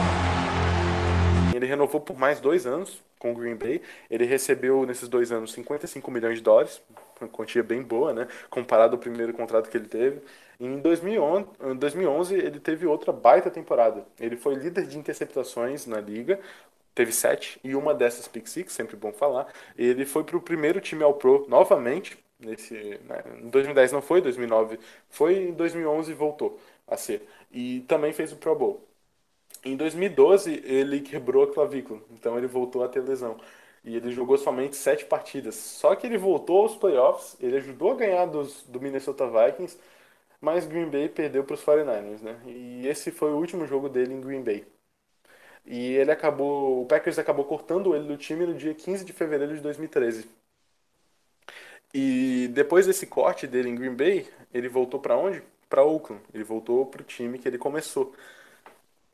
Ele 1.55 1.65
renovou 1.65 2.01
por 2.01 2.17
mais 2.17 2.39
dois 2.39 2.65
anos 2.65 3.01
com 3.17 3.31
o 3.31 3.35
Green 3.35 3.55
Bay. 3.55 3.81
Ele 4.09 4.25
recebeu 4.25 4.85
nesses 4.85 5.07
dois 5.07 5.31
anos 5.31 5.53
55 5.53 6.11
milhões 6.11 6.37
de 6.37 6.43
dólares, 6.43 6.81
uma 7.19 7.29
quantia 7.29 7.63
bem 7.63 7.81
boa, 7.81 8.13
né? 8.13 8.27
Comparado 8.49 8.95
ao 8.95 8.99
primeiro 8.99 9.33
contrato 9.33 9.69
que 9.69 9.77
ele 9.77 9.87
teve. 9.87 10.21
Em 10.59 10.79
2011, 10.79 11.47
2011, 11.77 12.35
ele 12.35 12.59
teve 12.59 12.85
outra 12.85 13.11
baita 13.11 13.49
temporada. 13.51 14.05
Ele 14.19 14.37
foi 14.37 14.55
líder 14.55 14.87
de 14.87 14.97
interceptações 14.97 15.85
na 15.85 15.99
liga, 15.99 16.39
teve 16.93 17.11
sete, 17.11 17.59
e 17.63 17.75
uma 17.75 17.93
dessas 17.93 18.27
pick 18.27 18.47
six, 18.47 18.73
sempre 18.73 18.95
bom 18.95 19.11
falar. 19.11 19.47
Ele 19.77 20.05
foi 20.05 20.23
para 20.23 20.37
o 20.37 20.41
primeiro 20.41 20.79
time 20.81 21.03
ao 21.03 21.13
Pro 21.13 21.45
novamente. 21.49 22.17
Nesse, 22.39 22.73
né, 23.05 23.23
em 23.41 23.49
2010 23.49 23.91
não 23.93 24.01
foi, 24.01 24.21
2009 24.21 24.77
foi, 25.09 25.37
em 25.49 25.53
2011 25.53 26.13
voltou 26.13 26.59
a 26.87 26.97
ser. 26.97 27.27
E 27.51 27.81
também 27.87 28.13
fez 28.13 28.31
o 28.31 28.37
Pro 28.37 28.55
Bowl. 28.55 28.85
Em 29.63 29.75
2012 29.75 30.61
ele 30.65 31.01
quebrou 31.01 31.43
a 31.43 31.53
clavícula, 31.53 31.99
então 32.11 32.37
ele 32.37 32.47
voltou 32.47 32.83
a 32.83 32.87
ter 32.87 33.01
lesão. 33.01 33.37
E 33.85 33.95
ele 33.95 34.11
jogou 34.11 34.37
somente 34.37 34.75
sete 34.75 35.05
partidas. 35.05 35.55
Só 35.55 35.95
que 35.95 36.07
ele 36.07 36.17
voltou 36.17 36.63
aos 36.63 36.75
playoffs, 36.75 37.37
ele 37.41 37.57
ajudou 37.57 37.91
a 37.93 37.95
ganhar 37.95 38.25
dos, 38.27 38.63
do 38.63 38.81
Minnesota 38.81 39.27
Vikings 39.27 39.77
mas 40.41 40.65
Green 40.67 40.89
Bay 40.89 41.09
perdeu 41.09 41.43
para 41.43 41.55
os 41.55 41.61
49ers, 41.63 42.21
né? 42.21 42.39
E 42.45 42.87
esse 42.87 43.11
foi 43.11 43.31
o 43.31 43.37
último 43.37 43.65
jogo 43.65 43.89
dele 43.89 44.13
em 44.13 44.21
Green 44.21 44.43
Bay. 44.43 44.65
E 45.65 45.93
ele 45.95 46.11
acabou, 46.11 46.81
o 46.83 46.85
Packers 46.85 47.17
acabou 47.19 47.45
cortando 47.45 47.95
ele 47.95 48.07
do 48.07 48.17
time 48.17 48.45
no 48.45 48.53
dia 48.55 48.73
15 48.73 49.03
de 49.05 49.13
fevereiro 49.13 49.55
de 49.55 49.61
2013. 49.61 50.27
E 51.93 52.49
depois 52.53 52.85
desse 52.85 53.07
corte 53.07 53.47
dele 53.47 53.69
em 53.69 53.75
Green 53.75 53.95
Bay, 53.95 54.27
ele 54.53 54.67
voltou 54.67 54.99
para 54.99 55.15
onde? 55.17 55.41
Para 55.69 55.83
Oakland. 55.83 56.21
Ele 56.33 56.43
voltou 56.43 56.85
para 56.85 57.01
o 57.01 57.05
time 57.05 57.39
que 57.39 57.47
ele 57.47 57.57
começou. 57.57 58.13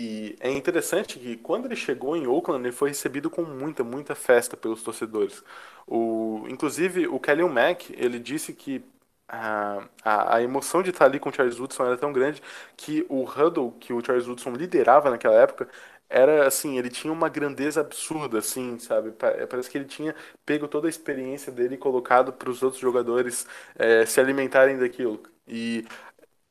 E 0.01 0.35
é 0.39 0.49
interessante 0.51 1.19
que 1.19 1.37
quando 1.37 1.65
ele 1.65 1.75
chegou 1.75 2.15
em 2.17 2.25
Oakland, 2.25 2.65
ele 2.65 2.71
foi 2.71 2.89
recebido 2.89 3.29
com 3.29 3.43
muita, 3.43 3.83
muita 3.83 4.15
festa 4.15 4.57
pelos 4.57 4.81
torcedores. 4.81 5.43
O, 5.85 6.43
inclusive, 6.49 7.07
o 7.07 7.19
Kelly 7.19 7.43
Mack, 7.43 7.91
ele 7.95 8.17
disse 8.17 8.51
que 8.53 8.83
a, 9.27 9.87
a, 10.03 10.41
emoção 10.41 10.81
de 10.83 10.89
estar 10.89 11.05
ali 11.05 11.19
com 11.19 11.29
o 11.29 11.33
Charles 11.33 11.59
Woodson 11.59 11.85
era 11.85 11.97
tão 11.97 12.11
grande 12.11 12.41
que 12.75 13.05
o 13.09 13.23
huddle 13.23 13.71
que 13.79 13.93
o 13.93 14.03
Charles 14.03 14.27
Woodson 14.27 14.51
liderava 14.53 15.09
naquela 15.09 15.35
época 15.35 15.69
era 16.09 16.45
assim, 16.47 16.77
ele 16.77 16.89
tinha 16.89 17.13
uma 17.13 17.29
grandeza 17.29 17.79
absurda, 17.81 18.39
assim, 18.39 18.77
sabe? 18.79 19.11
Parece 19.11 19.69
que 19.69 19.77
ele 19.77 19.85
tinha 19.85 20.13
pego 20.45 20.67
toda 20.67 20.87
a 20.87 20.89
experiência 20.89 21.51
dele 21.51 21.75
e 21.75 21.77
colocado 21.77 22.33
para 22.33 22.49
os 22.49 22.61
outros 22.63 22.81
jogadores 22.81 23.47
é, 23.75 24.05
se 24.05 24.19
alimentarem 24.19 24.77
daquilo. 24.77 25.23
E 25.47 25.85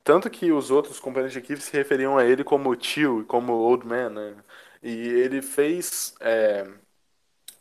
tanto 0.04 0.30
que 0.30 0.52
os 0.52 0.70
outros 0.70 0.98
companheiros 1.00 1.32
de 1.32 1.38
equipe 1.38 1.60
se 1.60 1.72
referiam 1.72 2.18
a 2.18 2.24
ele 2.24 2.44
como 2.44 2.74
tio, 2.76 3.24
como 3.26 3.52
old 3.52 3.86
man, 3.86 4.10
né? 4.10 4.36
E 4.82 4.90
ele 4.90 5.42
fez 5.42 6.14
é, 6.20 6.66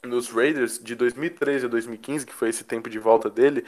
nos 0.03 0.29
Raiders 0.29 0.79
de 0.79 0.95
2013 0.95 1.65
a 1.65 1.69
2015, 1.69 2.25
que 2.25 2.33
foi 2.33 2.49
esse 2.49 2.63
tempo 2.63 2.89
de 2.89 2.99
volta 2.99 3.29
dele, 3.29 3.65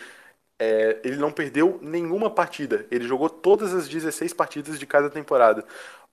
é, 0.60 1.00
ele 1.04 1.18
não 1.18 1.32
perdeu 1.32 1.80
nenhuma 1.82 2.30
partida. 2.30 2.88
Ele 2.92 3.08
jogou 3.08 3.30
todas 3.30 3.74
as 3.74 3.88
16 3.90 4.34
partidas 4.34 4.80
de 4.80 4.86
cada 4.86 5.10
temporada. 5.10 5.66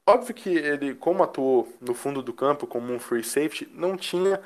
Óbvio 0.08 0.34
que 0.34 0.50
ele, 0.50 0.94
como 0.94 1.22
atuou 1.22 1.70
no 1.80 1.94
fundo 1.94 2.22
do 2.22 2.32
campo 2.32 2.66
como 2.66 2.92
um 2.92 2.98
free 2.98 3.22
safety, 3.22 3.68
não 3.74 3.96
tinha 3.96 4.40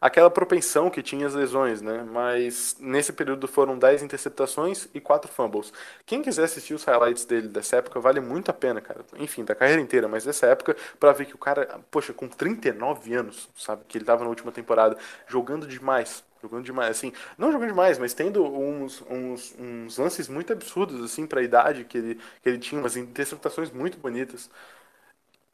aquela 0.00 0.30
propensão 0.30 0.90
que 0.90 1.02
tinha 1.02 1.26
as 1.26 1.34
lesões, 1.34 1.82
né? 1.82 2.04
Mas 2.10 2.76
nesse 2.78 3.12
período 3.12 3.48
foram 3.48 3.78
10 3.78 4.02
interceptações 4.02 4.88
e 4.94 5.00
4 5.00 5.30
fumbles. 5.30 5.72
Quem 6.06 6.22
quiser 6.22 6.44
assistir 6.44 6.74
os 6.74 6.84
highlights 6.84 7.24
dele 7.24 7.48
dessa 7.48 7.76
época, 7.76 8.00
vale 8.00 8.20
muito 8.20 8.50
a 8.50 8.54
pena, 8.54 8.80
cara. 8.80 9.04
Enfim, 9.18 9.44
da 9.44 9.54
carreira 9.54 9.80
inteira, 9.80 10.08
mas 10.08 10.24
dessa 10.24 10.46
época, 10.46 10.76
para 10.98 11.12
ver 11.12 11.26
que 11.26 11.34
o 11.34 11.38
cara, 11.38 11.80
poxa, 11.90 12.12
com 12.12 12.28
39 12.28 13.14
anos, 13.14 13.48
sabe? 13.56 13.82
Que 13.88 13.98
ele 13.98 14.04
tava 14.04 14.24
na 14.24 14.30
última 14.30 14.52
temporada, 14.52 14.96
jogando 15.26 15.66
demais, 15.66 16.24
Jogando 16.40 16.64
demais, 16.64 16.90
assim, 16.90 17.12
não 17.36 17.50
jogando 17.50 17.70
demais, 17.70 17.98
mas 17.98 18.14
tendo 18.14 18.44
uns, 18.44 19.02
uns, 19.10 19.56
uns 19.58 19.98
lances 19.98 20.28
muito 20.28 20.52
absurdos, 20.52 21.02
assim, 21.02 21.26
pra 21.26 21.42
idade 21.42 21.84
que 21.84 21.98
ele, 21.98 22.14
que 22.14 22.48
ele 22.48 22.58
tinha, 22.58 22.80
umas 22.80 22.96
interceptações 22.96 23.72
muito 23.72 23.98
bonitas. 23.98 24.48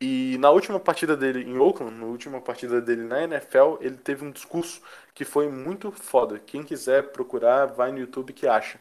E 0.00 0.36
na 0.38 0.50
última 0.50 0.78
partida 0.80 1.16
dele 1.16 1.42
em 1.44 1.56
Oakland, 1.58 1.96
na 1.98 2.06
última 2.06 2.40
partida 2.40 2.80
dele 2.80 3.02
na 3.04 3.22
NFL, 3.22 3.78
ele 3.80 3.96
teve 3.96 4.24
um 4.24 4.30
discurso 4.30 4.82
que 5.14 5.24
foi 5.24 5.48
muito 5.48 5.90
foda. 5.92 6.38
Quem 6.38 6.62
quiser 6.64 7.12
procurar, 7.12 7.66
vai 7.66 7.90
no 7.92 7.98
YouTube 7.98 8.32
que 8.32 8.46
acha. 8.46 8.78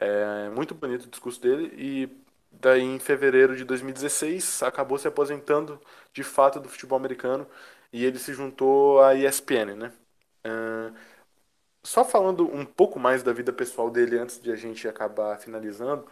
É 0.00 0.48
muito 0.50 0.74
bonito 0.74 1.04
o 1.06 1.10
discurso 1.10 1.40
dele 1.40 1.72
e 1.76 2.08
daí 2.50 2.82
em 2.82 2.98
fevereiro 2.98 3.56
de 3.56 3.64
2016 3.64 4.62
acabou 4.62 4.98
se 4.98 5.08
aposentando 5.08 5.80
de 6.12 6.22
fato 6.24 6.60
do 6.60 6.68
futebol 6.68 6.98
americano 6.98 7.46
e 7.92 8.04
ele 8.04 8.18
se 8.18 8.32
juntou 8.34 9.02
à 9.02 9.14
ESPN, 9.14 9.76
né? 9.76 9.92
Uh, 10.46 10.94
só 11.82 12.04
falando 12.04 12.44
um 12.54 12.64
pouco 12.64 12.98
mais 12.98 13.22
da 13.22 13.32
vida 13.32 13.52
pessoal 13.52 13.90
dele 13.90 14.18
antes 14.18 14.40
de 14.40 14.52
a 14.52 14.56
gente 14.56 14.86
acabar 14.88 15.38
finalizando, 15.38 16.06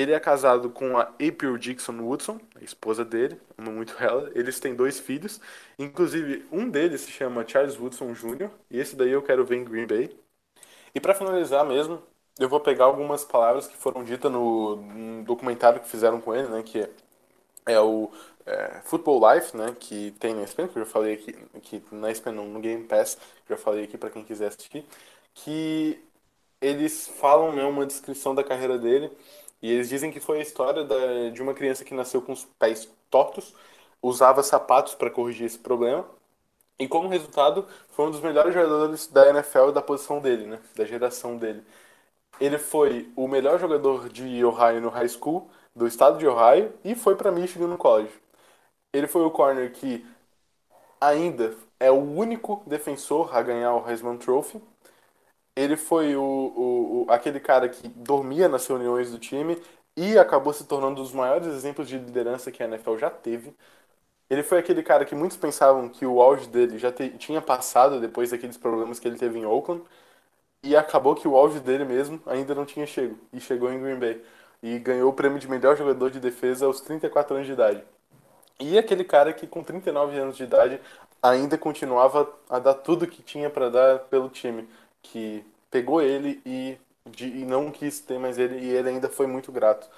ele 0.00 0.12
é 0.12 0.20
casado 0.20 0.70
com 0.70 0.96
a 0.98 1.02
April 1.02 1.56
Dixon 1.58 2.00
Woodson, 2.00 2.40
a 2.54 2.64
esposa 2.64 3.04
dele, 3.04 3.40
amo 3.58 3.72
muito 3.72 3.94
ela. 4.02 4.30
Eles 4.34 4.60
têm 4.60 4.74
dois 4.74 4.98
filhos, 4.98 5.40
inclusive 5.78 6.46
um 6.50 6.68
deles 6.68 7.02
se 7.02 7.10
chama 7.10 7.46
Charles 7.46 7.78
Woodson 7.78 8.12
Jr., 8.12 8.50
e 8.70 8.78
esse 8.78 8.96
daí 8.96 9.10
eu 9.10 9.22
quero 9.22 9.44
ver 9.44 9.56
em 9.56 9.64
Green 9.64 9.86
Bay. 9.86 10.16
E 10.94 11.00
para 11.00 11.14
finalizar 11.14 11.64
mesmo, 11.64 12.02
eu 12.38 12.48
vou 12.48 12.60
pegar 12.60 12.84
algumas 12.84 13.24
palavras 13.24 13.66
que 13.66 13.76
foram 13.76 14.02
ditas 14.04 14.30
no, 14.30 14.76
no 14.76 15.24
documentário 15.24 15.80
que 15.80 15.88
fizeram 15.88 16.20
com 16.20 16.34
ele, 16.34 16.48
né, 16.48 16.62
que 16.62 16.80
é, 16.80 16.90
é 17.66 17.80
o 17.80 18.10
é, 18.46 18.80
Football 18.84 19.34
Life, 19.34 19.56
né, 19.56 19.74
que 19.78 20.12
tem 20.18 20.34
na 20.34 20.42
ESPN, 20.42 20.68
que 20.68 20.78
eu 20.78 20.84
já 20.84 20.90
falei 20.90 21.14
aqui, 21.14 21.32
que 21.62 21.82
na 21.92 22.10
ESPN 22.10 22.32
não, 22.32 22.46
no 22.46 22.60
Game 22.60 22.84
Pass, 22.84 23.18
já 23.48 23.56
falei 23.56 23.84
aqui 23.84 23.98
para 23.98 24.10
quem 24.10 24.24
quiser 24.24 24.48
assistir, 24.48 24.84
que 25.34 26.02
eles 26.60 27.08
falam, 27.08 27.52
né, 27.54 27.64
uma 27.64 27.86
descrição 27.86 28.34
da 28.34 28.44
carreira 28.44 28.78
dele, 28.78 29.10
e 29.62 29.70
eles 29.70 29.88
dizem 29.88 30.10
que 30.10 30.20
foi 30.20 30.38
a 30.38 30.42
história 30.42 30.84
da, 30.84 31.30
de 31.30 31.42
uma 31.42 31.54
criança 31.54 31.84
que 31.84 31.94
nasceu 31.94 32.22
com 32.22 32.32
os 32.32 32.44
pés 32.58 32.88
tortos, 33.10 33.54
usava 34.02 34.42
sapatos 34.42 34.94
para 34.94 35.10
corrigir 35.10 35.46
esse 35.46 35.58
problema, 35.58 36.06
e 36.78 36.88
como 36.88 37.08
resultado, 37.08 37.66
foi 37.90 38.06
um 38.06 38.10
dos 38.10 38.20
melhores 38.22 38.54
jogadores 38.54 39.06
da 39.08 39.28
NFL 39.28 39.70
da 39.70 39.82
posição 39.82 40.18
dele, 40.20 40.46
né, 40.46 40.58
da 40.74 40.84
geração 40.86 41.36
dele. 41.36 41.62
Ele 42.40 42.58
foi 42.58 43.12
o 43.16 43.28
melhor 43.28 43.58
jogador 43.60 44.08
de 44.08 44.44
Ohio 44.44 44.80
no 44.80 44.88
high 44.88 45.08
school, 45.08 45.50
do 45.76 45.86
estado 45.86 46.18
de 46.18 46.26
Ohio, 46.26 46.72
e 46.84 46.94
foi 46.94 47.16
para 47.16 47.30
Michigan 47.30 47.66
no 47.68 47.76
college. 47.78 48.12
Ele 48.92 49.06
foi 49.06 49.22
o 49.24 49.30
corner 49.30 49.72
que 49.72 50.04
ainda 51.00 51.54
é 51.78 51.90
o 51.90 51.96
único 51.96 52.62
defensor 52.66 53.34
a 53.36 53.42
ganhar 53.42 53.74
o 53.74 53.88
Heisman 53.88 54.16
Trophy. 54.18 54.60
Ele 55.56 55.76
foi 55.76 56.16
o, 56.16 56.22
o, 56.22 57.06
o, 57.06 57.10
aquele 57.10 57.40
cara 57.40 57.68
que 57.68 57.88
dormia 57.88 58.48
nas 58.48 58.66
reuniões 58.66 59.10
do 59.10 59.18
time 59.18 59.60
e 59.96 60.18
acabou 60.18 60.52
se 60.52 60.64
tornando 60.64 61.00
um 61.00 61.04
dos 61.04 61.12
maiores 61.12 61.46
exemplos 61.48 61.88
de 61.88 61.98
liderança 61.98 62.50
que 62.50 62.62
a 62.62 62.66
NFL 62.66 62.96
já 62.96 63.10
teve. 63.10 63.54
Ele 64.30 64.42
foi 64.42 64.58
aquele 64.58 64.82
cara 64.82 65.04
que 65.04 65.14
muitos 65.14 65.36
pensavam 65.36 65.88
que 65.88 66.06
o 66.06 66.22
auge 66.22 66.48
dele 66.48 66.78
já 66.78 66.92
te, 66.92 67.10
tinha 67.18 67.42
passado 67.42 68.00
depois 68.00 68.30
daqueles 68.30 68.56
problemas 68.56 69.00
que 69.00 69.08
ele 69.08 69.18
teve 69.18 69.38
em 69.38 69.46
Oakland. 69.46 69.82
E 70.62 70.76
acabou 70.76 71.14
que 71.14 71.26
o 71.26 71.36
auge 71.36 71.60
dele 71.60 71.84
mesmo 71.84 72.20
ainda 72.26 72.54
não 72.54 72.64
tinha 72.66 72.86
chego. 72.86 73.18
E 73.32 73.40
chegou 73.40 73.72
em 73.72 73.80
Green 73.82 73.98
Bay. 73.98 74.22
E 74.62 74.78
ganhou 74.78 75.10
o 75.10 75.12
prêmio 75.12 75.38
de 75.38 75.48
melhor 75.48 75.76
jogador 75.76 76.10
de 76.10 76.20
defesa 76.20 76.66
aos 76.66 76.80
34 76.80 77.34
anos 77.34 77.46
de 77.46 77.52
idade. 77.54 77.82
E 78.60 78.78
aquele 78.78 79.04
cara 79.04 79.32
que 79.32 79.46
com 79.46 79.62
39 79.64 80.18
anos 80.18 80.36
de 80.36 80.44
idade 80.44 80.80
ainda 81.22 81.58
continuava 81.58 82.30
a 82.48 82.58
dar 82.58 82.74
tudo 82.74 83.06
que 83.06 83.22
tinha 83.22 83.50
para 83.50 83.70
dar 83.70 83.98
pelo 84.00 84.28
time, 84.28 84.68
que 85.02 85.44
pegou 85.70 86.02
ele 86.02 86.40
e, 86.44 86.78
de, 87.06 87.26
e 87.26 87.44
não 87.44 87.70
quis 87.70 88.00
ter 88.00 88.18
mais 88.18 88.38
ele 88.38 88.58
e 88.58 88.68
ele 88.70 88.90
ainda 88.90 89.08
foi 89.08 89.26
muito 89.26 89.52
grato. 89.52 89.88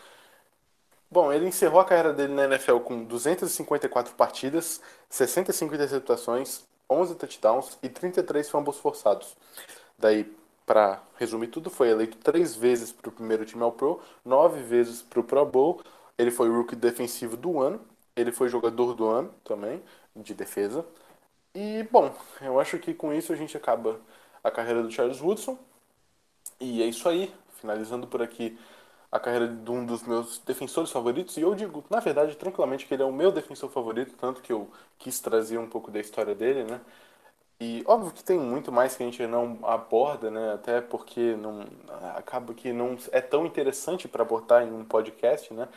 Bom, 1.11 1.32
ele 1.32 1.46
encerrou 1.46 1.80
a 1.80 1.84
carreira 1.84 2.12
dele 2.12 2.32
na 2.32 2.44
NFL 2.44 2.78
com 2.78 3.05
254 3.05 4.14
partidas, 4.14 4.80
65 5.11 5.74
interceptações, 5.74 6.64
11 6.88 7.14
touchdowns 7.16 7.78
e 7.82 7.88
33 7.88 8.48
fumbles 8.48 8.78
forçados. 8.78 9.36
Daí, 9.98 10.24
para 10.64 11.03
resumir 11.18 11.48
tudo, 11.48 11.68
foi 11.68 11.90
eleito 11.90 12.16
três 12.18 12.55
vezes 12.55 12.92
para 12.92 13.09
o 13.11 13.12
primeiro 13.12 13.44
time 13.44 13.62
ao 13.62 13.72
Pro, 13.72 14.00
nove 14.24 14.62
vezes 14.62 15.03
para 15.03 15.20
o 15.20 15.24
Pro 15.24 15.44
Bowl. 15.44 15.82
Ele 16.16 16.30
foi 16.30 16.48
rookie 16.48 16.76
defensivo 16.76 17.36
do 17.36 17.61
ano 17.61 17.80
ele 18.16 18.32
foi 18.32 18.48
jogador 18.48 18.94
do 18.94 19.09
ano 19.09 19.30
também, 19.44 19.82
de 20.14 20.34
defesa. 20.34 20.84
E, 21.55 21.86
bom, 21.90 22.14
eu 22.40 22.61
acho 22.61 22.78
que 22.78 22.94
com 22.94 23.12
isso 23.12 23.32
a 23.32 23.36
gente 23.36 23.57
acaba 23.57 24.00
a 24.43 24.51
carreira 24.51 24.82
do 24.82 24.90
Charles 24.90 25.20
Woodson. 25.20 25.59
E 26.61 26.82
é 26.82 26.86
isso 26.86 27.09
aí. 27.09 27.32
Finalizando 27.61 28.07
por 28.07 28.22
aqui 28.22 28.59
a 29.11 29.20
carreira 29.20 29.47
de 29.49 29.70
um 29.70 29.84
dos 29.84 30.03
meus 30.05 30.38
defensores 30.38 30.90
favoritos. 30.90 31.36
E 31.36 31.43
eu 31.43 31.55
digo, 31.55 31.84
na 31.90 32.01
verdade, 32.01 32.36
tranquilamente, 32.36 32.86
que 32.86 32.95
ele 32.95 33.03
é 33.03 33.07
o 33.07 33.12
meu 33.12 33.30
defensor 33.30 33.70
favorito, 33.70 34.14
tanto 34.18 34.40
que 34.43 34.53
eu 34.53 34.70
quis 34.99 35.20
trazer 35.20 35.59
um 35.59 35.68
pouco 35.68 35.90
da 35.90 36.01
história 36.01 36.34
dele, 36.34 36.64
né? 36.64 36.80
E 37.61 37.84
óbvio 37.86 38.12
que 38.12 38.24
tem 38.24 38.38
muito 38.38 38.72
mais 38.72 38.97
que 38.97 39.03
a 39.05 39.07
gente 39.07 39.24
não 39.26 39.59
aborda, 39.62 40.30
né? 40.30 40.55
Até 40.55 40.80
porque 40.80 41.36
não 41.36 41.64
acaba 42.16 42.55
que 42.55 42.72
não 42.72 42.97
é 43.12 43.20
tão 43.20 43.47
interessante 43.47 44.09
para 44.09 44.22
abordar 44.22 44.64
em 44.66 44.72
um 44.72 44.84
podcast, 44.84 45.53
né? 45.55 45.68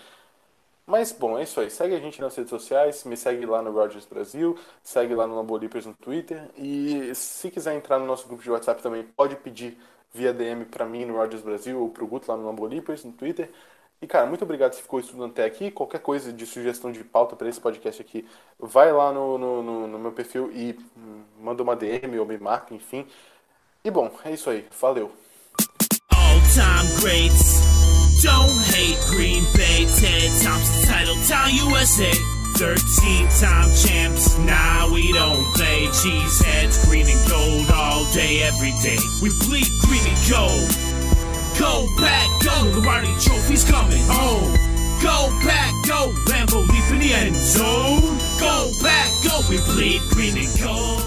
Mas, 0.88 1.12
bom, 1.12 1.38
é 1.38 1.44
isso 1.44 1.60
aí. 1.60 1.70
Segue 1.72 1.96
a 1.96 2.00
gente 2.00 2.22
nas 2.22 2.36
redes 2.36 2.50
sociais, 2.50 3.04
me 3.04 3.18
segue 3.18 3.46
lá 3.46 3.62
no 3.62 3.72
Rogers 3.72 4.06
Brasil, 4.06 4.58
segue 4.84 5.16
lá 5.16 5.26
no 5.26 5.36
Lambolipers 5.36 5.86
no 5.86 5.94
Twitter. 5.94 6.48
E 6.56 7.14
se 7.16 7.50
quiser 7.50 7.76
entrar 7.76 7.98
no 7.98 8.06
nosso 8.06 8.28
grupo 8.28 8.44
de 8.44 8.52
WhatsApp 8.52 8.82
também, 8.84 9.04
pode 9.04 9.36
pedir 9.38 9.78
via 10.14 10.32
DM 10.32 10.66
para 10.66 10.86
mim 10.86 11.06
no 11.06 11.16
Rogers 11.16 11.42
Brasil 11.42 11.80
ou 11.80 11.90
pro 11.90 12.06
Guto 12.06 12.32
lá 12.32 12.38
no 12.38 12.46
Lambolipers 12.46 13.04
no 13.04 13.12
Twitter. 13.12 13.50
E, 14.02 14.08
cara, 14.08 14.26
muito 14.28 14.44
obrigado 14.44 14.74
se 14.74 14.82
ficou 14.82 15.00
estudando 15.00 15.32
até 15.32 15.46
aqui. 15.46 15.72
Qualquer 15.72 16.00
coisa 16.00 16.32
de 16.32 16.46
sugestão 16.46 16.92
de 16.92 17.04
pauta 17.04 17.36
para 17.36 17.50
esse 17.50 17.60
podcast 17.60 18.02
aqui, 18.02 18.28
vai 18.60 18.92
lá 18.92 19.12
no, 19.12 19.38
no, 19.38 19.64
no, 19.64 19.88
no 19.88 20.00
meu 20.00 20.12
perfil 20.12 20.52
e 20.52 20.78
manda 21.40 21.64
uma 21.64 21.76
DM 21.76 22.20
ou 22.20 22.26
me 22.26 22.38
marca, 22.38 22.74
enfim. 22.74 23.08
E, 23.84 23.90
bom, 23.90 24.12
é 24.24 24.32
isso 24.32 24.50
aí. 24.50 24.66
Valeu! 24.80 25.12
All 26.12 26.40
time 26.54 27.02
greats. 27.02 27.75
Don't 28.26 28.58
hate 28.74 28.98
Green 29.06 29.46
Bay. 29.54 29.86
Ted 29.86 30.32
Thompson, 30.42 30.90
title 30.90 31.16
town 31.28 31.54
USA. 31.70 32.12
13 32.58 33.30
time 33.38 33.70
champs, 33.76 34.38
nah, 34.40 34.92
we 34.92 35.12
don't 35.12 35.44
play 35.54 35.86
cheese 35.92 36.42
heads, 36.44 36.84
green 36.86 37.06
and 37.08 37.30
gold 37.30 37.70
all 37.70 38.04
day, 38.14 38.42
every 38.42 38.72
day. 38.82 38.98
We 39.22 39.30
bleed 39.46 39.70
green 39.86 40.02
and 40.02 40.18
gold. 40.26 40.72
Go 41.60 41.86
back, 42.02 42.26
go, 42.42 42.66
the 42.66 42.82
Lombardi 42.82 43.14
Trophy's 43.20 43.64
coming 43.64 44.04
home. 44.08 44.56
Go 45.04 45.30
back, 45.46 45.72
go, 45.86 46.10
Lambo 46.26 46.66
leap 46.66 46.92
in 46.94 47.00
the 47.06 47.14
end 47.14 47.36
zone. 47.36 48.18
Go 48.40 48.72
back, 48.82 49.12
go, 49.22 49.42
we 49.50 49.58
bleed 49.70 50.02
green 50.10 50.36
and 50.36 50.60
gold. 50.60 51.04